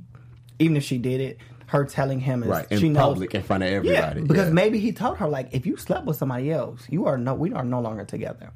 even 0.57 0.75
if 0.77 0.83
she 0.83 0.97
did 0.97 1.21
it, 1.21 1.37
her 1.67 1.85
telling 1.85 2.19
him 2.19 2.41
is 2.41 2.49
Happened. 2.49 2.71
Right 2.71 2.79
she 2.79 2.87
in 2.87 2.93
knows. 2.93 3.01
public, 3.13 3.35
in 3.35 3.43
front 3.43 3.61
of 3.63 3.69
Yeah, 3.69 3.75
everybody. 3.75 4.21
because 4.23 4.47
Yeah. 4.47 4.53
maybe 4.53 4.79
he 4.79 4.91
told 4.91 5.17
her 5.17 5.27
like, 5.27 5.49
if 5.51 5.67
you 5.67 5.77
slept 5.77 6.05
with 6.07 6.17
somebody 6.17 6.51
else, 6.51 6.81
you 6.89 7.05
are 7.05 7.15
no, 7.17 7.35
we 7.35 7.53
are 7.53 7.63
no 7.63 7.79
longer 7.79 8.05
together. 8.05 8.49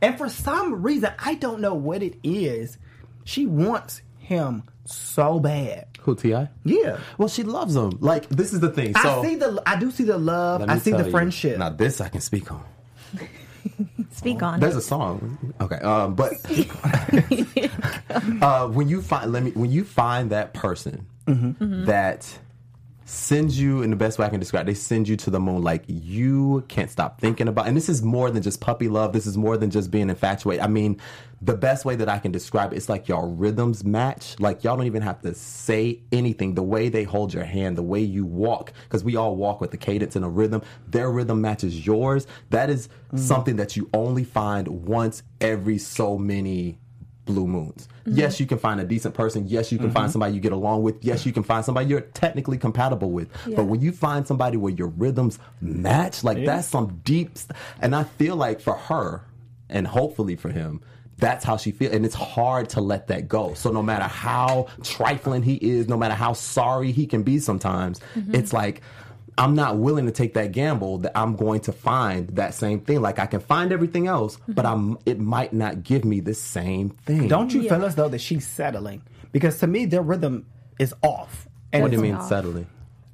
And 0.00 0.16
for 0.16 0.28
some 0.28 0.80
reason, 0.82 1.10
I 1.18 1.34
don't 1.34 1.60
know 1.60 1.74
what 1.74 2.02
it 2.04 2.14
is. 2.22 2.78
She 3.24 3.44
wants 3.46 4.02
him 4.18 4.62
so 4.84 5.40
bad. 5.40 5.89
Who 6.02 6.14
Ti? 6.14 6.46
Yeah. 6.64 6.98
Well, 7.18 7.28
she 7.28 7.42
loves 7.42 7.76
him. 7.76 7.98
Like 8.00 8.28
this 8.28 8.52
is 8.52 8.60
the 8.60 8.70
thing. 8.70 8.94
So 8.94 9.20
I 9.20 9.24
see 9.24 9.34
the, 9.36 9.62
I 9.66 9.78
do 9.78 9.90
see 9.90 10.04
the 10.04 10.18
love. 10.18 10.62
I 10.68 10.78
see 10.78 10.90
tell 10.90 11.00
the 11.00 11.06
you. 11.06 11.10
friendship. 11.10 11.58
Now 11.58 11.70
this 11.70 12.00
I 12.00 12.08
can 12.08 12.20
speak 12.20 12.50
on. 12.50 12.64
Speak 14.12 14.42
on. 14.42 14.60
There's 14.60 14.76
a 14.76 14.80
song. 14.80 15.38
Okay. 15.60 15.76
Um, 15.76 16.14
but 16.14 16.32
uh, 18.42 18.68
when 18.68 18.88
you 18.88 19.02
find 19.02 19.32
let 19.32 19.42
me 19.42 19.50
when 19.52 19.70
you 19.70 19.84
find 19.84 20.30
that 20.30 20.54
person 20.54 21.06
Mm-hmm. 21.26 21.84
that 21.84 22.38
sends 23.10 23.60
you 23.60 23.82
in 23.82 23.90
the 23.90 23.96
best 23.96 24.18
way 24.18 24.26
I 24.26 24.28
can 24.28 24.38
describe, 24.38 24.66
they 24.66 24.74
send 24.74 25.08
you 25.08 25.16
to 25.16 25.30
the 25.30 25.40
moon 25.40 25.62
like 25.62 25.82
you 25.88 26.64
can't 26.68 26.90
stop 26.90 27.20
thinking 27.20 27.48
about 27.48 27.66
and 27.66 27.76
this 27.76 27.88
is 27.88 28.02
more 28.02 28.30
than 28.30 28.42
just 28.42 28.60
puppy 28.60 28.88
love, 28.88 29.12
this 29.12 29.26
is 29.26 29.36
more 29.36 29.56
than 29.56 29.70
just 29.70 29.90
being 29.90 30.08
infatuated. 30.08 30.62
I 30.62 30.68
mean, 30.68 31.00
the 31.42 31.56
best 31.56 31.84
way 31.84 31.96
that 31.96 32.08
I 32.08 32.18
can 32.18 32.30
describe 32.30 32.72
it, 32.72 32.76
it's 32.76 32.88
like 32.88 33.08
y'all 33.08 33.26
rhythms 33.26 33.82
match. 33.82 34.38
Like 34.38 34.62
y'all 34.62 34.76
don't 34.76 34.86
even 34.86 35.02
have 35.02 35.20
to 35.22 35.34
say 35.34 36.02
anything. 36.12 36.54
The 36.54 36.62
way 36.62 36.88
they 36.88 37.04
hold 37.04 37.34
your 37.34 37.44
hand, 37.44 37.76
the 37.76 37.82
way 37.82 38.00
you 38.00 38.24
walk, 38.24 38.72
because 38.84 39.02
we 39.02 39.16
all 39.16 39.36
walk 39.36 39.60
with 39.60 39.70
the 39.70 39.76
cadence 39.76 40.16
and 40.16 40.24
a 40.24 40.28
rhythm. 40.28 40.62
Their 40.86 41.10
rhythm 41.10 41.40
matches 41.40 41.86
yours. 41.86 42.26
That 42.50 42.70
is 42.70 42.88
mm-hmm. 42.88 43.16
something 43.16 43.56
that 43.56 43.76
you 43.76 43.88
only 43.92 44.24
find 44.24 44.86
once 44.86 45.22
every 45.40 45.78
so 45.78 46.18
many 46.18 46.78
blue 47.24 47.46
moons. 47.46 47.88
Yes, 48.06 48.40
you 48.40 48.46
can 48.46 48.58
find 48.58 48.80
a 48.80 48.84
decent 48.84 49.14
person. 49.14 49.46
Yes, 49.46 49.70
you 49.70 49.78
can 49.78 49.90
find 49.90 50.04
mm-hmm. 50.06 50.12
somebody 50.12 50.34
you 50.34 50.40
get 50.40 50.52
along 50.52 50.82
with. 50.82 51.04
Yes, 51.04 51.24
you 51.24 51.32
can 51.32 51.42
find 51.42 51.64
somebody 51.64 51.86
you're 51.88 52.00
technically 52.00 52.58
compatible 52.58 53.10
with. 53.10 53.28
But 53.54 53.64
when 53.64 53.80
you 53.80 53.92
find 53.92 54.26
somebody 54.26 54.56
where 54.56 54.72
your 54.72 54.88
rhythms 54.88 55.38
match, 55.60 56.24
like 56.24 56.44
that's 56.44 56.66
some 56.66 57.00
deep. 57.04 57.38
St- 57.38 57.56
and 57.80 57.94
I 57.94 58.04
feel 58.04 58.36
like 58.36 58.60
for 58.60 58.74
her, 58.74 59.24
and 59.68 59.86
hopefully 59.86 60.34
for 60.34 60.48
him, 60.48 60.80
that's 61.18 61.44
how 61.44 61.56
she 61.56 61.70
feels. 61.70 61.92
And 61.92 62.04
it's 62.04 62.14
hard 62.14 62.70
to 62.70 62.80
let 62.80 63.06
that 63.08 63.28
go. 63.28 63.54
So 63.54 63.70
no 63.70 63.82
matter 63.82 64.04
how 64.04 64.66
trifling 64.82 65.42
he 65.42 65.54
is, 65.54 65.88
no 65.88 65.96
matter 65.96 66.14
how 66.14 66.32
sorry 66.32 66.90
he 66.90 67.06
can 67.06 67.22
be 67.22 67.38
sometimes, 67.38 68.00
mm-hmm. 68.14 68.34
it's 68.34 68.52
like. 68.52 68.82
I'm 69.40 69.54
not 69.54 69.78
willing 69.78 70.04
to 70.06 70.12
take 70.12 70.34
that 70.34 70.52
gamble 70.52 70.98
that 70.98 71.12
I'm 71.18 71.34
going 71.34 71.60
to 71.62 71.72
find 71.72 72.28
that 72.36 72.52
same 72.54 72.80
thing. 72.80 73.00
Like 73.00 73.18
I 73.18 73.24
can 73.26 73.40
find 73.40 73.72
everything 73.72 74.06
else, 74.06 74.38
but 74.46 74.66
I'm 74.66 74.98
it 75.06 75.18
might 75.18 75.52
not 75.54 75.82
give 75.82 76.04
me 76.04 76.20
the 76.20 76.34
same 76.34 76.90
thing. 76.90 77.26
Don't 77.26 77.52
you 77.52 77.62
feel 77.68 77.84
as 77.84 77.94
though 77.94 78.08
that 78.10 78.20
she's 78.20 78.46
settling? 78.46 79.02
Because 79.32 79.58
to 79.60 79.66
me, 79.66 79.86
their 79.86 80.02
rhythm 80.02 80.44
is 80.78 80.94
off. 81.02 81.48
And 81.72 81.82
What 81.82 81.90
do 81.90 81.96
you 81.96 82.02
mean 82.02 82.14
off. 82.16 82.28
settling? 82.28 82.66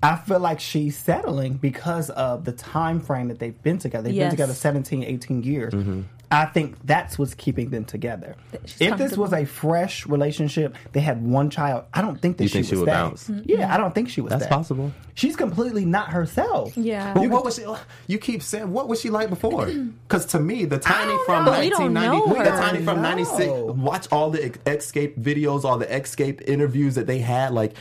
I 0.03 0.17
feel 0.17 0.41
like 0.41 0.61
she's 0.61 0.97
settling 0.97 1.55
because 1.55 2.11
of 2.11 2.45
the 2.45 2.53
time 2.53 3.01
frame 3.01 3.29
that 3.29 3.39
they've 3.39 3.61
been 3.63 3.79
together. 3.79 4.05
They've 4.05 4.15
Yes. 4.15 4.25
been 4.25 4.31
together 4.37 4.53
17, 4.53 5.03
18 5.05 5.43
years. 5.43 5.73
Mm-hmm. 5.75 6.03
I 6.31 6.47
think 6.47 6.75
that's 6.85 7.19
what's 7.19 7.35
keeping 7.35 7.71
them 7.71 7.85
together. 7.85 8.35
She's 8.65 8.81
if 8.81 8.99
this 8.99 9.17
was 9.17 9.33
a 9.33 9.45
fresh 9.45 10.07
relationship, 10.07 10.75
they 10.93 10.99
had 11.01 11.25
one 11.25 11.51
child, 11.51 11.85
I 11.95 12.03
don't 12.03 12.21
think 12.21 12.39
that 12.39 12.45
You 12.45 12.49
she, 12.49 12.53
think 12.55 12.67
she 12.67 12.75
would, 12.75 12.81
would 12.81 12.89
stay. 13.19 13.33
bounce? 13.33 13.47
Yeah, 13.47 13.73
I 13.73 13.77
don't 13.77 13.95
think 13.95 14.09
she 14.09 14.21
was. 14.21 14.31
That's 14.31 14.45
stay. 14.45 14.51
possible. 14.51 14.93
She's 15.15 15.37
completely 15.37 15.85
not 15.85 16.09
herself. 16.11 16.77
Yeah. 16.77 17.15
But 17.15 17.31
what 17.31 17.45
was 17.45 17.57
she? 17.57 17.65
Uh, 17.65 17.77
you 18.09 18.19
keep 18.19 18.43
saying 18.43 18.73
what 18.73 18.89
was 18.89 19.01
she 19.01 19.09
like 19.11 19.31
before? 19.31 19.67
Because 20.07 20.27
to 20.27 20.41
me, 20.41 20.65
the 20.67 20.79
tiny 20.79 21.17
from 21.27 21.45
know. 21.47 21.51
1990, 21.53 22.45
the 22.45 22.57
tiny 22.57 22.85
from 22.85 23.03
96. 23.03 23.49
Watch 23.77 24.07
all 24.13 24.31
the 24.31 24.45
ex- 24.45 24.59
Xscape 24.59 25.19
videos, 25.19 25.65
all 25.65 25.79
the 25.79 25.87
Xscape 25.87 26.43
interviews 26.49 26.95
that 26.97 27.07
they 27.07 27.19
had. 27.19 27.53
Like 27.53 27.75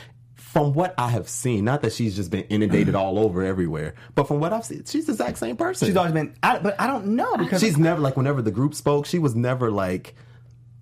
from 0.56 0.72
what 0.72 0.94
I 0.96 1.10
have 1.10 1.28
seen, 1.28 1.66
not 1.66 1.82
that 1.82 1.92
she's 1.92 2.16
just 2.16 2.30
been 2.30 2.44
inundated 2.44 2.94
all 2.94 3.18
over 3.18 3.42
everywhere, 3.44 3.92
but 4.14 4.26
from 4.26 4.40
what 4.40 4.54
I've 4.54 4.64
seen, 4.64 4.84
she's 4.86 5.04
the 5.04 5.12
exact 5.12 5.36
same 5.36 5.54
person. 5.54 5.86
She's 5.86 5.96
always 5.98 6.14
been, 6.14 6.34
I, 6.42 6.58
but 6.58 6.80
I 6.80 6.86
don't 6.86 7.08
know 7.08 7.36
because 7.36 7.60
She's 7.60 7.76
never 7.76 8.00
like 8.00 8.16
whenever 8.16 8.40
the 8.40 8.50
group 8.50 8.74
spoke, 8.74 9.04
she 9.04 9.18
was 9.18 9.34
never 9.34 9.70
like, 9.70 10.14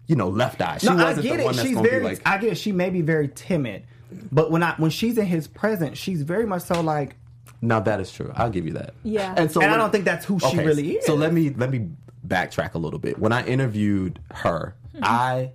you 0.07 0.15
know, 0.15 0.29
left 0.29 0.63
eye. 0.63 0.79
She 0.79 0.87
no, 0.87 0.93
I 0.93 1.05
wasn't 1.07 1.27
get 1.27 1.39
the 1.39 1.43
it. 1.43 1.45
one 1.47 1.55
She's 1.55 1.77
very, 1.77 2.05
like. 2.05 2.23
I 2.25 2.39
get 2.39 2.53
it. 2.53 2.55
She 2.57 2.71
may 2.71 2.89
be 2.91 3.01
very 3.01 3.27
timid, 3.27 3.83
but 4.31 4.53
when 4.53 4.63
I 4.63 4.75
when 4.77 4.93
she's 4.93 5.19
in 5.19 5.27
his 5.27 5.49
presence, 5.49 5.99
she's 5.99 6.23
very 6.23 6.47
much 6.47 6.63
so 6.63 6.81
like. 6.81 7.17
Now 7.61 7.81
that 7.81 7.99
is 7.99 8.13
true. 8.13 8.31
I'll 8.37 8.51
give 8.51 8.67
you 8.67 8.75
that. 8.75 8.95
Yeah. 9.03 9.35
And 9.37 9.51
so 9.51 9.61
And 9.61 9.73
I 9.73 9.77
don't 9.77 9.91
think 9.91 10.05
that's 10.05 10.25
who 10.25 10.39
she 10.39 10.57
really 10.59 10.99
is. 10.99 11.05
So 11.07 11.17
let 11.17 11.33
me 11.33 11.51
let 11.51 11.71
me 11.71 11.89
backtrack 12.25 12.75
a 12.75 12.79
little 12.79 13.01
bit. 13.01 13.19
When 13.19 13.33
I 13.33 13.45
interviewed 13.45 14.21
her, 14.31 14.77
Mm-hmm. 14.95 15.05
I 15.05 15.51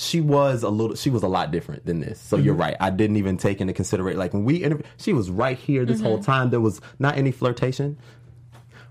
she 0.00 0.20
was 0.20 0.62
a 0.62 0.68
little 0.70 0.96
she 0.96 1.10
was 1.10 1.22
a 1.22 1.28
lot 1.28 1.50
different 1.50 1.84
than 1.84 2.00
this 2.00 2.18
so 2.20 2.36
Mm-hmm. 2.36 2.46
you're 2.46 2.54
right 2.54 2.76
i 2.80 2.88
didn't 2.90 3.16
even 3.16 3.36
take 3.36 3.60
into 3.60 3.72
consideration 3.74 4.18
like 4.18 4.32
when 4.32 4.44
we 4.44 4.56
interviewed 4.56 4.86
she 4.96 5.12
was 5.12 5.30
right 5.30 5.58
here 5.58 5.84
this 5.84 5.98
Mm-hmm. 5.98 6.06
whole 6.06 6.22
time 6.22 6.50
there 6.50 6.60
was 6.60 6.80
not 6.98 7.16
any 7.18 7.30
flirtation 7.32 7.98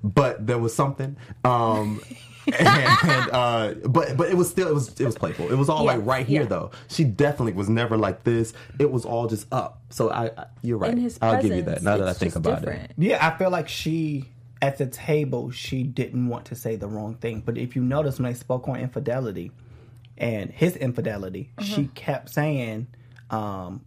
but 0.04 0.45
there 0.45 0.58
was 0.60 0.74
something 0.74 1.17
um 1.43 2.02
and 2.60 3.30
uh 3.32 3.74
but 3.86 4.15
but 4.17 4.30
it 4.30 4.36
was 4.38 4.50
still 4.50 4.67
it 4.67 4.74
was 4.74 5.00
it 5.00 5.06
was 5.06 5.15
playful 5.15 5.52
it 5.52 5.56
was 5.56 5.69
all 5.69 5.84
Yeah, 5.86 5.93
like 5.95 6.06
right 6.06 6.26
here 6.26 6.41
yeah. 6.43 6.48
though 6.48 6.72
she 6.88 7.04
definitely 7.04 7.54
was 7.54 7.69
never 7.69 7.98
like 7.98 8.24
this 8.24 8.54
it 8.80 8.89
was 8.91 9.06
all 9.06 9.28
just 9.28 9.45
up 9.54 9.82
so 9.89 10.10
i, 10.10 10.26
I 10.26 10.45
you're 10.62 10.78
right 10.78 10.91
In 10.91 10.98
his 11.00 11.19
i'll 11.22 11.41
give 11.41 11.52
you 11.52 11.62
that 11.63 11.65
presence, 11.65 11.84
now 11.84 11.98
that 11.98 12.08
i 12.08 12.12
it's 12.12 12.19
think 12.19 12.34
just 12.34 12.38
about 12.45 12.62
different. 12.62 12.84
it 12.91 12.91
Yeah, 12.98 13.26
I 13.26 13.38
feel 13.38 13.50
like 13.52 13.67
she 13.69 14.26
at 14.62 14.78
the 14.78 14.88
table 14.88 15.52
she 15.52 15.84
didn't 15.84 16.28
want 16.28 16.45
to 16.45 16.56
say 16.56 16.76
the 16.76 16.88
wrong 16.88 17.15
thing. 17.15 17.41
But 17.45 17.58
if 17.58 17.76
you 17.78 17.82
notice 17.82 18.19
when 18.19 18.30
they 18.30 18.38
spoke 18.38 18.67
on 18.67 18.76
infidelity 18.78 19.52
and 20.19 20.51
his 20.51 20.75
infidelity, 20.75 21.51
she 21.62 21.88
kept 21.95 22.29
saying, 22.29 22.88
um, 23.29 23.82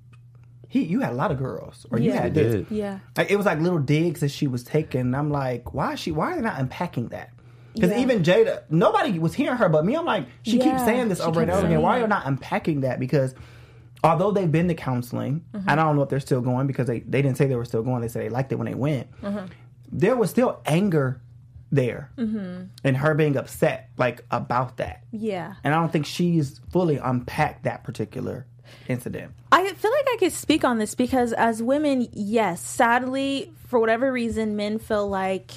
he 0.69 0.85
you 0.85 1.01
had 1.01 1.13
a 1.13 1.17
lot 1.17 1.31
of 1.31 1.39
girls 1.39 1.85
or 1.91 1.99
you 1.99 2.13
Yeah. 2.13 2.23
had 2.23 2.35
this. 2.35 2.55
did. 2.55 2.67
Yeah. 2.71 2.99
Like, 3.17 3.31
it 3.31 3.37
was 3.37 3.45
like 3.47 3.61
little 3.61 3.79
digs 3.79 4.21
that 4.21 4.31
she 4.31 4.47
was 4.47 4.65
taking. 4.65 5.03
And 5.03 5.17
I'm 5.17 5.31
like, 5.31 5.75
why 5.75 5.93
is 5.93 6.01
she 6.01 6.11
why 6.13 6.33
are 6.33 6.37
they 6.37 6.41
not 6.43 6.59
unpacking 6.59 7.09
that? 7.09 7.31
Because 7.75 7.91
Yeah. 7.91 7.99
even 8.01 8.23
Jada, 8.23 8.63
nobody 8.71 9.19
was 9.19 9.35
hearing 9.35 9.59
her 9.59 9.69
but 9.69 9.85
me. 9.85 9.95
I'm 9.97 10.05
like, 10.07 10.27
she 10.43 10.59
keeps 10.59 10.85
saying 10.85 11.09
this 11.09 11.21
over 11.21 11.43
and 11.43 11.51
over 11.51 11.67
again. 11.67 11.83
Why 11.83 11.99
are 11.99 12.01
you 12.03 12.07
not 12.07 12.27
unpacking 12.27 12.81
that? 12.83 12.99
Because 13.01 13.35
although 14.05 14.31
they've 14.31 14.51
been 14.51 14.69
to 14.69 14.75
counseling, 14.75 15.45
Mm-hmm. 15.55 15.69
and 15.69 15.79
I 15.81 15.85
don't 15.85 15.97
know 15.97 16.03
if 16.03 16.09
they're 16.09 16.21
still 16.21 16.41
going 16.41 16.67
because 16.67 16.87
they, 16.87 17.01
they 17.01 17.21
didn't 17.23 17.37
say 17.37 17.47
they 17.47 17.55
were 17.57 17.65
still 17.67 17.83
going. 17.83 18.01
They 18.01 18.09
said 18.09 18.23
they 18.23 18.29
liked 18.31 18.51
it 18.53 18.57
when 18.57 18.67
they 18.67 18.75
went. 18.75 19.09
Mm-hmm. 19.21 19.47
There 19.93 20.17
was 20.17 20.31
still 20.31 20.61
anger 20.65 21.21
there 21.73 22.11
Mm-hmm. 22.19 22.65
and 22.85 22.97
her 22.99 23.15
being 23.15 23.37
upset 23.37 23.89
like 23.97 24.25
about 24.31 24.77
that. 24.77 25.03
Yeah. 25.11 25.55
And 25.65 25.75
I 25.75 25.81
don't 25.81 25.91
think 25.91 26.07
she's 26.07 26.61
fully 26.71 26.99
unpacked 26.99 27.65
that 27.65 27.83
particular 27.83 28.47
incident. 28.89 29.33
I 29.51 29.73
feel 29.73 29.91
like 29.91 30.07
I 30.13 30.17
could 30.21 30.33
speak 30.33 30.65
on 30.65 30.79
this 30.79 30.95
because 30.95 31.33
as 31.33 31.63
women, 31.63 32.09
yes, 32.13 32.61
sadly, 32.61 33.53
for 33.67 33.79
whatever 33.81 34.13
reason, 34.13 34.55
men 34.55 34.79
feel 34.79 35.09
like 35.09 35.51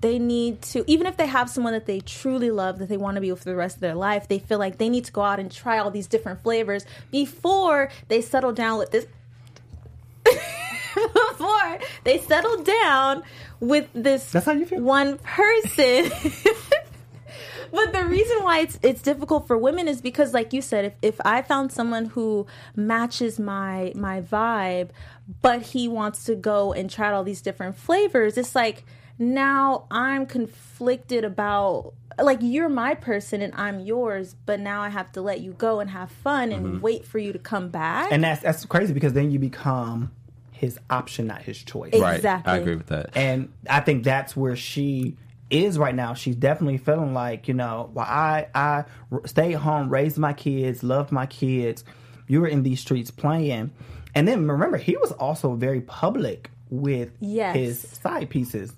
they 0.00 0.18
need 0.18 0.62
to, 0.62 0.84
even 0.90 1.06
if 1.06 1.16
they 1.16 1.26
have 1.26 1.50
someone 1.50 1.72
that 1.74 1.86
they 1.86 2.00
truly 2.00 2.50
love, 2.50 2.78
that 2.78 2.88
they 2.88 2.96
want 2.96 3.16
to 3.16 3.20
be 3.20 3.30
with 3.30 3.40
for 3.42 3.50
the 3.50 3.56
rest 3.56 3.76
of 3.76 3.80
their 3.80 3.94
life, 3.94 4.28
they 4.28 4.38
feel 4.38 4.58
like 4.58 4.78
they 4.78 4.88
need 4.88 5.04
to 5.04 5.12
go 5.12 5.20
out 5.22 5.38
and 5.40 5.50
try 5.50 5.78
all 5.78 5.90
these 5.90 6.06
different 6.06 6.42
flavors 6.42 6.86
before 7.10 7.90
they 8.08 8.20
settle 8.20 8.52
down 8.52 8.78
with 8.78 8.92
this. 8.92 9.06
Before 11.08 11.78
they 12.04 12.18
settled 12.18 12.64
down 12.64 13.22
with 13.60 13.88
this 13.92 14.30
That's 14.32 14.46
how 14.46 14.52
you 14.52 14.66
feel? 14.66 14.80
one 14.80 15.18
person. 15.18 16.10
but 17.72 17.92
the 17.92 18.04
reason 18.04 18.42
why 18.42 18.60
it's 18.60 18.78
it's 18.82 19.02
difficult 19.02 19.46
for 19.46 19.56
women 19.56 19.88
is 19.88 20.00
because 20.00 20.34
like 20.34 20.52
you 20.52 20.62
said 20.62 20.84
if, 20.84 20.94
if 21.02 21.20
i 21.24 21.42
found 21.42 21.72
someone 21.72 22.06
who 22.06 22.46
matches 22.74 23.38
my 23.38 23.92
my 23.94 24.20
vibe 24.20 24.90
but 25.42 25.62
he 25.62 25.88
wants 25.88 26.24
to 26.24 26.34
go 26.34 26.72
and 26.72 26.90
try 26.90 27.12
all 27.12 27.24
these 27.24 27.40
different 27.40 27.76
flavors 27.76 28.36
it's 28.36 28.54
like 28.54 28.84
now 29.18 29.86
i'm 29.90 30.26
conflicted 30.26 31.24
about 31.24 31.92
like 32.20 32.38
you're 32.40 32.68
my 32.68 32.94
person 32.94 33.40
and 33.40 33.54
i'm 33.54 33.80
yours 33.80 34.34
but 34.46 34.58
now 34.58 34.82
i 34.82 34.88
have 34.88 35.10
to 35.12 35.20
let 35.20 35.40
you 35.40 35.52
go 35.52 35.80
and 35.80 35.90
have 35.90 36.10
fun 36.10 36.52
and 36.52 36.66
mm-hmm. 36.66 36.80
wait 36.80 37.04
for 37.04 37.18
you 37.18 37.32
to 37.32 37.38
come 37.38 37.68
back 37.68 38.10
And 38.10 38.24
that's 38.24 38.42
that's 38.42 38.64
crazy 38.66 38.92
because 38.92 39.12
then 39.12 39.30
you 39.30 39.38
become 39.38 40.10
his 40.60 40.78
option, 40.90 41.26
not 41.26 41.42
his 41.42 41.58
choice. 41.62 41.94
Right 41.98 42.16
Exactly. 42.16 42.52
i 42.52 42.56
agree 42.58 42.76
with 42.76 42.88
that 42.88 43.16
And 43.16 43.48
I 43.68 43.80
think 43.80 44.04
that's 44.04 44.36
where 44.36 44.56
she 44.56 45.16
is 45.50 45.78
right 45.78 45.94
now. 45.94 46.14
She's 46.14 46.36
definitely 46.36 46.78
feeling 46.78 47.12
like, 47.14 47.48
you 47.48 47.54
know, 47.54 47.90
well, 47.94 48.06
I, 48.06 48.46
I 48.54 48.84
stayed 49.24 49.54
home, 49.54 49.88
raised 49.88 50.18
my 50.18 50.32
kids, 50.32 50.82
loved 50.82 51.10
my 51.10 51.26
kids. 51.26 51.82
You 52.28 52.40
were 52.42 52.46
in 52.48 52.62
these 52.62 52.80
streets 52.80 53.10
playing. 53.10 53.72
And 54.14 54.28
then 54.28 54.46
remember, 54.46 54.76
he 54.76 54.96
was 54.96 55.12
also 55.12 55.54
very 55.54 55.80
public 55.80 56.50
with 56.68 57.10
Yes. 57.20 57.56
his 57.56 57.80
side 57.80 58.28
pieces. 58.30 58.72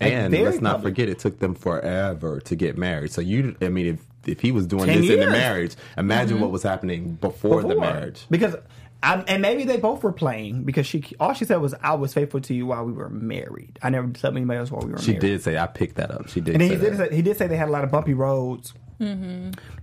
Like, 0.00 0.12
and 0.12 0.30
very 0.32 0.44
let's 0.44 0.60
not 0.60 0.76
public. 0.76 0.94
forget 0.94 1.08
it 1.08 1.18
took 1.18 1.38
them 1.40 1.54
forever 1.54 2.40
to 2.42 2.54
get 2.54 2.78
married 2.78 3.10
so 3.10 3.20
you 3.20 3.56
i 3.60 3.68
mean 3.68 3.86
if 3.94 4.06
if 4.28 4.38
he 4.40 4.52
was 4.52 4.64
doing 4.68 4.86
10 4.86 5.00
this 5.00 5.10
in 5.10 5.18
the 5.18 5.26
marriage 5.26 5.74
imagine 5.96 6.34
mm-hmm. 6.34 6.42
what 6.42 6.52
was 6.52 6.62
happening 6.62 7.14
before, 7.20 7.62
the 7.64 7.74
marriage 7.74 8.24
Because, 8.30 8.54
I, 9.02 9.20
and 9.28 9.40
maybe 9.40 9.64
they 9.64 9.76
both 9.76 10.02
were 10.02 10.12
playing 10.12 10.64
because 10.64 10.84
she 10.86 11.04
all 11.20 11.32
she 11.32 11.44
said 11.44 11.56
was, 11.58 11.72
I 11.82 11.94
was 11.94 12.12
faithful 12.14 12.40
to 12.40 12.54
you 12.54 12.66
while 12.66 12.84
we 12.84 12.92
were 12.92 13.08
married. 13.08 13.78
I 13.82 13.90
never 13.90 14.08
slept 14.08 14.34
with 14.34 14.36
anybody 14.38 14.58
else 14.58 14.70
while 14.72 14.82
we 14.82 14.90
were 14.92 14.98
she 14.98 15.12
married. 15.12 15.20
did 15.20 15.42
say 15.42 15.56
i 15.56 15.66
picked 15.68 15.94
that 15.96 16.10
up 16.10 16.28
she 16.28 16.40
did 16.40 16.54
And 16.54 16.62
say 16.62 16.68
he 16.68 16.76
did, 16.76 16.92
that. 16.96 17.10
say, 17.10 17.16
he 17.16 17.22
did 17.22 17.36
say 17.36 17.46
they 17.46 17.56
had 17.56 17.68
a 17.68 17.70
lot 17.72 17.84
of 17.84 17.90
bumpy 17.92 18.14
roads 18.14 18.74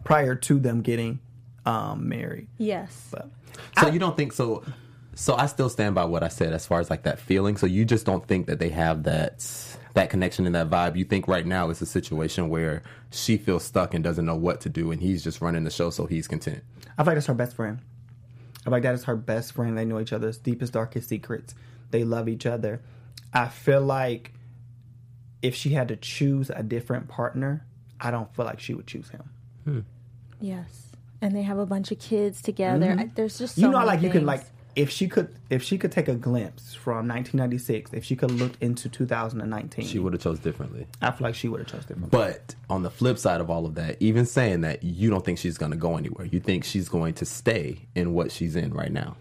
prior 0.04 0.36
to 0.36 0.60
them 0.60 0.82
getting 0.82 1.20
um, 1.66 2.08
married. 2.10 2.48
yes 2.58 3.08
But 3.12 3.30
So 3.80 3.88
you 3.90 4.00
don't 4.00 4.16
think 4.18 4.34
so? 4.34 4.64
So 5.16 5.36
I 5.36 5.46
still 5.46 5.70
stand 5.70 5.96
by 5.96 6.04
what 6.06 6.22
I 6.24 6.28
said 6.28 6.52
as 6.54 6.68
far 6.68 6.80
as 6.82 6.90
like 6.90 7.04
that 7.04 7.20
feeling. 7.20 7.56
So 7.58 7.66
you 7.66 7.86
just 7.86 8.06
don't 8.06 8.28
think 8.28 8.48
that 8.48 8.60
they 8.60 8.70
have 8.70 9.04
that 9.04 9.48
that 9.94 10.10
connection 10.10 10.46
and 10.46 10.54
that 10.56 10.70
vibe. 10.70 10.98
You 10.98 11.06
think 11.06 11.30
right 11.30 11.46
now 11.46 11.70
it's 11.70 11.82
a 11.82 11.86
situation 11.86 12.50
where 12.50 12.84
she 13.12 13.38
feels 13.38 13.64
stuck 13.64 13.94
and 13.94 14.04
doesn't 14.04 14.26
know 14.26 14.36
what 14.36 14.60
to 14.62 14.70
do, 14.70 14.92
and 14.92 15.00
he's 15.00 15.24
just 15.24 15.40
running 15.40 15.64
the 15.64 15.72
show, 15.72 15.90
so 15.90 16.06
he's 16.06 16.28
content. 16.28 16.62
I 16.98 17.04
feel 17.04 17.12
like 17.12 17.16
that's 17.16 17.28
her 17.28 17.34
best 17.34 17.56
friend. 17.56 17.80
I 18.66 18.70
feel 18.70 18.72
like 18.72 18.84
that 18.84 18.96
is 18.96 19.04
her 19.06 19.16
best 19.16 19.54
friend. 19.54 19.78
They 19.78 19.86
know 19.86 20.00
each 20.00 20.14
other's 20.14 20.38
deepest, 20.38 20.74
darkest 20.74 21.10
secrets. 21.10 21.54
They 21.92 22.04
love 22.04 22.28
each 22.28 22.46
other. 22.46 22.82
I 23.34 23.48
feel 23.48 23.82
like 23.82 24.34
if 25.42 25.54
she 25.56 25.70
had 25.70 25.90
to 25.90 25.96
choose 25.96 26.50
a 26.50 26.64
different 26.64 27.08
partner, 27.08 27.66
I 28.02 28.12
don't 28.12 28.34
feel 28.36 28.46
like 28.46 28.60
she 28.60 28.74
would 28.74 28.88
choose 28.88 29.10
him. 29.10 29.30
Hmm. 29.64 29.80
yes 30.40 30.86
and 31.22 31.36
they 31.36 31.42
have 31.42 31.58
a 31.58 31.66
bunch 31.66 31.92
of 31.92 31.98
kids 32.00 32.42
together 32.42 32.88
mm-hmm. 32.88 33.00
I- 33.00 33.12
there's 33.16 33.38
just 33.40 33.56
so 33.56 33.62
you 33.62 33.68
know, 33.70 33.80
many 33.80 33.88
like 33.88 34.02
you 34.02 34.10
can 34.10 34.26
like 34.26 34.44
if 34.76 34.90
she 34.90 35.08
could 35.08 35.34
if 35.50 35.64
she 35.64 35.78
could 35.78 35.92
take 35.92 36.08
a 36.08 36.16
glimpse 36.16 36.74
from 36.74 37.08
1996, 37.08 37.94
if 37.94 38.04
she 38.04 38.16
could 38.16 38.32
look 38.32 38.54
into 38.62 38.90
2019, 38.90 39.86
She 39.86 40.00
would 40.00 40.14
have 40.14 40.22
chose 40.22 40.40
differently. 40.40 40.88
I 41.02 41.12
feel 41.12 41.26
like 41.26 41.36
she 41.36 41.48
would 41.48 41.62
have 41.62 41.68
chose 41.68 41.86
different. 41.86 42.12
But 42.12 42.56
on 42.70 42.84
the 42.84 42.90
flip 42.90 43.18
side 43.18 43.42
of 43.42 43.50
all 43.50 43.66
of 43.66 43.76
that, 43.76 43.98
even 44.00 44.26
saying 44.26 44.62
that, 44.62 44.84
you 44.84 45.10
don't 45.10 45.24
think 45.24 45.40
she's 45.40 45.58
going 45.58 45.72
to 45.72 45.78
go 45.78 45.98
anywhere. 45.98 46.26
You 46.26 46.40
think 46.40 46.64
she's 46.64 46.90
going 46.90 47.14
to 47.16 47.26
stay 47.26 47.88
in 47.96 48.14
what 48.14 48.32
she's 48.32 48.56
in 48.56 48.74
right 48.74 48.92
now. 48.92 49.16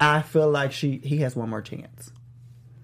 I 0.00 0.22
feel 0.22 0.50
like 0.50 0.72
she 0.72 1.00
he 1.02 1.18
has 1.18 1.34
one 1.34 1.50
more 1.50 1.62
chance. 1.62 2.12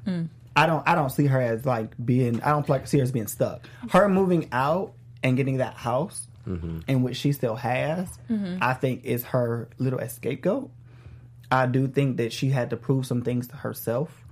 Hmm. 0.05 0.25
I 0.55 0.67
don't 0.67 0.87
I 0.89 0.95
don't 0.95 1.11
see 1.11 1.27
her 1.27 1.41
as 1.41 1.67
like 1.67 1.95
being 2.03 2.43
I 2.43 2.51
don't 2.51 2.69
like 2.69 2.87
see 2.87 2.99
her 2.99 3.05
as 3.05 3.13
being 3.13 3.27
stuck. 3.27 3.69
Her 3.91 4.09
moving 4.09 4.49
out 4.53 4.95
and 5.23 5.37
getting 5.37 5.59
that 5.59 5.75
house 5.75 6.27
mm-hmm. 6.47 6.81
in 6.89 7.03
which 7.03 7.17
she 7.17 7.33
still 7.33 7.57
has, 7.57 8.09
mm-hmm. 8.31 8.59
I 8.61 8.75
think 8.75 9.05
is 9.05 9.25
her 9.25 9.69
little 9.79 10.07
scapegoat. 10.09 10.71
I 11.51 11.67
do 11.67 11.87
think 11.89 12.17
that 12.19 12.33
she 12.33 12.51
had 12.51 12.71
to 12.71 12.77
prove 12.77 13.07
some 13.07 13.23
things 13.23 13.49
to 13.49 13.57
herself. 13.57 14.23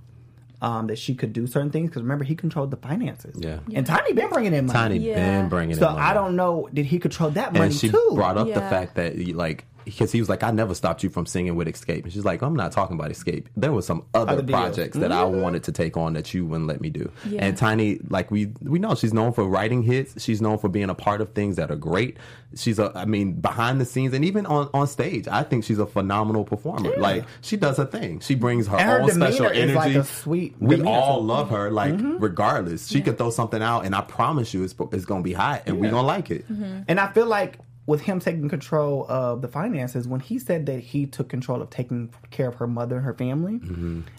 Um, 0.61 0.87
that 0.87 0.97
she 0.97 1.13
could 1.15 1.33
do 1.33 1.45
certain 1.47 1.69
things 1.69 1.89
because 1.89 2.01
remember 2.01 2.23
he 2.23 2.33
controlled 2.33 2.71
the 2.71 2.77
finances. 2.77 3.35
Yeah. 3.37 3.59
and 3.73 3.85
Tiny 3.85 4.13
been 4.13 4.29
bringing 4.29 4.53
in 4.53 4.65
money. 4.65 4.79
Tiny 4.79 4.97
Yeah. 4.99 5.41
been 5.41 5.49
bringing 5.49 5.75
So 5.75 5.89
in 5.89 5.93
money. 5.95 6.05
I 6.07 6.13
don't 6.13 6.35
know. 6.37 6.69
Did 6.73 6.85
he 6.85 6.97
control 6.97 7.29
that 7.31 7.51
money 7.53 7.65
and 7.65 7.75
she 7.75 7.89
too? 7.89 8.11
brought 8.15 8.37
up 8.37 8.47
the 8.47 8.53
fact 8.61 8.95
that 8.95 9.17
like 9.35 9.65
because 9.85 10.11
he 10.11 10.19
was 10.19 10.27
like, 10.27 10.43
I 10.43 10.51
never 10.51 10.73
stopped 10.73 11.03
you 11.03 11.09
from 11.09 11.25
singing 11.25 11.55
with 11.55 11.67
Xscape. 11.67 12.03
And 12.03 12.11
she's 12.11 12.25
like, 12.25 12.41
I'm 12.41 12.55
not 12.55 12.71
talking 12.71 12.95
about 12.95 13.11
Xscape. 13.11 13.45
There 13.55 13.71
was 13.71 13.85
some 13.85 14.03
other, 14.13 14.33
Other 14.33 14.41
deals. 14.41 14.59
projects 14.59 14.97
that 14.97 15.11
I 15.11 15.21
mm-hmm. 15.23 15.41
wanted 15.41 15.63
to 15.65 15.71
take 15.71 15.95
on 15.95 16.13
that 16.13 16.33
you 16.33 16.45
wouldn't 16.45 16.67
let 16.67 16.81
me 16.81 16.89
do. 16.89 17.11
Yeah. 17.29 17.45
And 17.45 17.57
Tiny, 17.57 17.99
like 18.09 18.31
we 18.31 18.47
we 18.61 18.79
know, 18.79 18.95
she's 18.95 19.13
known 19.13 19.31
for 19.31 19.45
writing 19.45 19.83
hits. 19.83 20.21
She's 20.21 20.41
known 20.41 20.57
for 20.57 20.67
being 20.67 20.89
a 20.89 20.95
part 20.95 21.21
of 21.21 21.33
things 21.33 21.55
that 21.55 21.71
are 21.71 21.75
great. 21.75 22.17
She's 22.55 22.79
a, 22.79 22.91
I 22.95 23.05
mean, 23.05 23.33
behind 23.33 23.79
the 23.79 23.85
scenes 23.85 24.13
and 24.13 24.25
even 24.25 24.45
on 24.45 24.69
on 24.73 24.87
stage, 24.87 25.27
I 25.27 25.43
think 25.43 25.63
she's 25.63 25.79
a 25.79 25.85
phenomenal 25.85 26.43
performer. 26.43 26.95
Like 26.97 27.25
she 27.41 27.55
does 27.55 27.77
her 27.77 27.85
thing. 27.85 28.19
She 28.19 28.35
brings 28.35 28.67
her 28.67 28.77
her 28.79 29.01
own 29.01 29.11
special 29.11 29.49
demeanor 29.49 29.53
is 29.53 29.75
energy. 29.75 29.75
like 29.75 29.95
a 29.95 30.03
sweet 30.03 30.55
we 30.59 30.77
demeanor. 30.77 30.97
all 30.97 31.23
love 31.23 31.49
her. 31.51 31.71
Like 31.71 31.93
mm-hmm. 31.93 32.17
regardless, 32.17 32.87
she 32.87 33.01
could 33.01 33.17
throw 33.17 33.29
something 33.29 33.61
out, 33.61 33.85
and 33.85 33.93
I 33.95 34.01
promise 34.01 34.53
you, 34.53 34.63
it's 34.63 34.75
it's 34.91 35.05
gonna 35.05 35.23
be 35.23 35.33
hot, 35.33 35.63
and 35.65 35.79
we're 35.79 35.91
gonna 35.91 36.07
like 36.07 36.31
it. 36.31 36.47
Mm-hmm. 36.51 36.83
And 36.87 36.99
I 36.99 37.11
feel 37.11 37.27
like 37.27 37.59
with 37.87 38.01
him 38.01 38.19
taking 38.19 38.49
control 38.49 39.05
of 39.09 39.41
the 39.41 39.47
finances, 39.47 40.07
when 40.07 40.19
he 40.19 40.39
said 40.39 40.65
that 40.65 40.79
he 40.79 41.05
took 41.05 41.29
control 41.29 41.61
of 41.61 41.69
taking 41.69 42.11
care 42.31 42.47
of 42.47 42.55
her 42.55 42.65
mother 42.67 42.95
and 42.97 43.05
her 43.05 43.13
family, 43.13 43.59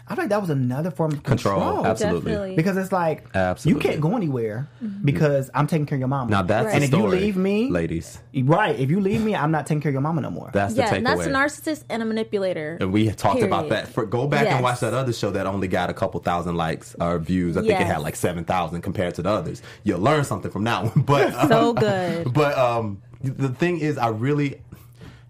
I 0.07 0.15
feel 0.15 0.23
like 0.25 0.29
that 0.29 0.41
was 0.41 0.51
another 0.51 0.91
form 0.93 1.13
of 1.13 1.23
control. 1.25 1.59
Mm-hmm. 1.61 1.69
Control, 1.71 1.87
absolutely. 1.87 2.31
Definitely. 2.33 2.57
Because 2.57 2.77
it's 2.77 2.93
like 2.93 3.27
Absolutely. 3.35 3.83
you 3.85 3.89
can't 3.91 4.01
go 4.01 4.17
anywhere 4.17 4.69
because 5.05 5.51
I'm 5.55 5.67
taking 5.67 5.87
care 5.87 5.97
of 5.97 6.01
your 6.01 6.09
mama. 6.09 6.31
Now 6.31 6.43
that's 6.43 6.73
and 6.73 6.83
the 6.83 6.87
if 6.87 6.93
you 6.93 7.07
leave 7.09 7.37
me, 7.37 7.71
ladies. 7.71 8.19
right? 8.45 8.79
If 8.79 8.91
you 8.91 9.01
leave 9.01 9.21
me, 9.23 9.35
I'm 9.35 9.51
not 9.51 9.67
taking 9.67 9.81
care 9.81 9.91
of 9.91 9.95
your 9.95 10.03
mama 10.03 10.21
no 10.21 10.31
more. 10.31 10.51
That's 10.53 10.75
the 10.75 10.83
takeaway. 10.83 10.97
and 10.99 11.07
that's 11.07 11.27
a 11.27 11.31
narcissist 11.31 11.85
and 11.91 12.03
a 12.03 12.05
manipulator. 12.05 12.79
And 12.81 12.93
we 12.93 13.07
had 13.07 13.19
talked 13.19 13.43
about 13.43 13.69
that. 13.71 13.89
For, 13.89 14.07
go 14.07 14.27
back 14.27 14.45
Yes. 14.45 14.55
and 14.55 14.63
watch 14.63 14.81
that 14.81 14.95
other 14.95 15.13
show 15.13 15.31
that 15.33 15.47
only 15.47 15.67
got 15.69 15.91
a 15.91 15.95
couple 15.95 16.21
thousand 16.21 16.57
likes 16.57 16.95
or 17.01 17.19
views. 17.19 17.57
I 17.57 17.61
think 17.63 17.73
it 17.81 17.87
had 17.87 17.99
like 18.03 18.15
seven 18.17 18.45
thousand 18.45 18.83
compared 18.83 19.15
to 19.17 19.23
the 19.23 19.31
others. 19.31 19.61
You'll 19.83 20.01
learn 20.01 20.25
something 20.25 20.51
from 20.51 20.65
that 20.65 20.85
one. 20.85 21.03
But 21.07 21.49
So 21.49 21.71
um, 21.71 21.75
good. 21.75 22.33
But 22.33 22.57
um, 22.59 23.03
the 23.31 23.49
thing 23.49 23.79
is, 23.79 23.99
I 23.99 24.09
really, 24.09 24.61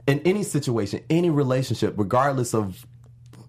in 0.06 0.20
any 0.20 0.42
situation, 0.42 1.02
any 1.10 1.30
relationship, 1.30 1.94
regardless 1.96 2.54
of 2.54 2.86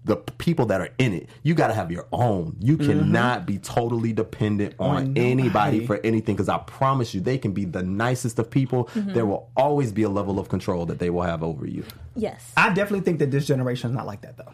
the 0.08 0.16
people 0.16 0.66
that 0.66 0.80
are 0.80 0.88
in 0.98 1.12
it. 1.12 1.28
You 1.42 1.54
got 1.54 1.68
to 1.68 1.74
have 1.74 1.92
your 1.92 2.06
own. 2.12 2.56
You 2.58 2.78
mm-hmm. 2.78 2.88
cannot 2.90 3.46
be 3.46 3.58
totally 3.58 4.12
dependent 4.12 4.74
oh, 4.78 4.86
on 4.86 4.96
On 4.96 5.18
anybody 5.18 5.86
for 5.86 6.00
anything 6.02 6.34
because 6.34 6.48
I 6.48 6.58
promise 6.58 7.14
you, 7.14 7.20
they 7.20 7.36
can 7.36 7.52
be 7.52 7.66
the 7.66 7.82
nicest 7.82 8.38
of 8.38 8.50
people. 8.50 8.86
Mm-hmm. 8.86 9.12
There 9.12 9.26
will 9.26 9.50
always 9.56 9.92
be 9.92 10.02
a 10.02 10.08
level 10.08 10.38
of 10.38 10.48
control 10.48 10.86
that 10.86 10.98
they 10.98 11.10
will 11.10 11.22
have 11.22 11.42
over 11.42 11.66
you. 11.66 11.84
Yes. 12.16 12.52
I 12.56 12.70
definitely 12.70 13.00
think 13.00 13.18
that 13.18 13.30
this 13.30 13.46
generation 13.46 13.90
is 13.90 13.96
not 13.96 14.06
like 14.06 14.22
that 14.22 14.38
though. 14.38 14.52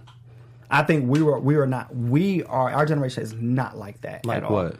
I 0.70 0.82
think 0.82 1.08
we 1.08 1.22
were 1.22 1.38
we 1.38 1.54
are 1.54 1.66
not 1.66 1.94
we 1.94 2.42
are 2.44 2.70
our 2.70 2.84
generation 2.84 3.22
is 3.22 3.32
not 3.34 3.78
like 3.78 4.00
that 4.00 4.26
Like 4.26 4.38
at 4.38 4.44
all. 4.44 4.52
what? 4.52 4.76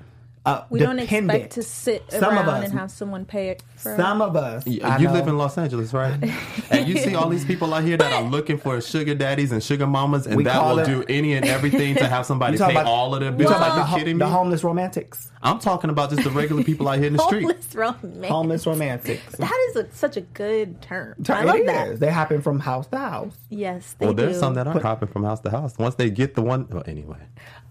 Uh, 0.46 0.62
we 0.68 0.78
don't 0.78 0.96
dependent. 0.96 1.30
expect 1.36 1.54
to 1.54 1.62
sit 1.62 2.04
Some 2.10 2.36
of 2.36 2.46
around 2.46 2.48
us- 2.48 2.64
and 2.70 2.78
have 2.78 2.90
someone 2.90 3.24
pay 3.24 3.48
it 3.48 3.62
for 3.76 3.96
Some 3.96 4.20
of 4.20 4.36
us. 4.36 4.66
You, 4.66 4.82
you 4.98 5.08
live 5.08 5.26
in 5.26 5.38
Los 5.38 5.56
Angeles, 5.56 5.94
right? 5.94 6.22
and 6.70 6.86
you 6.86 6.98
see 6.98 7.14
all 7.14 7.30
these 7.30 7.46
people 7.46 7.72
out 7.72 7.82
here 7.82 7.96
that 7.96 8.12
are 8.12 8.22
looking 8.22 8.58
for 8.58 8.78
sugar 8.82 9.14
daddies 9.14 9.52
and 9.52 9.62
sugar 9.62 9.86
mamas, 9.86 10.26
and 10.26 10.36
We 10.36 10.44
that 10.44 10.62
will 10.62 10.80
it- 10.80 10.84
do 10.86 11.02
any 11.08 11.32
and 11.32 11.46
everything 11.46 11.94
to 11.96 12.06
have 12.06 12.26
somebody 12.30 12.58
talk 12.58 12.68
pay 12.72 12.74
about- 12.74 12.86
all 12.86 13.14
of 13.14 13.20
their 13.20 13.30
You 13.30 13.36
bills. 13.38 13.52
talk 13.52 13.58
about 13.58 13.70
Are 13.70 13.74
the, 13.76 13.80
you 13.80 13.86
ho- 13.86 13.96
kidding 13.96 14.18
the 14.18 14.26
homeless 14.26 14.62
romantics. 14.62 15.30
I'm 15.42 15.58
talking 15.60 15.88
about 15.88 16.10
just 16.10 16.24
the 16.24 16.30
regular 16.30 16.62
people 16.62 16.88
out 16.88 16.98
here 16.98 17.06
in 17.06 17.14
the 17.14 17.22
street. 17.22 17.42
homeless 17.44 17.74
romance. 17.74 18.26
Homeless 18.28 18.66
romantics. 18.66 19.36
That 19.36 19.66
is 19.70 19.76
a, 19.76 19.90
such 19.92 20.18
a 20.18 20.22
good 20.22 20.82
term. 20.82 21.14
It 21.20 21.30
I 21.30 21.44
love 21.44 21.56
is. 21.56 21.66
that. 21.66 22.00
They 22.00 22.10
happen 22.10 22.42
from 22.42 22.60
house 22.60 22.86
to 22.88 22.98
house. 22.98 23.34
Yes, 23.48 23.94
they 23.98 24.04
Well, 24.06 24.14
there's 24.14 24.34
do. 24.34 24.40
some 24.40 24.54
that 24.54 24.66
are 24.66 24.78
hopping 24.78 25.08
from 25.08 25.24
house 25.24 25.40
to 25.40 25.50
house. 25.50 25.76
Once 25.78 25.94
they 25.94 26.10
get 26.10 26.34
the 26.34 26.42
one, 26.42 26.66
well, 26.70 26.82
anyway. 26.86 27.16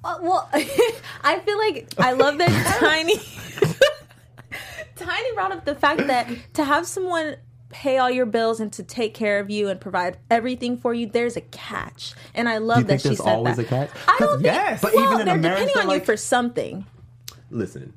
Uh, 0.03 0.17
well, 0.21 0.49
I 1.23 1.39
feel 1.39 1.57
like 1.57 1.93
I 1.97 2.11
love 2.13 2.37
that 2.39 2.77
Tiny. 2.79 3.15
Tiny 4.95 5.33
brought 5.33 5.51
up 5.51 5.65
the 5.65 5.75
fact 5.75 6.05
that 6.07 6.29
to 6.53 6.63
have 6.63 6.85
someone 6.85 7.35
pay 7.69 7.97
all 7.97 8.09
your 8.11 8.25
bills 8.27 8.59
and 8.59 8.71
to 8.73 8.83
take 8.83 9.13
care 9.15 9.39
of 9.39 9.49
you 9.49 9.67
and 9.69 9.81
provide 9.81 10.17
everything 10.29 10.77
for 10.77 10.93
you, 10.93 11.07
there's 11.07 11.35
a 11.35 11.41
catch, 11.41 12.13
and 12.35 12.47
I 12.47 12.59
love 12.59 12.79
You 12.79 12.83
that 12.85 13.01
think 13.01 13.15
she 13.17 13.21
said 13.23 13.33
always 13.33 13.55
that. 13.57 13.65
a 13.65 13.69
catch? 13.69 13.89
I 14.07 14.15
don't 14.19 14.33
think. 14.35 14.45
Yes. 14.45 14.81
but 14.81 14.91
But 14.93 14.95
well, 14.95 15.05
even 15.13 15.19
in 15.21 15.25
they're 15.25 15.35
a 15.35 15.39
marriage, 15.39 15.57
depending 15.59 15.73
they're 15.75 15.83
on 15.83 15.89
you 15.89 15.95
like- 15.95 16.05
for 16.05 16.17
something. 16.17 16.85
Listen, 17.49 17.93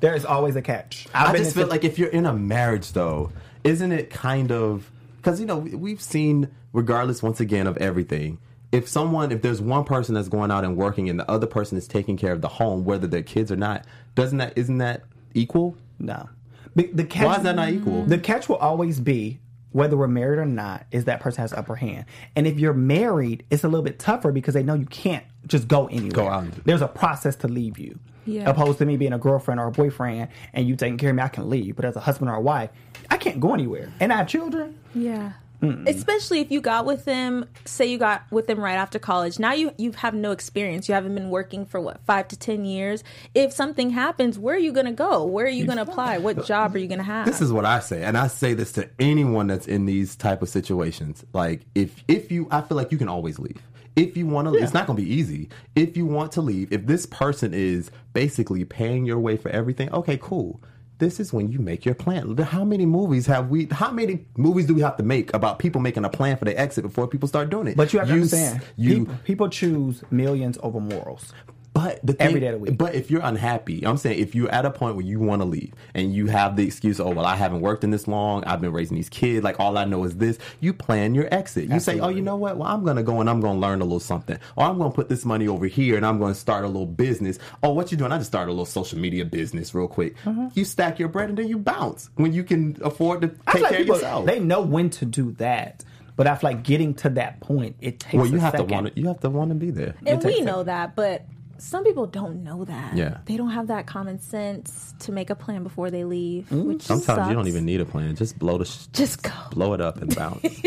There 0.00 0.14
is 0.14 0.24
always 0.24 0.56
a 0.56 0.62
catch. 0.62 1.06
I've 1.14 1.34
I 1.34 1.38
just 1.38 1.54
feel 1.54 1.66
like 1.68 1.84
if 1.84 1.98
you're 1.98 2.08
in 2.10 2.26
a 2.26 2.32
marriage, 2.34 2.92
though, 2.92 3.32
isn't 3.64 3.92
it 3.92 4.10
kind 4.10 4.50
of 4.52 4.90
because 5.16 5.40
you 5.40 5.46
know 5.46 5.58
we've 5.58 6.02
seen, 6.02 6.48
regardless 6.72 7.22
once 7.22 7.40
again 7.40 7.66
of 7.66 7.76
everything, 7.78 8.38
if 8.72 8.88
someone, 8.88 9.30
if 9.30 9.42
there's 9.42 9.60
one 9.60 9.84
person 9.84 10.14
that's 10.14 10.28
going 10.28 10.50
out 10.50 10.64
and 10.64 10.76
working 10.76 11.08
and 11.08 11.20
the 11.20 11.30
other 11.30 11.46
person 11.46 11.78
is 11.78 11.86
taking 11.86 12.16
care 12.16 12.32
of 12.32 12.40
the 12.40 12.48
home, 12.48 12.84
whether 12.84 13.06
they're 13.06 13.22
kids 13.22 13.52
or 13.52 13.56
not, 13.56 13.84
doesn't 14.14 14.38
that 14.38 14.54
isn't 14.56 14.78
that 14.78 15.04
equal? 15.34 15.76
no. 15.98 16.28
The, 16.74 16.86
the 16.86 17.04
catch, 17.04 17.26
Why 17.26 17.36
is 17.36 17.42
that 17.42 17.54
not 17.56 17.68
equal? 17.68 18.04
The 18.04 18.16
catch 18.16 18.48
will 18.48 18.56
always 18.56 18.98
be 18.98 19.40
whether 19.72 19.96
we're 19.96 20.06
married 20.06 20.38
or 20.38 20.46
not 20.46 20.86
is 20.90 21.04
that 21.04 21.20
person 21.20 21.42
has 21.42 21.52
upper 21.52 21.74
hand. 21.74 22.06
And 22.34 22.46
if 22.46 22.58
you're 22.58 22.72
married, 22.72 23.44
it's 23.50 23.64
a 23.64 23.68
little 23.68 23.82
bit 23.82 23.98
tougher 23.98 24.32
because 24.32 24.54
they 24.54 24.62
know 24.62 24.74
you 24.74 24.86
can't 24.86 25.24
just 25.46 25.68
go 25.68 25.86
anywhere. 25.88 26.10
Go 26.10 26.28
out. 26.28 26.64
There's 26.64 26.80
a 26.82 26.88
process 26.88 27.36
to 27.36 27.48
leave 27.48 27.78
you. 27.78 27.98
Yeah. 28.24 28.48
Opposed 28.48 28.78
to 28.78 28.86
me 28.86 28.96
being 28.96 29.12
a 29.12 29.18
girlfriend 29.18 29.60
or 29.60 29.66
a 29.66 29.70
boyfriend 29.72 30.28
and 30.52 30.68
you 30.68 30.76
taking 30.76 30.96
care 30.96 31.10
of 31.10 31.16
me, 31.16 31.22
I 31.22 31.28
can 31.28 31.50
leave. 31.50 31.76
But 31.76 31.84
as 31.84 31.96
a 31.96 32.00
husband 32.00 32.30
or 32.30 32.34
a 32.34 32.40
wife, 32.40 32.70
I 33.10 33.16
can't 33.16 33.40
go 33.40 33.52
anywhere. 33.52 33.92
And 34.00 34.12
I 34.12 34.18
have 34.18 34.28
children. 34.28 34.78
Yeah. 34.94 35.32
Especially 35.62 36.40
if 36.40 36.50
you 36.50 36.60
got 36.60 36.86
with 36.86 37.04
them, 37.04 37.46
say 37.64 37.86
you 37.86 37.96
got 37.96 38.24
with 38.30 38.48
them 38.48 38.58
right 38.58 38.74
after 38.74 38.98
college. 38.98 39.38
Now 39.38 39.52
you 39.52 39.72
you 39.78 39.92
have 39.92 40.14
no 40.14 40.32
experience. 40.32 40.88
You 40.88 40.94
haven't 40.94 41.14
been 41.14 41.30
working 41.30 41.66
for 41.66 41.80
what 41.80 42.04
five 42.04 42.28
to 42.28 42.36
ten 42.36 42.64
years. 42.64 43.04
If 43.34 43.52
something 43.52 43.90
happens, 43.90 44.38
where 44.38 44.56
are 44.56 44.58
you 44.58 44.72
going 44.72 44.86
to 44.86 44.92
go? 44.92 45.24
Where 45.24 45.46
are 45.46 45.50
you 45.50 45.64
going 45.64 45.76
to 45.76 45.82
apply? 45.82 46.18
What 46.18 46.46
job 46.46 46.74
are 46.74 46.78
you 46.78 46.88
going 46.88 46.98
to 46.98 47.04
have? 47.04 47.26
This 47.26 47.40
is 47.40 47.52
what 47.52 47.64
I 47.64 47.80
say, 47.80 48.02
and 48.02 48.18
I 48.18 48.26
say 48.26 48.54
this 48.54 48.72
to 48.72 48.88
anyone 48.98 49.46
that's 49.46 49.68
in 49.68 49.86
these 49.86 50.16
type 50.16 50.42
of 50.42 50.48
situations. 50.48 51.24
Like, 51.32 51.60
if 51.74 52.02
if 52.08 52.32
you, 52.32 52.48
I 52.50 52.60
feel 52.62 52.76
like 52.76 52.90
you 52.90 52.98
can 52.98 53.08
always 53.08 53.38
leave. 53.38 53.62
If 53.94 54.16
you 54.16 54.26
want 54.26 54.48
to, 54.48 54.54
it's 54.54 54.72
not 54.72 54.86
going 54.86 54.96
to 54.96 55.02
be 55.02 55.12
easy. 55.14 55.50
If 55.76 55.96
you 55.96 56.06
want 56.06 56.32
to 56.32 56.40
leave, 56.40 56.72
if 56.72 56.86
this 56.86 57.04
person 57.06 57.52
is 57.52 57.90
basically 58.14 58.64
paying 58.64 59.04
your 59.04 59.18
way 59.18 59.36
for 59.36 59.50
everything, 59.50 59.92
okay, 59.92 60.18
cool. 60.20 60.62
This 61.02 61.18
is 61.18 61.32
when 61.32 61.50
you 61.50 61.58
make 61.58 61.84
your 61.84 61.96
plan. 61.96 62.36
How 62.36 62.64
many 62.64 62.86
movies 62.86 63.26
have 63.26 63.50
we? 63.50 63.66
How 63.72 63.90
many 63.90 64.24
movies 64.36 64.66
do 64.66 64.74
we 64.74 64.82
have 64.82 64.96
to 64.98 65.02
make 65.02 65.34
about 65.34 65.58
people 65.58 65.80
making 65.80 66.04
a 66.04 66.08
plan 66.08 66.36
for 66.36 66.44
their 66.44 66.56
exit 66.56 66.84
before 66.84 67.08
people 67.08 67.26
start 67.26 67.50
doing 67.50 67.66
it? 67.66 67.76
But 67.76 67.92
you 67.92 67.98
have 67.98 68.06
to 68.06 68.14
s- 68.14 68.20
understand, 68.32 68.62
you 68.76 68.98
people, 69.00 69.14
people 69.24 69.48
choose 69.48 70.04
millions 70.12 70.58
over 70.62 70.78
morals. 70.78 71.32
But 71.74 72.04
the 72.04 72.12
thing, 72.12 72.26
Every 72.28 72.40
day 72.40 72.48
of 72.48 72.52
the 72.52 72.58
week. 72.58 72.76
But 72.76 72.94
if 72.94 73.10
you're 73.10 73.22
unhappy, 73.22 73.86
I'm 73.86 73.96
saying 73.96 74.18
if 74.18 74.34
you're 74.34 74.50
at 74.50 74.66
a 74.66 74.70
point 74.70 74.94
where 74.96 75.04
you 75.04 75.18
want 75.20 75.40
to 75.40 75.46
leave 75.46 75.72
and 75.94 76.14
you 76.14 76.26
have 76.26 76.56
the 76.56 76.66
excuse, 76.66 77.00
oh 77.00 77.10
well, 77.10 77.24
I 77.24 77.34
haven't 77.34 77.60
worked 77.60 77.82
in 77.82 77.90
this 77.90 78.06
long, 78.06 78.44
I've 78.44 78.60
been 78.60 78.72
raising 78.72 78.96
these 78.96 79.08
kids, 79.08 79.42
like 79.42 79.58
all 79.58 79.78
I 79.78 79.86
know 79.86 80.04
is 80.04 80.16
this. 80.16 80.38
You 80.60 80.74
plan 80.74 81.14
your 81.14 81.32
exit. 81.32 81.70
You 81.70 81.80
say, 81.80 81.98
oh, 81.98 82.08
you 82.08 82.20
know 82.20 82.36
what? 82.36 82.58
Well, 82.58 82.68
I'm 82.68 82.84
gonna 82.84 83.02
go 83.02 83.20
and 83.20 83.30
I'm 83.30 83.40
gonna 83.40 83.58
learn 83.58 83.80
a 83.80 83.84
little 83.84 84.00
something, 84.00 84.38
or 84.56 84.66
I'm 84.66 84.76
gonna 84.76 84.90
put 84.90 85.08
this 85.08 85.24
money 85.24 85.48
over 85.48 85.66
here 85.66 85.96
and 85.96 86.04
I'm 86.04 86.18
gonna 86.18 86.34
start 86.34 86.64
a 86.64 86.68
little 86.68 86.86
business. 86.86 87.38
Oh, 87.62 87.70
what 87.72 87.90
you 87.90 87.96
doing? 87.96 88.12
I 88.12 88.18
just 88.18 88.28
started 88.28 88.50
a 88.50 88.52
little 88.52 88.66
social 88.66 88.98
media 88.98 89.24
business 89.24 89.74
real 89.74 89.88
quick. 89.88 90.16
Mm-hmm. 90.24 90.48
You 90.54 90.64
stack 90.66 90.98
your 90.98 91.08
bread 91.08 91.30
and 91.30 91.38
then 91.38 91.48
you 91.48 91.58
bounce 91.58 92.10
when 92.16 92.34
you 92.34 92.44
can 92.44 92.76
afford 92.82 93.22
to 93.22 93.28
take 93.28 93.38
feel 93.50 93.62
like 93.62 93.70
care 93.70 93.78
people, 93.78 93.94
of 93.94 94.02
yourself. 94.02 94.26
they 94.26 94.40
know 94.40 94.60
when 94.60 94.90
to 94.90 95.06
do 95.06 95.32
that. 95.32 95.84
But 96.14 96.26
I 96.26 96.34
feel 96.34 96.50
like 96.50 96.62
getting 96.62 96.92
to 96.96 97.08
that 97.10 97.40
point, 97.40 97.76
it 97.80 97.98
takes 97.98 98.14
well, 98.14 98.26
you 98.26 98.36
a 98.36 98.40
have 98.40 98.52
second. 98.52 98.68
to 98.68 98.74
want 98.74 98.94
to. 98.94 99.00
You 99.00 99.08
have 99.08 99.20
to 99.20 99.30
want 99.30 99.48
to 99.48 99.54
be 99.54 99.70
there. 99.70 99.94
and 100.04 100.22
we 100.22 100.42
know 100.42 100.62
that, 100.62 100.94
but 100.94 101.24
some 101.58 101.84
people 101.84 102.06
don't 102.06 102.42
know 102.42 102.64
that. 102.64 102.96
Yeah. 102.96 103.18
they 103.26 103.36
don't 103.36 103.50
have 103.50 103.68
that 103.68 103.86
common 103.86 104.18
sense 104.18 104.94
to 105.00 105.12
make 105.12 105.30
a 105.30 105.34
plan 105.34 105.62
before 105.62 105.90
they 105.90 106.04
leave. 106.04 106.44
Mm-hmm. 106.46 106.68
Which 106.68 106.82
Sometimes 106.82 107.28
you 107.28 107.34
don't 107.34 107.48
even 107.48 107.64
need 107.64 107.80
a 107.80 107.84
plan. 107.84 108.14
Just 108.16 108.38
blow 108.38 108.58
the 108.58 108.64
sh- 108.64 108.86
just 108.92 109.22
go. 109.22 109.30
blow 109.50 109.72
it 109.74 109.80
up 109.80 110.00
and 110.00 110.14
bounce. 110.14 110.44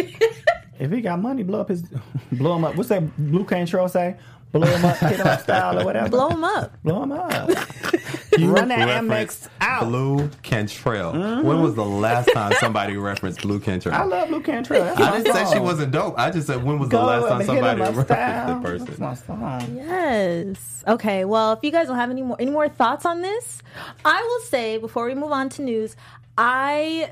If 0.77 0.91
he 0.91 0.99
got 0.99 1.21
money, 1.21 1.43
blow 1.43 1.61
up 1.61 1.69
his, 1.69 1.83
blow 2.33 2.57
him 2.57 2.65
up. 2.65 2.75
What's 2.75 2.89
that 2.89 3.15
Blu 3.17 3.45
Cantrell 3.45 3.87
say? 3.87 4.17
Blow 4.55 4.67
him 4.67 4.85
up, 4.85 4.97
hit 4.97 5.19
him 5.19 5.27
up 5.27 5.41
style 5.41 5.79
or 5.79 5.85
whatever. 5.89 6.07
Blow 6.09 6.29
them 6.29 6.43
up. 6.45 6.81
blow 6.83 7.03
him 7.03 7.11
up. 7.11 7.31
Run 8.39 8.67
that 8.69 8.85
referenced 8.87 9.43
Amex 9.45 9.49
out. 9.61 9.83
Blu 9.87 10.29
Cantrell. 10.43 11.13
Mm-hmm. 11.13 11.45
When 11.47 11.61
was 11.61 11.75
the 11.75 11.83
last 11.85 12.29
time 12.33 12.53
somebody 12.59 12.95
referenced 12.97 13.41
Blu 13.41 13.59
Cantrell? 13.59 13.93
I 13.95 14.03
love 14.03 14.29
Blu 14.29 14.41
Cantrell. 14.41 14.83
That's 14.85 14.99
I 15.01 15.17
didn't 15.21 15.33
say 15.33 15.53
she 15.53 15.59
wasn't 15.59 15.91
dope. 15.91 16.15
I 16.17 16.31
just 16.31 16.47
said 16.47 16.63
when 16.63 16.79
was 16.79 16.89
the 16.89 17.01
last 17.01 17.27
time 17.27 17.41
and 17.41 17.49
hit 17.49 17.57
him 17.57 17.63
somebody 17.63 17.81
referenced 17.81 18.07
style. 18.07 18.61
the 18.61 18.69
That's 18.69 18.85
person? 18.85 19.03
my 19.03 19.13
song. 19.59 19.75
Yes. 19.75 20.83
Okay. 20.87 21.25
Well, 21.25 21.51
if 21.53 21.59
you 21.63 21.71
guys 21.71 21.87
don't 21.87 21.97
have 21.97 22.09
any 22.09 22.21
more 22.21 22.37
any 22.39 22.51
more 22.51 22.69
thoughts 22.69 23.05
on 23.05 23.21
this, 23.21 23.61
I 24.05 24.21
will 24.21 24.45
say 24.47 24.77
before 24.77 25.05
we 25.05 25.15
move 25.15 25.31
on 25.31 25.49
to 25.49 25.61
news, 25.61 25.95
I 26.37 27.11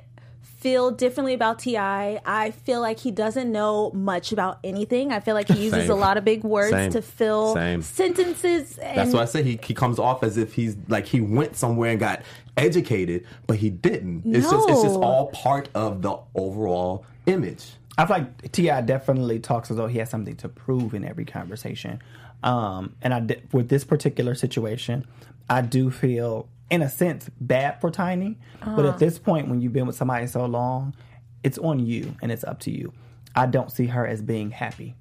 feel 0.63 0.91
differently 0.91 1.33
about 1.33 1.59
Ti. 1.59 1.77
I 1.77 2.53
feel 2.63 2.79
like 2.79 2.97
he 2.97 3.11
doesn't 3.11 3.51
know 3.51 3.91
much 3.91 4.31
about 4.31 4.59
anything. 4.63 5.11
I 5.11 5.19
feel 5.19 5.35
like 5.35 5.49
he 5.49 5.61
uses 5.65 5.81
Same. 5.83 5.91
a 5.91 5.95
lot 5.95 6.17
of 6.17 6.23
big 6.23 6.43
words 6.45 6.71
Same. 6.71 6.91
to 6.93 7.01
fill 7.01 7.53
Same. 7.53 7.81
sentences. 7.81 8.77
And 8.77 8.97
That's 8.97 9.13
why 9.13 9.23
I 9.23 9.25
say 9.25 9.43
he, 9.43 9.59
he 9.61 9.73
comes 9.73 9.99
off 9.99 10.23
as 10.23 10.37
if 10.37 10.53
he's 10.53 10.77
like 10.87 11.05
he 11.05 11.19
went 11.19 11.57
somewhere 11.57 11.91
and 11.91 11.99
got 11.99 12.21
educated, 12.55 13.27
but 13.45 13.57
he 13.57 13.69
didn't. 13.69 14.23
It's 14.25 14.49
just 14.49 14.69
it's 14.69 14.81
just 14.83 14.95
all 14.95 15.27
part 15.27 15.67
of 15.75 16.01
the 16.01 16.17
overall 16.33 17.05
image. 17.25 17.65
I 17.97 18.05
feel 18.05 18.17
like 18.19 18.51
Ti 18.53 18.63
definitely 18.85 19.39
talks 19.39 19.69
as 19.69 19.77
though 19.77 19.87
he 19.87 19.99
has 19.99 20.09
something 20.09 20.35
to 20.37 20.49
prove 20.49 20.93
in 20.93 21.03
every 21.03 21.25
conversation. 21.25 22.01
Um, 22.41 22.95
and 23.01 23.13
I 23.13 23.19
di- 23.19 23.41
with 23.51 23.67
this 23.69 23.83
particular 23.83 24.33
situation, 24.33 25.05
I 25.49 25.61
do 25.61 25.91
feel, 25.91 26.47
in 26.73 26.81
a 26.81 26.89
sense, 26.89 27.29
bad 27.39 27.79
for 27.79 27.91
Tiny. 27.91 28.37
But 28.65 28.85
at 28.85 28.97
this 28.99 29.19
point, 29.19 29.47
when 29.49 29.61
you've 29.61 29.73
been 29.73 29.85
with 29.87 29.95
somebody 29.95 30.27
so 30.27 30.45
long, 30.45 30.95
it's 31.43 31.57
on 31.57 31.79
you 31.85 32.15
and 32.21 32.31
it's 32.31 32.43
up 32.43 32.59
to 32.61 32.71
you. 32.71 32.93
I 33.35 33.45
don't 33.45 33.71
see 33.71 33.87
her 33.87 34.05
as 34.07 34.21
being 34.21 34.51
happy 34.51 34.95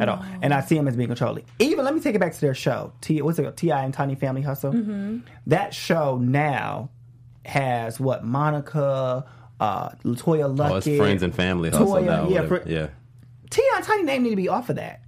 at 0.00 0.08
all, 0.08 0.24
and 0.42 0.52
I 0.54 0.60
see 0.60 0.76
him 0.76 0.88
as 0.88 0.96
being 0.96 1.08
controlling. 1.08 1.44
Even 1.58 1.84
let 1.84 1.94
me 1.94 2.00
take 2.00 2.14
it 2.14 2.18
back 2.18 2.32
to 2.34 2.40
their 2.40 2.54
show. 2.54 2.92
T, 3.00 3.20
what's 3.22 3.38
it? 3.38 3.56
Ti 3.56 3.70
and 3.72 3.92
Tiny 3.94 4.14
Family 4.14 4.42
Hustle. 4.42 5.20
That 5.46 5.74
show 5.74 6.16
now 6.18 6.90
has 7.44 7.98
what 8.00 8.24
Monica. 8.24 9.24
Uh, 9.58 9.88
LeToya 10.04 10.54
Luckett, 10.54 10.70
Oh, 10.70 10.76
it's 10.76 10.86
friends 10.98 11.22
and 11.22 11.34
family 11.34 11.70
hustle 11.70 11.94
now. 12.02 12.28
yeah, 12.28 12.42
whatever. 12.42 12.60
fr- 12.60 12.68
yeah. 12.68 12.88
Ti 13.48 13.62
and 13.76 13.84
Tiny 13.84 14.02
name 14.02 14.22
need 14.22 14.30
to 14.30 14.36
be 14.36 14.48
off 14.50 14.68
of 14.68 14.76
that, 14.76 15.00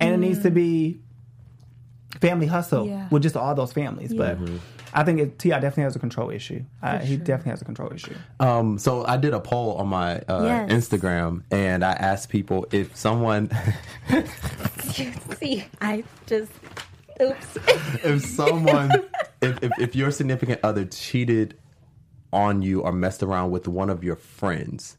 and 0.00 0.14
it 0.14 0.16
needs 0.16 0.38
to 0.44 0.50
be 0.50 0.98
Family 2.20 2.46
Hustle 2.46 2.86
Yeah. 2.86 3.08
with 3.10 3.22
just 3.22 3.36
all 3.36 3.54
those 3.54 3.72
families. 3.72 4.14
But 4.14 4.38
Mm-hmm. 4.38 4.56
I 4.94 5.04
think 5.04 5.20
it, 5.20 5.38
Ti 5.38 5.48
definitely 5.50 5.84
has 5.84 5.96
a 5.96 5.98
control 5.98 6.30
issue. 6.30 6.62
Uh, 6.82 6.98
He 6.98 7.16
definitely 7.16 7.50
has 7.50 7.62
a 7.62 7.64
control 7.64 7.92
issue. 7.92 8.14
Um, 8.40 8.78
so 8.78 9.04
I 9.06 9.16
did 9.16 9.32
a 9.32 9.40
poll 9.40 9.74
on 9.76 9.88
my 9.88 10.16
uh, 10.28 10.42
Yes. 10.44 10.70
Instagram, 10.72 11.42
and 11.50 11.82
I 11.84 11.92
asked 11.92 12.28
people 12.28 12.66
if 12.72 12.94
someone, 12.96 13.50
see, 15.38 15.64
I 15.80 16.04
just 16.26 16.52
oops. 17.20 17.56
if 18.04 18.22
someone, 18.24 18.90
if, 19.40 19.62
if 19.62 19.72
if 19.78 19.96
your 19.96 20.10
significant 20.10 20.60
other 20.62 20.84
cheated 20.84 21.56
on 22.32 22.62
you 22.62 22.80
or 22.80 22.92
messed 22.92 23.22
around 23.22 23.50
with 23.50 23.68
one 23.68 23.90
of 23.90 24.02
your 24.02 24.16
friends 24.16 24.96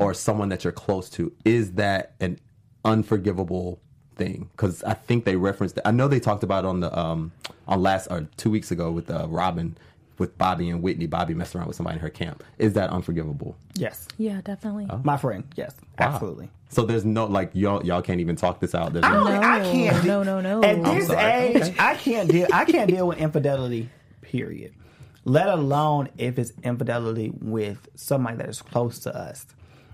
or 0.00 0.12
someone 0.14 0.48
that 0.48 0.64
you're 0.64 0.72
close 0.72 1.08
to, 1.10 1.32
is 1.44 1.72
that 1.74 2.14
an 2.20 2.38
unforgivable 2.84 3.80
thing? 4.20 4.48
Because 4.52 4.84
I 4.84 4.94
think 4.94 5.24
they 5.24 5.36
referenced. 5.36 5.78
I 5.84 5.90
know 5.90 6.06
they 6.08 6.20
talked 6.20 6.42
about 6.44 6.64
it 6.64 6.68
on 6.68 6.80
the 6.80 6.96
um 6.98 7.32
on 7.66 7.82
last 7.82 8.06
or 8.10 8.28
two 8.36 8.50
weeks 8.50 8.70
ago 8.70 8.90
with 8.92 9.10
uh, 9.10 9.26
Robyn 9.28 9.76
with 10.18 10.36
Bobby 10.36 10.68
and 10.68 10.82
Whitney. 10.82 11.06
Bobby 11.06 11.34
messed 11.34 11.54
around 11.56 11.66
with 11.66 11.76
somebody 11.76 11.96
in 11.96 12.02
her 12.02 12.10
camp. 12.10 12.44
Is 12.58 12.74
that 12.74 12.90
unforgivable? 12.90 13.56
Yes. 13.74 14.06
Yeah, 14.18 14.40
definitely. 14.44 14.86
My 15.02 15.16
friend. 15.16 15.44
Yes. 15.56 15.74
Wow. 15.98 16.06
Absolutely. 16.08 16.50
So 16.68 16.84
there's 16.84 17.04
no 17.04 17.24
like 17.26 17.50
y'all 17.54 17.84
y'all 17.84 18.02
can't 18.02 18.20
even 18.20 18.36
talk 18.36 18.60
this 18.60 18.74
out. 18.74 18.92
There's 18.92 19.04
I, 19.04 19.12
no, 19.12 19.24
don't, 19.24 19.44
I 19.44 19.58
No, 19.58 19.72
can't. 19.72 20.04
no, 20.04 20.22
no, 20.22 20.40
no. 20.40 20.62
At 20.62 20.84
this 20.84 21.10
age, 21.10 21.56
Okay. 21.62 21.74
I 21.78 21.94
can't 21.96 22.30
deal. 22.30 22.46
I 22.52 22.64
can't 22.66 22.88
deal 22.90 23.08
with 23.08 23.18
infidelity. 23.18 23.88
Period. 24.22 24.74
Let 25.24 25.48
alone 25.48 26.08
if 26.18 26.38
it's 26.38 26.52
infidelity 26.62 27.32
with 27.40 27.88
somebody 27.94 28.36
that 28.36 28.48
is 28.48 28.62
close 28.62 29.00
to 29.00 29.14
us, 29.14 29.46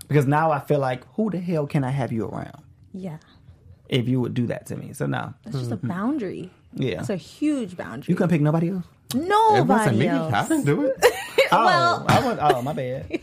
because 0.07 0.25
now 0.25 0.51
I 0.51 0.59
feel 0.59 0.79
like 0.79 1.05
who 1.15 1.29
the 1.29 1.39
hell 1.39 1.65
can 1.67 1.83
I 1.83 1.89
have 1.91 2.11
you 2.11 2.25
around 2.27 2.61
Yeah. 2.93 3.17
If 3.89 4.07
you 4.07 4.19
would 4.21 4.33
do 4.33 4.47
that 4.47 4.65
to 4.67 4.75
me? 4.75 4.93
So 4.93 5.05
no, 5.05 5.33
That's 5.45 5.57
just 5.57 5.71
a 5.71 5.77
mm-hmm. 5.77 5.87
boundary. 5.87 6.49
Yeah. 6.73 6.99
It's 6.99 7.09
a 7.09 7.15
huge 7.15 7.75
boundary. 7.77 8.05
you 8.11 8.15
couldn't 8.15 8.29
pick 8.29 8.41
nobody 8.41 8.69
else. 8.69 8.85
it 9.13 9.17
wasn't 9.19 9.67
Nobody 9.67 9.97
me. 9.97 10.07
else. 10.07 10.33
I 10.33 10.47
didn't 10.47 10.65
do 10.65 10.81
it. 10.83 10.95
Oh, 11.49 11.65
Well- 11.65 12.05
I 12.09 12.19
was. 12.27 12.37
Oh, 12.41 12.61
my 12.61 12.73
bad. 12.73 13.07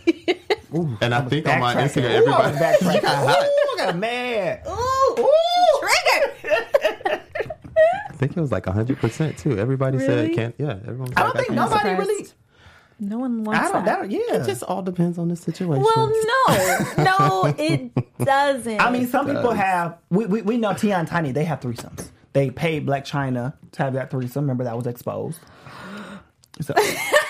And 1.02 1.14
I 1.14 1.20
think 1.26 1.46
on 1.46 1.60
my 1.60 1.72
Backtracking. 1.74 2.02
Instagram, 2.02 2.20
Ooh, 2.26 2.30
I 2.32 2.50
was 2.50 2.60
everybody. 2.60 2.98
Ooh, 3.06 3.30
I 3.30 3.74
got 3.78 3.96
mad. 3.96 4.62
Ooh, 4.66 5.28
trigger. 5.80 7.22
I 8.10 8.12
think 8.16 8.36
it 8.36 8.40
was 8.40 8.50
like 8.50 8.66
hundred 8.66 8.98
percent 8.98 9.38
too. 9.38 9.56
Everybody 9.58 9.98
said 10.00 10.08
Really? 10.08 10.32
it 10.32 10.34
can't. 10.34 10.54
Yeah, 10.58 10.70
everyone. 10.86 11.10
Was 11.10 11.12
I 11.16 11.22
don't 11.24 11.36
think 11.36 11.50
nobody 11.50 11.74
surprised. 11.90 12.00
really. 12.00 12.28
No 13.00 13.18
one 13.18 13.44
wants 13.44 13.60
I 13.60 13.72
don't. 13.72 13.84
that. 13.84 14.00
That, 14.02 14.10
yeah. 14.10 14.42
It 14.42 14.46
just 14.46 14.62
all 14.62 14.82
depends 14.82 15.18
on 15.18 15.28
the 15.28 15.36
situation. 15.36 15.82
Well, 15.82 16.12
no, 16.48 17.04
no, 17.04 17.54
it 17.58 17.92
doesn't. 18.18 18.80
I 18.80 18.90
mean, 18.90 19.08
some 19.08 19.26
people 19.26 19.52
have. 19.52 19.98
We, 20.10 20.26
we, 20.26 20.42
we 20.42 20.56
know 20.56 20.74
Tia 20.74 20.96
and 20.96 21.08
Tiny. 21.08 21.32
They 21.32 21.44
have 21.44 21.60
threesomes. 21.60 22.08
They 22.32 22.50
paid 22.50 22.86
Blac 22.86 23.02
Chyna 23.02 23.54
to 23.72 23.82
have 23.82 23.94
that 23.94 24.10
threesome. 24.10 24.44
Remember 24.44 24.64
that 24.64 24.76
was 24.76 24.86
exposed. 24.86 25.38
So, 26.60 26.74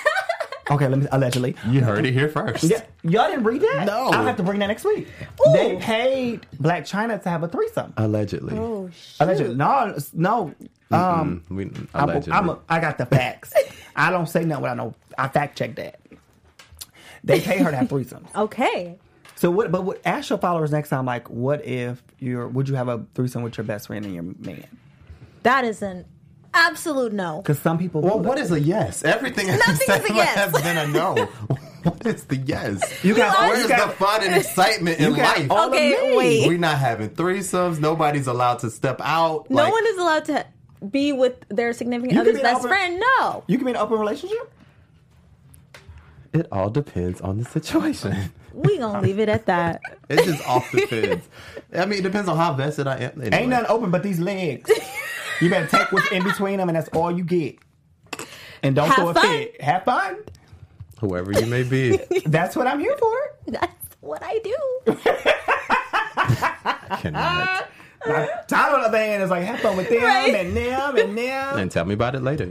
okay, 0.71 0.89
let 0.89 0.99
me 0.99 1.07
allegedly. 1.13 1.57
you 1.69 1.81
heard 1.83 2.05
it 2.07 2.13
here 2.13 2.29
first. 2.29 2.65
Yeah, 2.65 2.83
y'all 3.03 3.29
didn't 3.29 3.45
read 3.45 3.63
that. 3.63 3.87
No. 3.87 4.11
I'll 4.11 4.25
have 4.25 4.37
to 4.37 4.43
bring 4.43 4.61
that 4.61 4.67
next 4.67 4.85
week. 4.85 5.09
They 5.53 5.77
paid 5.77 6.47
Blac 6.57 6.83
Chyna 6.83 7.23
to 7.23 7.29
have 7.29 7.43
a 7.43 7.49
threesome. 7.49 7.95
Allegedly. 7.97 8.57
oh 8.59 8.91
shit. 8.95 9.21
Allegedly, 9.21 9.55
no, 9.55 9.97
no. 10.13 10.55
Um, 10.91 11.43
we, 11.49 11.65
I'm, 11.65 11.89
allegedly. 12.09 12.33
I'm 12.33 12.49
a, 12.51 12.59
I 12.69 12.81
got 12.81 12.99
the 12.99 13.07
facts. 13.07 13.53
I 13.97 14.11
don't 14.11 14.29
say 14.29 14.45
nothing. 14.45 14.63
What 14.63 14.71
I 14.71 14.75
know. 14.75 14.95
I 15.19 15.29
fact 15.29 15.57
check 15.59 15.77
that. 15.77 16.01
They 17.23 17.41
pay 17.41 17.59
her 17.59 17.71
to 17.71 17.77
have 17.77 17.89
threesomes. 17.89 18.35
Okay. 18.35 18.99
So 19.37 19.51
what? 19.51 19.73
But 19.73 19.83
what, 19.85 20.01
ask 20.05 20.31
your 20.31 20.39
followers 20.39 20.71
next 20.71 20.91
time. 20.91 21.07
Like, 21.07 21.29
what 21.31 21.65
if 21.65 22.03
you're? 22.19 22.47
Would 22.49 22.69
you 22.69 22.75
have 22.77 22.89
a 22.89 23.05
threesome 23.15 23.43
with 23.43 23.57
your 23.57 23.65
best 23.65 23.87
friend 23.89 24.05
and 24.05 24.15
your 24.15 24.23
man? 24.23 24.67
That 25.43 25.65
is 25.65 25.83
an 25.83 26.05
absolute 26.53 27.13
no. 27.13 27.39
Because 27.43 27.59
some 27.59 27.79
people. 27.79 28.01
well, 28.01 28.19
do 28.21 28.29
what 28.29 28.37
that. 28.37 28.45
is 28.45 28.53
a 28.53 28.61
yes? 28.61 29.03
Everything 29.05 29.49
Nothing 29.49 29.75
is 29.97 30.11
a 30.11 30.15
yes. 30.15 30.35
has 30.37 30.63
been 30.63 30.79
a 30.79 30.87
no. 30.87 31.15
what 31.83 32.07
is 32.07 32.25
the 32.27 32.37
yes? 32.37 32.83
You 33.05 33.15
got. 33.17 33.39
Where's 33.49 33.67
the 33.67 33.89
fun 33.99 34.23
and 34.25 34.37
excitement 34.37 35.01
in 35.01 35.15
life? 35.17 35.51
all 35.51 35.69
Okay, 35.69 35.91
me. 36.11 36.17
wait. 36.17 36.47
We're 36.49 36.59
not 36.59 36.79
having 36.79 37.11
threesomes. 37.11 37.81
Nobody's 37.81 38.27
allowed 38.29 38.61
to 38.61 38.71
step 38.71 39.01
out. 39.03 39.51
No 39.51 39.63
Like, 39.65 39.73
one 39.73 39.87
is 39.87 39.99
allowed 39.99 40.25
to 40.27 40.47
be 40.91 41.13
with 41.13 41.35
their 41.49 41.73
significant 41.73 42.19
other's 42.21 42.41
best 42.41 42.59
open- 42.59 42.69
friend. 42.69 43.01
No. 43.19 43.43
You 43.49 43.57
can 43.59 43.65
be 43.65 43.71
in 43.71 43.77
an 43.77 43.83
open 43.83 43.99
relationship. 43.99 44.53
It 46.35 46.47
all 46.53 46.69
depends 46.69 47.21
on 47.21 47.39
the 47.39 47.45
situation. 47.45 48.17
We 48.55 48.79
gonna 48.79 49.01
leave 49.01 49.19
it 49.19 49.29
at 49.29 49.47
that. 49.47 49.81
It 50.09 50.25
just 50.25 50.47
all 50.47 50.65
depends. 50.73 51.29
I 51.77 51.87
mean, 51.87 51.99
it 51.99 52.03
depends 52.03 52.29
on 52.29 52.37
how 52.37 52.53
vested 52.53 52.87
I 52.87 52.99
am. 52.99 53.21
Anyway. 53.21 53.37
Ain't 53.37 53.49
nothing 53.49 53.67
open 53.69 53.91
but 53.91 54.05
these 54.05 54.21
legs. 54.21 54.71
you 55.41 55.51
better 55.51 55.67
take 55.67 55.91
what's 55.91 56.09
in 56.13 56.23
between 56.23 56.59
them, 56.59 56.69
and 56.69 56.77
that's 56.77 56.89
all 56.91 57.11
you 57.11 57.25
get. 57.25 57.57
And 58.63 58.77
don't 58.77 58.87
Have 58.87 58.95
throw 58.97 59.09
a 59.09 59.15
fun. 59.15 59.27
fit. 59.27 59.61
Have 59.61 59.83
fun. 59.85 60.19
Whoever 61.01 61.33
you 61.33 61.47
may 61.47 61.65
be. 61.65 61.99
That's 62.27 62.55
what 62.55 62.69
I'm 62.69 62.79
here 62.79 62.97
for. 62.97 63.17
That's 63.49 63.87
what 64.01 64.23
I 64.23 64.39
do. 64.45 64.95
Cannot. 67.01 67.69
Now, 68.07 68.29
Tyler, 68.47 68.75
on 68.77 68.81
the 68.83 68.89
other 68.89 68.99
hand, 68.99 69.23
is 69.25 69.31
like, 69.31 69.43
have 69.45 69.59
fun 69.61 69.77
with 69.77 69.89
them 69.89 70.03
Right. 70.03 70.35
and 70.35 70.57
them 70.57 70.97
and 70.97 71.17
them. 71.19 71.59
And 71.59 71.71
tell 71.73 71.85
me 71.87 71.95
about 71.95 72.15
it 72.15 72.23
later. 72.23 72.49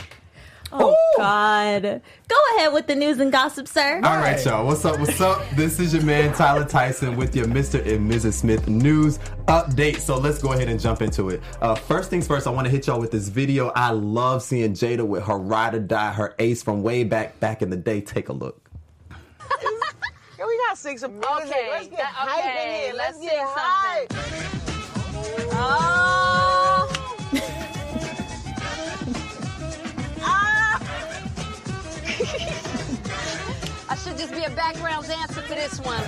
Oh 0.74 0.96
God. 1.18 2.02
Go 2.28 2.36
ahead 2.56 2.74
with 2.74 2.88
the 2.88 2.96
news 2.96 3.20
and 3.20 3.32
gossip, 3.32 3.68
sir. 3.68 4.02
All 4.04 4.18
right, 4.18 4.44
y'all. 4.44 4.66
What's 4.66 4.84
up? 4.86 5.00
What's 5.00 5.22
up? 5.22 5.48
This 5.52 5.80
is 5.80 5.94
your 5.94 6.04
man 6.04 6.34
Tyler 6.34 6.66
Tyson 6.66 7.16
with 7.16 7.36
your 7.36 7.46
Mr. 7.46 7.80
and 7.86 8.10
Mrs. 8.12 8.34
Smith 8.34 8.68
news 8.68 9.20
update. 9.48 10.00
So 10.00 10.18
let's 10.18 10.40
go 10.42 10.54
ahead 10.54 10.70
and 10.70 10.80
jump 10.80 11.02
into 11.02 11.30
it. 11.30 11.42
Uh, 11.62 11.76
first 11.76 12.10
things 12.10 12.28
first, 12.28 12.48
I 12.48 12.50
want 12.50 12.66
to 12.66 12.72
hit 12.72 12.88
y'all 12.88 13.00
with 13.00 13.12
this 13.12 13.28
video. 13.30 13.70
I 13.76 13.92
love 13.92 14.42
seeing 14.42 14.74
Jada 14.74 15.06
with 15.06 15.24
her 15.24 15.38
ride 15.38 15.76
or 15.76 15.80
die, 15.80 16.12
her 16.12 16.34
ace 16.40 16.64
from 16.64 16.82
way 16.82 17.04
back 17.04 17.40
back 17.40 17.62
in 17.62 17.70
the 17.70 17.78
day. 17.78 18.02
Take 18.02 18.30
a 18.30 18.34
look. 18.34 18.60
Yo, 20.40 20.48
we 20.48 20.58
gotta 20.58 20.76
sing 20.76 20.94
music. 20.94 21.14
Okay, 21.14 21.70
let's 21.70 21.88
get 21.88 21.98
that- 22.00 22.14
hype 22.14 22.66
in 22.66 22.74
here. 22.74 22.94
Let's, 22.96 23.20
let's 23.20 23.30
get 23.30 23.32
sing 23.32 23.46
hype. 23.50 24.14
Oh. 25.56 26.63
Should 34.04 34.18
just 34.18 34.34
be 34.34 34.44
a 34.44 34.50
background 34.50 35.08
dancer 35.08 35.42
for 35.42 35.56
this 35.56 35.80
one. 35.80 36.04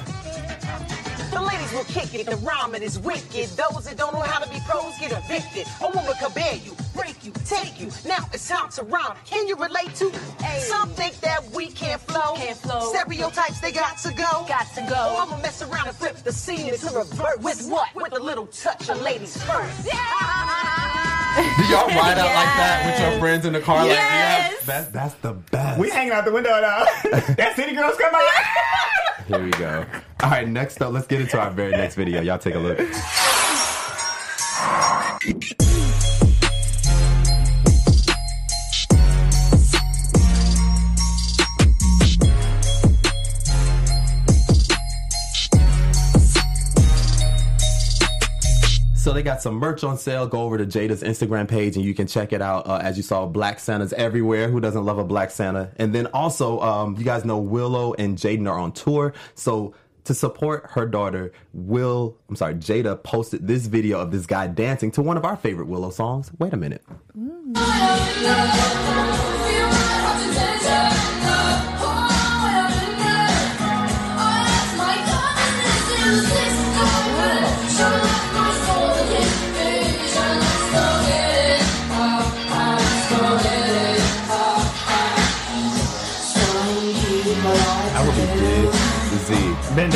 The 1.31 1.41
ladies 1.41 1.71
will 1.71 1.85
kick 1.85 2.13
it. 2.13 2.25
The 2.25 2.35
rhyming 2.37 2.81
is 2.81 2.99
wicked. 2.99 3.49
Those 3.55 3.85
that 3.85 3.95
don't 3.97 4.13
know 4.13 4.21
how 4.21 4.39
to 4.39 4.49
be 4.49 4.59
pros 4.67 4.97
get 4.99 5.11
evicted. 5.11 5.65
A 5.81 5.89
woman 5.95 6.13
can 6.19 6.31
bear 6.33 6.55
you, 6.55 6.75
break 6.93 7.23
you, 7.23 7.31
take 7.45 7.79
you. 7.79 7.89
Now 8.05 8.27
it's 8.33 8.47
time 8.47 8.69
to 8.71 8.83
rhyme. 8.83 9.15
Can 9.25 9.47
you 9.47 9.55
relate 9.55 9.95
to? 9.95 10.09
Hey. 10.43 10.59
Some 10.59 10.89
think 10.89 11.19
that 11.21 11.49
we 11.51 11.67
can't 11.67 12.01
flow. 12.01 12.35
Can't 12.35 12.57
flow. 12.57 12.91
Stereotypes 12.93 13.61
they 13.61 13.71
got 13.71 13.97
to 13.99 14.09
go. 14.09 14.45
Got 14.47 14.67
to 14.75 14.81
go. 14.81 14.95
Oh, 14.95 15.25
I'ma 15.27 15.41
mess 15.41 15.61
around 15.61 15.87
and 15.87 15.95
flip 15.95 16.17
the 16.17 16.33
scene 16.33 16.67
into 16.67 16.87
reverse. 16.87 17.37
With 17.41 17.67
what? 17.69 17.95
With 17.95 18.13
a 18.13 18.19
little 18.19 18.47
touch 18.47 18.89
of 18.89 19.01
ladies 19.01 19.41
first. 19.43 19.87
Do 21.35 21.41
y'all 21.65 21.87
ride 21.87 22.17
out 22.17 22.33
like 22.33 22.55
that 22.57 22.83
with 22.85 23.11
your 23.11 23.19
friends 23.19 23.45
in 23.45 23.53
the 23.53 23.59
car? 23.59 23.79
Like, 23.79 23.89
Yes. 23.89 24.51
yeah, 24.53 24.65
that's, 24.65 24.87
that's 24.91 25.13
the 25.15 25.33
best. 25.33 25.79
We 25.79 25.89
hanging 25.89 26.13
out 26.13 26.25
the 26.25 26.31
window 26.31 26.49
now. 26.61 26.85
that 27.35 27.53
City 27.55 27.73
Girls 27.75 27.97
come 27.97 28.13
out. 28.15 28.21
Here 29.27 29.43
we 29.43 29.51
go. 29.51 29.85
All 30.21 30.29
right, 30.29 30.47
next 30.47 30.81
up, 30.81 30.93
let's 30.93 31.07
get 31.07 31.19
into 31.21 31.39
our 31.39 31.49
very 31.51 31.71
next 31.71 31.95
video. 31.95 32.21
Y'all 32.21 32.37
take 32.37 32.55
a 32.55 32.59
look. 32.59 32.79
They 49.15 49.23
got 49.23 49.41
some 49.41 49.55
merch 49.55 49.83
on 49.83 49.97
sale. 49.97 50.27
Go 50.27 50.41
over 50.43 50.57
to 50.57 50.65
Jada's 50.65 51.01
Instagram 51.01 51.47
page 51.47 51.75
and 51.75 51.85
you 51.85 51.95
can 51.95 52.05
check 52.05 52.33
it 52.33 52.41
out. 52.41 52.67
Uh, 52.67 52.79
as 52.83 52.97
you 52.97 53.03
saw, 53.03 53.25
Black 53.25 53.59
Santa's 53.59 53.93
everywhere. 53.93 54.49
Who 54.49 54.59
doesn't 54.59 54.83
love 54.85 54.99
a 54.99 55.03
Black 55.03 55.31
Santa? 55.31 55.71
And 55.77 55.95
then 55.95 56.07
also, 56.07 56.59
um, 56.59 56.95
you 56.97 57.05
guys 57.05 57.25
know 57.25 57.39
Willow 57.39 57.93
and 57.93 58.17
Jaden 58.17 58.49
are 58.49 58.59
on 58.59 58.73
tour. 58.73 59.13
So 59.33 59.73
to 60.03 60.13
support 60.13 60.69
her 60.71 60.85
daughter, 60.85 61.31
Will, 61.53 62.17
I'm 62.29 62.35
sorry, 62.35 62.55
Jada 62.55 63.01
posted 63.01 63.47
this 63.47 63.65
video 63.65 63.99
of 63.99 64.11
this 64.11 64.25
guy 64.25 64.47
dancing 64.47 64.91
to 64.91 65.01
one 65.01 65.17
of 65.17 65.25
our 65.25 65.37
favorite 65.37 65.67
Willow 65.67 65.89
songs. 65.89 66.31
Wait 66.37 66.53
a 66.53 66.57
minute. 66.57 66.83
I 70.75 71.11
Z. 89.75 89.81
Ben 89.81 89.91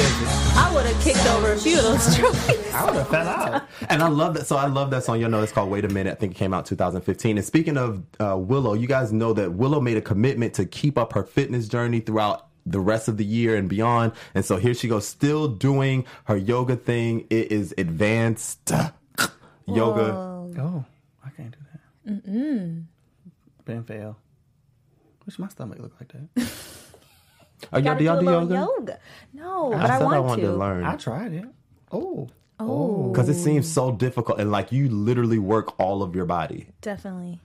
I 0.57 0.71
would 0.75 0.85
have 0.85 1.01
kicked 1.01 1.25
over 1.27 1.53
a 1.53 1.57
few 1.57 1.77
of 1.77 1.83
those 1.83 2.15
trophies. 2.17 2.73
I 2.73 2.83
would 2.83 2.95
have 2.95 3.07
fell 3.07 3.27
out. 3.27 3.63
And 3.87 4.03
I 4.03 4.09
love 4.09 4.33
that. 4.33 4.45
So 4.45 4.57
I 4.57 4.67
love 4.67 4.91
that 4.91 5.05
song. 5.05 5.21
You 5.21 5.29
know, 5.29 5.41
it's 5.41 5.53
called 5.53 5.69
"Wait 5.69 5.85
a 5.85 5.87
Minute." 5.87 6.11
I 6.11 6.15
think 6.15 6.33
it 6.33 6.35
came 6.35 6.53
out 6.53 6.65
2015. 6.65 7.37
And 7.37 7.45
speaking 7.45 7.77
of 7.77 8.03
uh, 8.19 8.35
Willow, 8.37 8.73
you 8.73 8.87
guys 8.87 9.13
know 9.13 9.31
that 9.33 9.53
Willow 9.53 9.79
made 9.79 9.95
a 9.95 10.01
commitment 10.01 10.53
to 10.55 10.65
keep 10.65 10.97
up 10.97 11.13
her 11.13 11.23
fitness 11.23 11.69
journey 11.69 12.01
throughout 12.01 12.47
the 12.65 12.81
rest 12.81 13.07
of 13.07 13.15
the 13.15 13.23
year 13.23 13.55
and 13.55 13.69
beyond. 13.69 14.11
And 14.35 14.43
so 14.43 14.57
here 14.57 14.73
she 14.73 14.89
goes, 14.89 15.07
still 15.07 15.47
doing 15.47 16.05
her 16.25 16.35
yoga 16.35 16.75
thing. 16.75 17.25
It 17.29 17.51
is 17.53 17.73
advanced 17.77 18.69
yoga. 19.65 20.11
Oh, 20.59 20.83
I 21.25 21.29
can't 21.29 21.51
do 21.51 21.57
that. 21.71 22.25
Mm-mm. 22.25 22.83
Ben 23.63 23.83
fail. 23.85 24.17
Wish 25.25 25.39
my 25.39 25.47
stomach 25.47 25.79
look 25.79 25.93
like 26.01 26.11
that. 26.11 26.51
Are 27.71 27.79
y'all, 27.79 27.83
Gotta 27.95 27.99
do 27.99 28.05
y'all 28.05 28.17
a 28.17 28.19
do 28.21 28.53
yoga? 28.53 28.53
yoga. 28.55 28.99
No, 29.33 29.69
but 29.71 29.79
I 29.79 29.83
I, 29.83 29.97
said 29.99 30.03
want 30.05 30.15
I 30.15 30.19
wanted 30.19 30.41
to, 30.43 30.47
to. 30.47 30.53
learn 30.57 30.83
I 30.83 30.95
tried 30.95 31.33
it. 31.33 31.45
Oh. 31.91 32.27
Oh, 32.61 33.09
because 33.09 33.29
it 33.29 33.35
seems 33.41 33.71
so 33.71 33.91
difficult 33.91 34.37
and 34.39 34.51
like 34.51 34.71
you 34.73 34.89
literally 34.89 35.39
work 35.39 35.79
all 35.79 36.03
of 36.03 36.13
your 36.15 36.25
body. 36.25 36.67
definitely. 36.81 37.39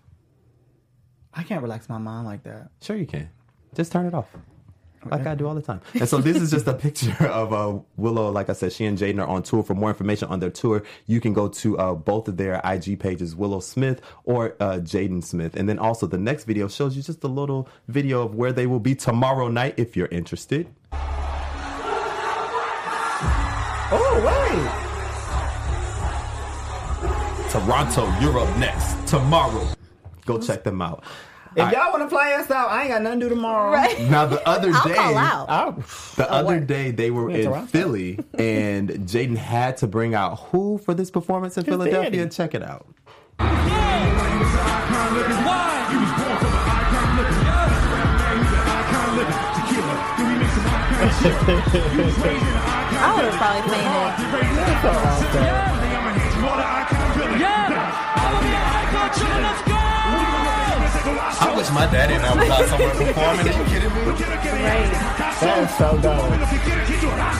I 1.32 1.42
can't 1.44 1.62
relax 1.62 1.88
my 1.88 1.98
mind 1.98 2.26
like 2.26 2.42
that. 2.44 2.70
Sure, 2.80 2.96
you 2.96 3.06
can. 3.06 3.28
Just 3.74 3.90
turn 3.92 4.06
it 4.06 4.14
off. 4.14 4.26
Like 5.10 5.26
I 5.26 5.34
do 5.34 5.46
all 5.46 5.54
the 5.54 5.62
time. 5.62 5.80
And 5.94 6.08
so 6.08 6.18
this 6.18 6.36
is 6.36 6.50
just 6.50 6.66
a 6.66 6.74
picture 6.74 7.16
of 7.26 7.52
uh, 7.52 7.78
Willow. 7.96 8.30
Like 8.30 8.48
I 8.48 8.52
said, 8.52 8.72
she 8.72 8.84
and 8.84 8.98
Jaden 8.98 9.20
are 9.20 9.26
on 9.26 9.42
tour. 9.42 9.62
For 9.62 9.74
more 9.74 9.90
information 9.90 10.28
on 10.28 10.40
their 10.40 10.50
tour, 10.50 10.82
you 11.06 11.20
can 11.20 11.32
go 11.32 11.48
to 11.48 11.78
uh, 11.78 11.94
both 11.94 12.28
of 12.28 12.36
their 12.36 12.60
IG 12.64 12.98
pages, 12.98 13.34
Willow 13.36 13.60
Smith 13.60 14.00
or 14.24 14.56
uh, 14.60 14.78
Jaden 14.78 15.22
Smith. 15.22 15.56
And 15.56 15.68
then 15.68 15.78
also 15.78 16.06
the 16.06 16.18
next 16.18 16.44
video 16.44 16.68
shows 16.68 16.96
you 16.96 17.02
just 17.02 17.22
a 17.24 17.28
little 17.28 17.68
video 17.88 18.22
of 18.22 18.34
where 18.34 18.52
they 18.52 18.66
will 18.66 18.80
be 18.80 18.94
tomorrow 18.94 19.48
night 19.48 19.74
if 19.76 19.96
you're 19.96 20.08
interested. 20.08 20.68
Oh, 23.96 24.20
wait. 24.24 24.84
Toronto, 27.50 28.12
you're 28.20 28.38
up 28.40 28.56
next 28.58 29.06
tomorrow. 29.06 29.68
Go 30.26 30.40
check 30.40 30.64
them 30.64 30.82
out. 30.82 31.04
If 31.56 31.72
y'all 31.72 31.92
want 31.92 32.02
to 32.02 32.08
play 32.14 32.34
us 32.34 32.50
out, 32.50 32.70
I 32.70 32.82
ain't 32.82 32.90
got 32.90 33.02
nothing 33.02 33.20
to 33.20 33.26
do 33.26 33.34
tomorrow. 33.34 33.72
Right. 33.72 33.98
Now 34.10 34.26
the 34.26 34.46
other 34.48 34.70
I'll 34.74 34.88
day, 34.88 34.94
call 34.94 35.16
out. 35.16 35.46
Oh, 35.48 35.84
The 36.16 36.30
other 36.30 36.46
work. 36.58 36.66
day 36.66 36.90
they 36.90 37.10
were 37.10 37.30
in 37.30 37.44
Toronto. 37.44 37.66
Philly, 37.66 38.18
and 38.38 38.90
Jaden 38.90 39.36
had 39.36 39.76
to 39.78 39.86
bring 39.86 40.14
out 40.14 40.40
who 40.50 40.78
for 40.78 40.94
this 40.94 41.10
performance 41.10 41.56
in 41.56 41.64
Philadelphia. 41.64 42.10
daddy. 42.10 42.28
Check 42.30 42.54
it 42.54 42.62
out. 42.62 42.86
I 52.96 53.12
would 53.14 53.24
have 53.24 53.34
probably 53.34 53.62
fainted. 53.70 55.14
Wish 61.64 61.72
my 61.74 61.86
daddy 61.86 62.14
and 62.14 62.24
I 62.24 62.34
was 62.34 62.50
out 62.50 62.68
somewhere 62.68 62.90
performing. 62.90 63.48
Are 63.48 63.58
you 63.58 63.64
kidding 63.64 63.94
me? 63.94 64.00
Right. 64.04 64.90
that 65.40 65.64
is 65.64 65.72
so 65.78 65.96
dope. 65.98 67.34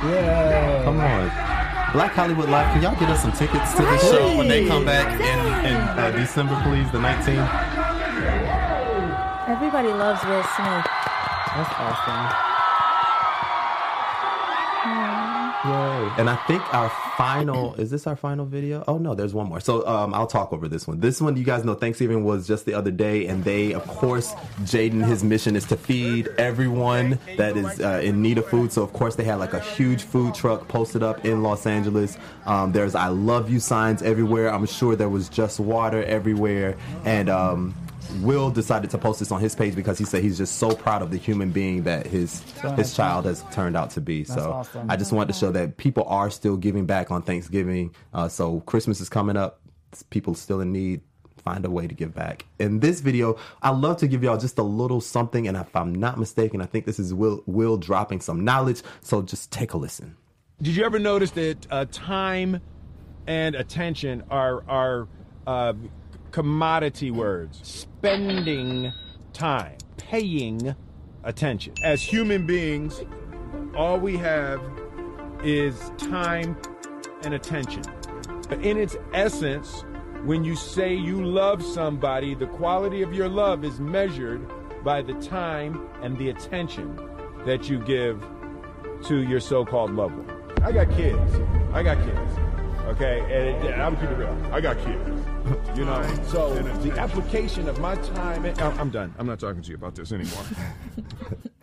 Yeah. 0.00 0.84
Come 0.84 1.00
on, 1.00 1.26
Black 1.92 2.12
Hollywood 2.12 2.48
Live. 2.48 2.72
Can 2.72 2.82
y'all 2.82 2.94
get 3.00 3.10
us 3.10 3.22
some 3.22 3.32
tickets 3.32 3.72
to 3.72 3.82
the 3.82 3.88
Right. 3.88 4.00
show 4.00 4.36
when 4.36 4.46
they 4.46 4.66
come 4.66 4.84
back 4.84 5.18
in, 5.18 5.38
in 5.66 5.76
uh, 5.98 6.12
December, 6.12 6.54
please? 6.62 6.88
The 6.92 6.98
19th. 6.98 7.48
Everybody 9.48 9.88
loves 9.88 10.22
Will 10.24 10.44
Smith. 10.54 10.86
That's 10.86 11.74
awesome. 11.74 12.48
Yay. 15.64 16.10
And 16.18 16.30
I 16.30 16.36
think 16.46 16.62
our 16.72 16.88
final 17.16 17.74
is 17.74 17.90
this 17.90 18.06
our 18.06 18.14
final 18.14 18.46
video? 18.46 18.84
Oh 18.86 18.98
no, 18.98 19.14
there's 19.14 19.34
one 19.34 19.48
more. 19.48 19.60
So 19.60 19.86
um, 19.86 20.14
I'll 20.14 20.26
talk 20.26 20.52
over 20.52 20.68
this 20.68 20.86
one. 20.86 21.00
This 21.00 21.20
one, 21.20 21.36
you 21.36 21.44
guys 21.44 21.64
know, 21.64 21.74
Thanksgiving 21.74 22.24
was 22.24 22.46
just 22.46 22.64
the 22.64 22.74
other 22.74 22.92
day, 22.92 23.26
and 23.26 23.42
they, 23.42 23.72
of 23.72 23.84
course, 23.86 24.34
Jaden, 24.62 25.04
his 25.04 25.24
mission 25.24 25.56
is 25.56 25.64
to 25.66 25.76
feed 25.76 26.28
everyone 26.38 27.18
that 27.36 27.56
is 27.56 27.80
uh, 27.80 28.00
in 28.04 28.22
need 28.22 28.38
of 28.38 28.46
food. 28.46 28.72
So 28.72 28.82
of 28.82 28.92
course, 28.92 29.16
they 29.16 29.24
had 29.24 29.36
like 29.36 29.52
a 29.52 29.60
huge 29.60 30.04
food 30.04 30.34
truck 30.34 30.68
posted 30.68 31.02
up 31.02 31.24
in 31.24 31.42
Los 31.42 31.66
Angeles. 31.66 32.18
Um, 32.46 32.72
there's 32.72 32.94
"I 32.94 33.08
love 33.08 33.50
you" 33.50 33.58
signs 33.58 34.02
everywhere. 34.02 34.52
I'm 34.52 34.66
sure 34.66 34.94
there 34.94 35.08
was 35.08 35.28
just 35.28 35.58
water 35.58 36.04
everywhere, 36.04 36.76
and. 37.04 37.28
Um, 37.28 37.74
Will 38.22 38.50
decided 38.50 38.90
to 38.90 38.98
post 38.98 39.18
this 39.20 39.30
on 39.30 39.40
his 39.40 39.54
page 39.54 39.74
because 39.74 39.98
he 39.98 40.04
said 40.04 40.22
he's 40.22 40.38
just 40.38 40.56
so 40.56 40.74
proud 40.74 41.02
of 41.02 41.10
the 41.10 41.16
human 41.16 41.50
being 41.50 41.82
that 41.84 42.06
his 42.06 42.42
his 42.76 42.94
child 42.94 43.24
has 43.26 43.44
turned 43.52 43.76
out 43.76 43.90
to 43.90 44.00
be. 44.00 44.24
so 44.24 44.52
awesome. 44.52 44.90
I 44.90 44.96
just 44.96 45.12
wanted 45.12 45.32
to 45.32 45.38
show 45.38 45.52
that 45.52 45.76
people 45.76 46.04
are 46.04 46.30
still 46.30 46.56
giving 46.56 46.86
back 46.86 47.10
on 47.10 47.22
Thanksgiving. 47.22 47.94
Uh, 48.12 48.28
so 48.28 48.60
Christmas 48.60 49.00
is 49.00 49.08
coming 49.08 49.36
up. 49.36 49.60
People 50.10 50.34
still 50.34 50.60
in 50.60 50.72
need. 50.72 51.02
Find 51.44 51.64
a 51.64 51.70
way 51.70 51.86
to 51.86 51.94
give 51.94 52.14
back. 52.14 52.44
In 52.58 52.80
this 52.80 53.00
video, 53.00 53.38
I 53.62 53.70
love 53.70 53.98
to 53.98 54.08
give 54.08 54.22
y'all 54.22 54.36
just 54.36 54.58
a 54.58 54.62
little 54.62 55.00
something, 55.00 55.48
and 55.48 55.56
if 55.56 55.74
I'm 55.74 55.94
not 55.94 56.18
mistaken, 56.18 56.60
I 56.60 56.66
think 56.66 56.84
this 56.84 56.98
is 56.98 57.14
Will 57.14 57.42
Will 57.46 57.76
dropping 57.76 58.20
some 58.20 58.44
knowledge. 58.44 58.82
So 59.00 59.22
just 59.22 59.50
take 59.50 59.72
a 59.72 59.78
listen. 59.78 60.16
Did 60.60 60.76
you 60.76 60.84
ever 60.84 60.98
notice 60.98 61.30
that 61.32 61.66
uh, 61.70 61.86
time 61.92 62.60
and 63.26 63.54
attention 63.54 64.24
are 64.30 64.64
are 64.68 65.08
uh, 65.46 65.74
commodity 66.30 67.10
words? 67.10 67.60
Spending 67.62 68.92
time, 69.32 69.76
paying 69.96 70.74
attention. 71.24 71.74
As 71.84 72.02
human 72.02 72.46
beings, 72.46 73.02
all 73.76 73.98
we 73.98 74.16
have 74.16 74.60
is 75.42 75.90
time 75.98 76.56
and 77.22 77.34
attention. 77.34 77.82
But 78.48 78.64
in 78.64 78.76
its 78.76 78.96
essence, 79.12 79.84
when 80.24 80.44
you 80.44 80.56
say 80.56 80.94
you 80.94 81.24
love 81.24 81.62
somebody, 81.62 82.34
the 82.34 82.46
quality 82.46 83.02
of 83.02 83.12
your 83.12 83.28
love 83.28 83.64
is 83.64 83.78
measured 83.78 84.46
by 84.82 85.02
the 85.02 85.14
time 85.14 85.88
and 86.02 86.16
the 86.18 86.30
attention 86.30 86.98
that 87.44 87.68
you 87.68 87.78
give 87.78 88.24
to 89.04 89.22
your 89.22 89.40
so-called 89.40 89.92
loved 89.92 90.16
one. 90.16 90.62
I 90.62 90.72
got 90.72 90.90
kids. 90.90 91.32
I 91.72 91.82
got 91.82 91.98
kids. 91.98 92.38
Okay, 92.86 93.20
and, 93.20 93.66
and 93.66 93.82
I'm 93.82 93.96
keep 93.96 94.10
it 94.10 94.16
real. 94.16 94.36
I 94.50 94.60
got 94.60 94.78
kids. 94.78 95.17
You 95.74 95.84
know, 95.84 96.02
so 96.26 96.54
the 96.82 96.98
application 96.98 97.68
of 97.68 97.78
my 97.78 97.94
time. 97.96 98.44
I'm, 98.44 98.80
I'm 98.80 98.90
done. 98.90 99.14
I'm 99.18 99.26
not 99.26 99.38
talking 99.38 99.62
to 99.62 99.68
you 99.68 99.76
about 99.76 99.94
this 99.94 100.12
anymore. 100.12 100.44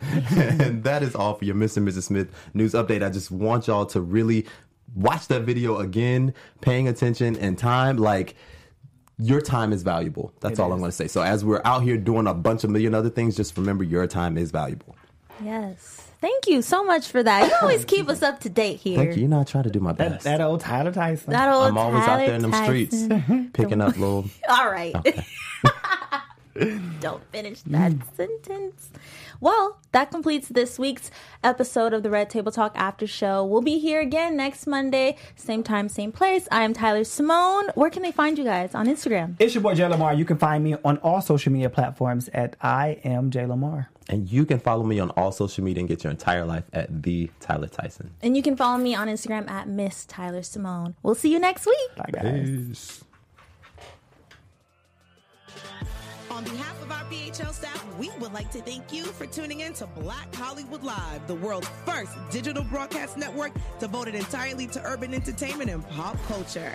and 0.00 0.82
that 0.84 1.02
is 1.02 1.14
all 1.14 1.34
for 1.34 1.44
your 1.44 1.54
Mr. 1.54 1.78
and 1.78 1.88
Mrs. 1.88 2.04
Smith 2.04 2.28
news 2.54 2.72
update. 2.72 3.04
I 3.04 3.10
just 3.10 3.30
want 3.30 3.66
y'all 3.66 3.86
to 3.86 4.00
really 4.00 4.46
watch 4.94 5.28
that 5.28 5.42
video 5.42 5.78
again, 5.78 6.34
paying 6.60 6.88
attention 6.88 7.36
and 7.36 7.58
time. 7.58 7.96
Like, 7.96 8.34
your 9.18 9.40
time 9.40 9.72
is 9.72 9.82
valuable. 9.82 10.32
That's 10.40 10.58
all 10.58 10.72
I'm 10.72 10.78
going 10.78 10.90
to 10.90 10.96
say. 10.96 11.08
So, 11.08 11.22
as 11.22 11.44
we're 11.44 11.62
out 11.64 11.82
here 11.82 11.96
doing 11.96 12.26
a 12.26 12.34
bunch 12.34 12.64
of 12.64 12.70
million 12.70 12.94
other 12.94 13.10
things, 13.10 13.36
just 13.36 13.56
remember 13.56 13.84
your 13.84 14.06
time 14.06 14.36
is 14.36 14.50
valuable. 14.50 14.96
Yes. 15.42 16.05
Thank 16.20 16.46
you 16.46 16.62
so 16.62 16.82
much 16.82 17.08
for 17.08 17.22
that. 17.22 17.48
You 17.48 17.56
always 17.62 17.84
keep 17.84 18.08
us 18.08 18.22
up 18.22 18.40
to 18.40 18.48
date 18.48 18.80
here. 18.80 18.96
Thank 18.98 19.16
you. 19.16 19.22
You 19.22 19.28
know, 19.28 19.40
I 19.40 19.44
try 19.44 19.62
to 19.62 19.70
do 19.70 19.80
my 19.80 19.92
best. 19.92 20.24
that 20.24 20.40
old 20.40 20.60
Tyler 20.60 20.92
Tyson. 20.92 21.30
That 21.32 21.48
old 21.48 21.62
Tyson. 21.64 21.76
I'm 21.76 21.78
always 21.78 22.08
out 22.08 22.18
there 22.18 22.34
in 22.34 22.42
them 22.42 22.52
streets 22.52 23.06
picking 23.52 23.80
up 23.80 23.96
little. 23.96 24.24
All 24.48 24.70
right. 24.70 24.94
Don't 27.00 27.22
finish 27.32 27.60
that 27.62 27.92
sentence. 28.16 28.88
Well, 29.40 29.76
that 29.92 30.10
completes 30.10 30.48
this 30.48 30.78
week's 30.78 31.10
episode 31.44 31.92
of 31.92 32.02
the 32.02 32.08
Red 32.08 32.30
Table 32.30 32.50
Talk 32.50 32.72
After 32.74 33.06
Show. 33.06 33.44
We'll 33.44 33.60
be 33.60 33.78
here 33.78 34.00
again 34.00 34.38
next 34.38 34.66
Monday, 34.66 35.16
same 35.34 35.62
time, 35.62 35.90
same 35.90 36.12
place. 36.12 36.48
I 36.50 36.62
am 36.62 36.72
Tyler 36.72 37.04
Simone. 37.04 37.66
Where 37.74 37.90
can 37.90 38.02
they 38.02 38.12
find 38.12 38.38
you 38.38 38.44
guys 38.44 38.74
on 38.74 38.86
Instagram? 38.86 39.36
It's 39.38 39.54
your 39.54 39.62
boy 39.62 39.74
Jay 39.74 39.86
Lamar. 39.86 40.14
You 40.14 40.24
can 40.24 40.38
find 40.38 40.64
me 40.64 40.76
on 40.82 40.96
all 40.98 41.20
social 41.20 41.52
media 41.52 41.68
platforms 41.68 42.30
at 42.32 42.56
I 42.62 43.00
am 43.04 43.30
Jay 43.30 43.44
Lamar. 43.44 43.90
And 44.08 44.30
you 44.30 44.44
can 44.44 44.58
follow 44.58 44.84
me 44.84 45.00
on 45.00 45.10
all 45.10 45.32
social 45.32 45.64
media 45.64 45.80
and 45.80 45.88
get 45.88 46.04
your 46.04 46.10
entire 46.10 46.44
life 46.44 46.64
at 46.72 47.02
the 47.02 47.30
Tyler 47.40 47.68
Tyson. 47.68 48.10
And 48.22 48.36
you 48.36 48.42
can 48.42 48.56
follow 48.56 48.78
me 48.78 48.94
on 48.94 49.08
Instagram 49.08 49.50
at 49.50 49.68
Miss 49.68 50.04
Tyler 50.04 50.42
Simone. 50.42 50.94
We'll 51.02 51.14
see 51.14 51.32
you 51.32 51.38
next 51.38 51.66
week. 51.66 51.96
Bye, 51.96 52.10
guys. 52.12 53.02
On 56.30 56.44
behalf 56.44 56.82
of 56.82 56.92
our 56.92 57.02
BHL 57.04 57.52
staff, 57.52 57.84
we 57.98 58.10
would 58.20 58.32
like 58.34 58.50
to 58.50 58.60
thank 58.60 58.92
you 58.92 59.04
for 59.04 59.26
tuning 59.26 59.60
in 59.60 59.72
to 59.74 59.86
Black 59.86 60.34
Hollywood 60.34 60.82
Live, 60.82 61.26
the 61.26 61.34
world's 61.34 61.68
first 61.86 62.12
digital 62.30 62.62
broadcast 62.62 63.16
network 63.16 63.52
devoted 63.78 64.14
entirely 64.14 64.66
to 64.66 64.84
urban 64.84 65.14
entertainment 65.14 65.70
and 65.70 65.88
pop 65.88 66.18
culture. 66.26 66.74